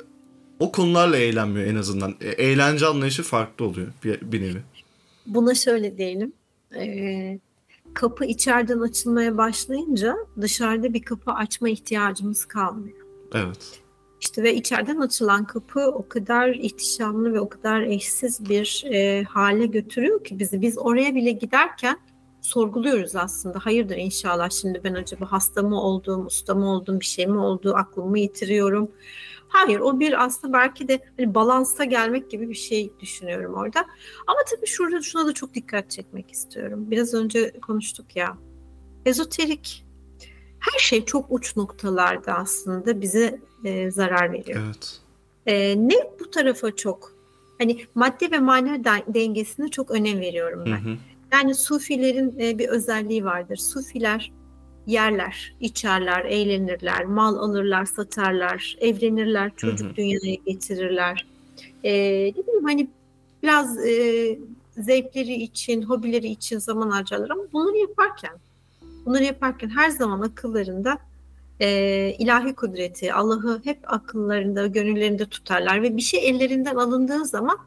o 0.60 0.72
konularla 0.72 1.16
eğlenmiyor 1.16 1.66
en 1.66 1.76
azından. 1.76 2.14
E, 2.20 2.28
eğlence 2.28 2.86
anlayışı 2.86 3.22
farklı 3.22 3.64
oluyor 3.64 3.88
bir, 4.04 4.32
bir 4.32 4.42
nevi. 4.42 4.62
Buna 5.26 5.54
şöyle 5.54 5.98
diyelim. 5.98 6.32
Ee, 6.76 7.38
kapı 7.94 8.24
içeriden 8.24 8.80
açılmaya 8.80 9.38
başlayınca 9.38 10.16
dışarıda 10.40 10.94
bir 10.94 11.02
kapı 11.02 11.32
açma 11.32 11.68
ihtiyacımız 11.68 12.44
kalmıyor. 12.44 12.96
Evet. 13.34 13.83
İşte 14.24 14.42
ve 14.42 14.54
içeriden 14.54 15.00
açılan 15.00 15.44
kapı 15.44 15.80
o 15.80 16.08
kadar 16.08 16.48
ihtişamlı 16.48 17.32
ve 17.32 17.40
o 17.40 17.48
kadar 17.48 17.80
eşsiz 17.80 18.48
bir 18.48 18.84
e, 18.92 19.22
hale 19.24 19.66
götürüyor 19.66 20.24
ki 20.24 20.38
bizi. 20.38 20.62
Biz 20.62 20.78
oraya 20.78 21.14
bile 21.14 21.30
giderken 21.30 21.96
sorguluyoruz 22.40 23.16
aslında. 23.16 23.58
Hayırdır 23.58 23.96
inşallah 23.96 24.50
şimdi 24.50 24.80
ben 24.84 24.94
acaba 24.94 25.32
hasta 25.32 25.62
mı 25.62 25.80
oldum, 25.80 26.26
usta 26.26 26.54
mı 26.54 26.70
oldum, 26.70 27.00
bir 27.00 27.04
şey 27.04 27.26
mi 27.26 27.38
oldu, 27.38 27.74
aklımı 27.76 28.18
yitiriyorum. 28.18 28.90
Hayır 29.48 29.80
o 29.80 30.00
bir 30.00 30.24
aslında 30.24 30.52
belki 30.52 30.88
de 30.88 31.00
hani 31.16 31.34
balansta 31.34 31.84
gelmek 31.84 32.30
gibi 32.30 32.48
bir 32.48 32.54
şey 32.54 32.92
düşünüyorum 33.00 33.54
orada. 33.54 33.80
Ama 34.26 34.38
tabii 34.50 34.66
şurada 34.66 35.02
şuna 35.02 35.26
da 35.26 35.34
çok 35.34 35.54
dikkat 35.54 35.90
çekmek 35.90 36.30
istiyorum. 36.30 36.90
Biraz 36.90 37.14
önce 37.14 37.52
konuştuk 37.60 38.16
ya. 38.16 38.38
Ezoterik 39.06 39.84
her 40.72 40.78
şey 40.78 41.04
çok 41.04 41.26
uç 41.30 41.56
noktalarda 41.56 42.34
aslında 42.34 43.00
bize 43.00 43.40
e, 43.64 43.90
zarar 43.90 44.32
veriyor. 44.32 44.62
Evet. 44.64 45.00
E, 45.46 45.74
ne 45.88 45.94
bu 46.20 46.30
tarafa 46.30 46.76
çok 46.76 47.12
hani 47.58 47.86
madde 47.94 48.30
ve 48.30 48.38
manevi 48.38 48.84
dengesine 49.14 49.68
çok 49.68 49.90
önem 49.90 50.20
veriyorum 50.20 50.62
ben. 50.66 50.84
Hı 50.84 50.90
hı. 50.90 50.96
Yani 51.32 51.54
sufilerin 51.54 52.40
e, 52.40 52.58
bir 52.58 52.68
özelliği 52.68 53.24
vardır. 53.24 53.56
Sufiler 53.56 54.32
yerler, 54.86 55.54
içerler, 55.60 56.24
eğlenirler, 56.24 57.04
mal 57.04 57.36
alırlar, 57.36 57.84
satarlar, 57.84 58.76
evlenirler, 58.80 59.52
çocuk 59.56 59.86
hı 59.86 59.92
hı. 59.92 59.96
dünyaya 59.96 60.34
getirirler. 60.46 61.26
E, 61.84 61.92
ne 62.36 62.42
bileyim 62.42 62.64
hani 62.64 62.88
biraz 63.42 63.86
e, 63.86 64.38
zevkleri 64.78 65.34
için, 65.34 65.82
hobileri 65.82 66.26
için 66.26 66.58
zaman 66.58 66.90
harcarlar 66.90 67.30
ama 67.30 67.42
bunları 67.52 67.76
yaparken 67.76 68.32
bunları 69.06 69.24
yaparken 69.24 69.68
her 69.68 69.90
zaman 69.90 70.20
akıllarında 70.20 70.98
e, 71.60 71.68
ilahi 72.18 72.54
kudreti, 72.54 73.14
Allah'ı 73.14 73.60
hep 73.64 73.92
akıllarında, 73.92 74.66
gönüllerinde 74.66 75.26
tutarlar 75.26 75.82
ve 75.82 75.96
bir 75.96 76.02
şey 76.02 76.28
ellerinden 76.28 76.76
alındığı 76.76 77.24
zaman 77.24 77.58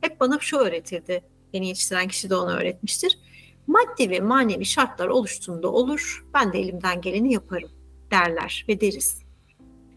hep 0.00 0.20
bana 0.20 0.38
şu 0.40 0.56
öğretildi. 0.56 1.22
Beni 1.52 1.68
yetiştiren 1.68 2.08
kişi 2.08 2.30
de 2.30 2.36
onu 2.36 2.50
öğretmiştir. 2.50 3.18
Maddi 3.66 4.10
ve 4.10 4.20
manevi 4.20 4.64
şartlar 4.64 5.08
oluştuğunda 5.08 5.72
olur, 5.72 6.26
ben 6.34 6.52
de 6.52 6.58
elimden 6.58 7.00
geleni 7.00 7.32
yaparım 7.32 7.70
derler 8.10 8.64
ve 8.68 8.80
deriz. 8.80 9.22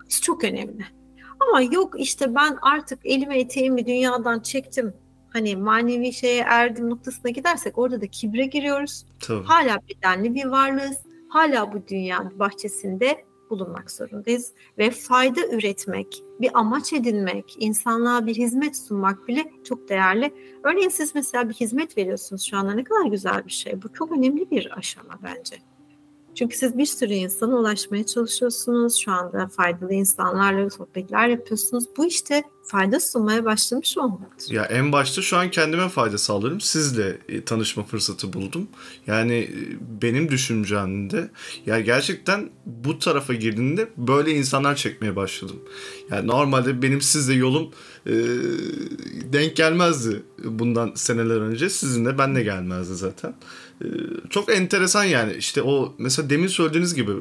Bu 0.05 0.21
çok 0.21 0.43
önemli. 0.43 0.85
Ama 1.39 1.61
yok 1.61 1.99
işte 1.99 2.35
ben 2.35 2.57
artık 2.61 2.99
elime 3.03 3.39
eteğimi 3.39 3.85
dünyadan 3.85 4.39
çektim. 4.39 4.93
Hani 5.33 5.55
manevi 5.55 6.13
şeye 6.13 6.43
erdim 6.47 6.89
noktasına 6.89 7.31
gidersek 7.31 7.77
orada 7.77 8.01
da 8.01 8.07
kibre 8.07 8.45
giriyoruz. 8.45 9.05
Tabii. 9.19 9.45
Hala 9.45 9.79
bedenli 9.89 10.35
bir 10.35 10.45
varlığız. 10.45 10.97
Hala 11.29 11.73
bu 11.73 11.87
dünya 11.87 12.31
bahçesinde 12.35 13.25
bulunmak 13.49 13.91
zorundayız 13.91 14.53
ve 14.77 14.91
fayda 14.91 15.47
üretmek, 15.47 16.23
bir 16.41 16.59
amaç 16.59 16.93
edinmek, 16.93 17.55
insanlığa 17.59 18.25
bir 18.25 18.35
hizmet 18.35 18.77
sunmak 18.77 19.27
bile 19.27 19.51
çok 19.63 19.89
değerli. 19.89 20.33
Örneğin 20.63 20.89
siz 20.89 21.15
mesela 21.15 21.49
bir 21.49 21.53
hizmet 21.53 21.97
veriyorsunuz 21.97 22.49
şu 22.49 22.57
anda 22.57 22.73
ne 22.73 22.83
kadar 22.83 23.05
güzel 23.05 23.45
bir 23.45 23.51
şey. 23.51 23.81
Bu 23.81 23.93
çok 23.93 24.11
önemli 24.11 24.51
bir 24.51 24.77
aşama 24.77 25.19
bence. 25.23 25.55
Çünkü 26.35 26.57
siz 26.57 26.77
bir 26.77 26.85
sürü 26.85 27.13
insana 27.13 27.55
ulaşmaya 27.55 28.05
çalışıyorsunuz. 28.05 28.97
Şu 28.97 29.11
anda 29.11 29.47
faydalı 29.47 29.93
insanlarla 29.93 30.69
sohbetler 30.69 31.27
yapıyorsunuz. 31.27 31.85
Bu 31.97 32.05
işte 32.05 32.43
fayda 32.69 32.99
sunmaya 32.99 33.45
başlamış 33.45 33.97
olmaktır. 33.97 34.51
Ya 34.51 34.63
en 34.63 34.91
başta 34.91 35.21
şu 35.21 35.37
an 35.37 35.51
kendime 35.51 35.89
fayda 35.89 36.17
sağlıyorum. 36.17 36.61
Sizle 36.61 37.17
e, 37.29 37.43
tanışma 37.45 37.83
fırsatı 37.83 38.33
buldum. 38.33 38.67
Yani 39.07 39.33
e, 39.33 40.01
benim 40.01 40.29
düşüncemde 40.29 41.29
ya 41.65 41.79
gerçekten 41.79 42.49
bu 42.65 42.99
tarafa 42.99 43.33
girdiğinde 43.33 43.89
böyle 43.97 44.31
insanlar 44.31 44.75
çekmeye 44.75 45.15
başladım. 45.15 45.59
Yani 46.11 46.27
normalde 46.27 46.81
benim 46.81 47.01
sizle 47.01 47.33
yolum 47.33 47.71
e, 48.05 48.13
denk 49.33 49.55
gelmezdi 49.55 50.23
bundan 50.43 50.91
seneler 50.95 51.41
önce. 51.41 51.69
Sizinle 51.69 52.17
ben 52.17 52.35
de 52.35 52.43
gelmezdi 52.43 52.95
zaten. 52.95 53.35
E, 53.81 53.87
çok 54.29 54.49
enteresan 54.49 55.03
yani. 55.03 55.33
işte 55.33 55.61
o 55.61 55.95
mesela 55.97 56.29
demin 56.29 56.47
söylediğiniz 56.47 56.95
gibi 56.95 57.11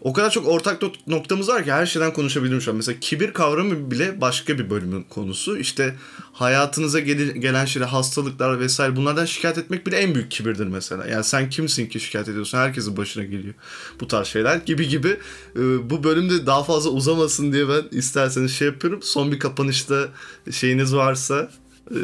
o 0.00 0.12
kadar 0.12 0.30
çok 0.30 0.48
ortak 0.48 0.82
noktamız 1.06 1.48
var 1.48 1.64
ki 1.64 1.72
her 1.72 1.86
şeyden 1.86 2.12
konuşabilirim 2.12 2.60
şu 2.60 2.70
an. 2.70 2.76
Mesela 2.76 3.00
kibir 3.00 3.32
kavramı 3.32 3.90
bile 3.90 4.20
başka 4.20 4.58
bir 4.58 4.70
bölümün 4.70 5.02
konusu. 5.02 5.58
İşte 5.58 5.96
hayatınıza 6.32 7.00
gel- 7.00 7.34
gelen 7.34 7.64
şeyler, 7.64 7.86
hastalıklar 7.86 8.60
vesaire 8.60 8.96
bunlardan 8.96 9.24
şikayet 9.24 9.58
etmek 9.58 9.86
bile 9.86 9.96
en 9.96 10.14
büyük 10.14 10.30
kibirdir 10.30 10.66
mesela. 10.66 11.06
Yani 11.06 11.24
sen 11.24 11.50
kimsin 11.50 11.86
ki 11.86 12.00
şikayet 12.00 12.28
ediyorsun? 12.28 12.58
Herkesin 12.58 12.96
başına 12.96 13.24
geliyor 13.24 13.54
bu 14.00 14.08
tarz 14.08 14.26
şeyler 14.26 14.56
gibi 14.56 14.88
gibi. 14.88 15.08
Ee, 15.56 15.90
bu 15.90 16.04
bölümde 16.04 16.46
daha 16.46 16.64
fazla 16.64 16.90
uzamasın 16.90 17.52
diye 17.52 17.68
ben 17.68 17.98
isterseniz 17.98 18.52
şey 18.52 18.68
yapıyorum. 18.68 19.00
Son 19.02 19.32
bir 19.32 19.38
kapanışta 19.38 20.08
şeyiniz 20.50 20.94
varsa 20.94 21.50
e, 21.90 22.00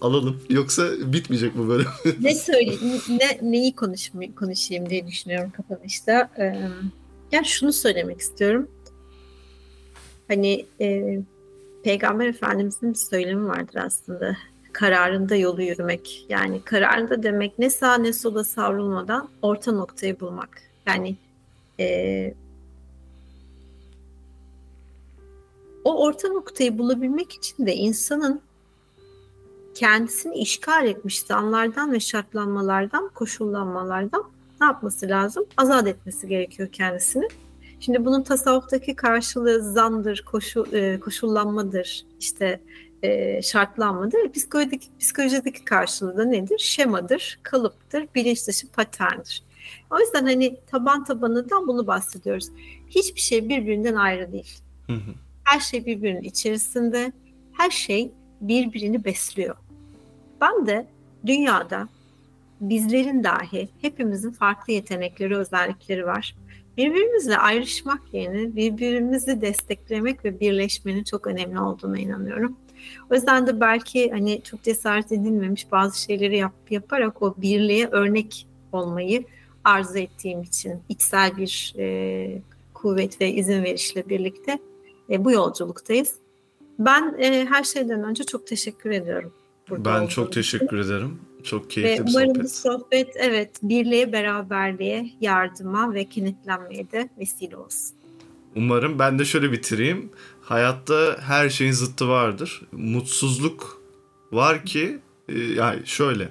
alalım. 0.00 0.40
Yoksa 0.50 1.12
bitmeyecek 1.12 1.58
bu 1.58 1.68
bölüm. 1.68 1.86
ne 2.20 2.34
söyleyeyim, 2.34 3.02
ne, 3.08 3.50
neyi 3.50 3.74
konuşayım, 3.74 4.34
konuşayım 4.34 4.90
diye 4.90 5.06
düşünüyorum 5.06 5.50
kapanışta. 5.50 6.30
Ee, 6.38 6.68
yani 7.32 7.46
şunu 7.46 7.72
söylemek 7.72 8.20
istiyorum. 8.20 8.68
Hani 10.28 10.66
e, 10.80 11.18
Peygamber 11.84 12.26
Efendimizin 12.26 12.90
bir 12.90 12.98
söylemi 12.98 13.48
vardır 13.48 13.74
aslında. 13.74 14.36
Kararında 14.72 15.36
yolu 15.36 15.62
yürümek. 15.62 16.26
Yani 16.28 16.62
kararında 16.64 17.22
demek 17.22 17.58
ne 17.58 17.70
sağ 17.70 17.94
ne 17.94 18.12
sola 18.12 18.44
savrulmadan 18.44 19.28
orta 19.42 19.72
noktayı 19.72 20.20
bulmak. 20.20 20.62
Yani 20.86 21.16
e, 21.80 22.34
o 25.84 26.04
orta 26.04 26.28
noktayı 26.28 26.78
bulabilmek 26.78 27.32
için 27.32 27.66
de 27.66 27.74
insanın 27.74 28.40
kendisini 29.76 30.36
işgal 30.36 30.86
etmiş 30.86 31.22
zanlardan 31.22 31.92
ve 31.92 32.00
şartlanmalardan, 32.00 33.10
koşullanmalardan 33.14 34.24
ne 34.60 34.66
yapması 34.66 35.08
lazım? 35.08 35.44
Azat 35.56 35.86
etmesi 35.86 36.28
gerekiyor 36.28 36.68
kendisini. 36.72 37.28
Şimdi 37.80 38.04
bunun 38.04 38.22
tasavvuftaki 38.22 38.96
karşılığı 38.96 39.72
zandır, 39.72 40.24
koşu, 40.26 40.66
e, 40.72 41.00
koşullanmadır, 41.00 42.04
işte 42.20 42.60
e, 43.02 43.42
şartlanmadır. 43.42 44.32
Psikolojideki, 44.32 44.86
psikolojideki 45.00 45.64
karşılığı 45.64 46.16
da 46.16 46.24
nedir? 46.24 46.58
Şemadır, 46.58 47.38
kalıptır, 47.42 48.08
bilinç 48.14 48.46
dışı 48.48 48.68
paterndir. 48.68 49.42
O 49.90 50.00
yüzden 50.00 50.24
hani 50.24 50.56
taban 50.66 51.04
tabanından 51.04 51.66
bunu 51.68 51.86
bahsediyoruz. 51.86 52.48
Hiçbir 52.88 53.20
şey 53.20 53.48
birbirinden 53.48 53.94
ayrı 53.94 54.32
değil. 54.32 54.58
Hı 54.86 54.92
hı. 54.92 55.14
Her 55.44 55.60
şey 55.60 55.86
birbirinin 55.86 56.22
içerisinde, 56.22 57.12
her 57.52 57.70
şey 57.70 58.12
birbirini 58.40 59.04
besliyor. 59.04 59.56
Ben 60.40 60.66
de 60.66 60.86
dünyada 61.26 61.88
bizlerin 62.60 63.24
dahi 63.24 63.68
hepimizin 63.80 64.30
farklı 64.30 64.72
yetenekleri, 64.72 65.36
özellikleri 65.36 66.06
var. 66.06 66.36
Birbirimizle 66.76 67.38
ayrışmak 67.38 68.00
yerine 68.12 68.56
birbirimizi 68.56 69.40
desteklemek 69.40 70.24
ve 70.24 70.40
birleşmenin 70.40 71.04
çok 71.04 71.26
önemli 71.26 71.60
olduğuna 71.60 71.98
inanıyorum. 71.98 72.56
O 73.10 73.14
yüzden 73.14 73.46
de 73.46 73.60
belki 73.60 74.10
hani 74.10 74.42
çok 74.42 74.62
cesaret 74.62 75.12
edilmemiş 75.12 75.72
bazı 75.72 76.02
şeyleri 76.02 76.36
yap, 76.36 76.52
yaparak 76.70 77.22
o 77.22 77.34
birliğe 77.36 77.86
örnek 77.86 78.46
olmayı 78.72 79.24
arzu 79.64 79.98
ettiğim 79.98 80.42
için 80.42 80.82
içsel 80.88 81.36
bir 81.36 81.74
e, 81.78 82.42
kuvvet 82.74 83.20
ve 83.20 83.32
izin 83.32 83.64
verişle 83.64 84.08
birlikte 84.08 84.58
e, 85.10 85.24
bu 85.24 85.32
yolculuktayız. 85.32 86.14
Ben 86.78 87.16
e, 87.18 87.46
her 87.46 87.64
şeyden 87.64 88.04
önce 88.04 88.24
çok 88.24 88.46
teşekkür 88.46 88.90
ediyorum. 88.90 89.32
Ben 89.70 90.06
çok 90.06 90.32
teşekkür 90.32 90.78
ederim. 90.78 91.18
Çok 91.44 91.70
keyifli 91.70 92.02
ve 92.02 92.06
bir 92.06 92.10
umarım 92.10 92.28
sohbet. 92.28 92.44
bu 92.44 92.48
sohbet 92.48 93.08
evet 93.16 93.50
birliğe, 93.62 94.12
beraberliğe, 94.12 95.10
yardıma 95.20 95.94
ve 95.94 96.04
kenetlenmeye 96.04 96.90
de 96.90 97.08
vesile 97.18 97.56
olsun. 97.56 97.96
Umarım 98.56 98.98
ben 98.98 99.18
de 99.18 99.24
şöyle 99.24 99.52
bitireyim. 99.52 100.10
Hayatta 100.42 101.16
her 101.20 101.48
şeyin 101.48 101.72
zıttı 101.72 102.08
vardır. 102.08 102.62
Mutsuzluk 102.72 103.82
var 104.32 104.64
ki 104.64 104.98
e, 105.28 105.38
yani 105.38 105.86
şöyle 105.86 106.28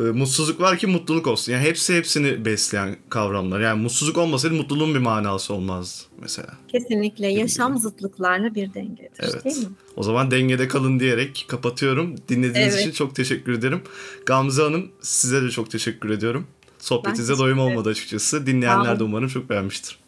e, 0.00 0.02
mutsuzluk 0.02 0.60
var 0.60 0.78
ki 0.78 0.86
mutluluk 0.86 1.26
olsun. 1.26 1.52
Yani 1.52 1.62
hepsi 1.62 1.96
hepsini 1.96 2.44
besleyen 2.44 2.96
kavramlar. 3.08 3.60
Yani 3.60 3.82
mutsuzluk 3.82 4.18
olmasaydı 4.18 4.54
mutluluğun 4.54 4.94
bir 4.94 4.98
manası 4.98 5.54
olmaz 5.54 6.06
mesela. 6.20 6.48
Kesinlikle. 6.68 7.26
Yaşam 7.26 7.78
zıtlıklarla 7.78 8.54
bir 8.54 8.74
dengedir 8.74 9.10
evet. 9.18 9.44
değil 9.44 9.58
mi? 9.58 9.68
O 9.96 10.02
zaman 10.02 10.30
dengede 10.30 10.68
kalın 10.68 11.00
diyerek 11.00 11.44
kapatıyorum. 11.48 12.14
Dinlediğiniz 12.28 12.74
evet. 12.74 12.80
için 12.80 12.92
çok 12.92 13.16
teşekkür 13.16 13.52
ederim. 13.52 13.82
Gamze 14.26 14.62
Hanım 14.62 14.90
size 15.00 15.42
de 15.42 15.50
çok 15.50 15.70
teşekkür 15.70 16.10
ediyorum. 16.10 16.46
Sohbetinize 16.78 17.38
doyum 17.38 17.58
olmadı 17.58 17.88
açıkçası. 17.88 18.46
Dinleyenler 18.46 18.98
de 18.98 19.04
umarım 19.04 19.28
çok 19.28 19.50
beğenmiştir. 19.50 19.98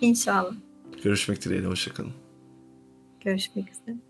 İnşallah. 0.00 0.52
Görüşmek 1.04 1.44
dileğiyle. 1.44 1.66
Hoşçakalın. 1.66 2.12
Görüşmek 3.24 3.70
üzere. 3.70 4.09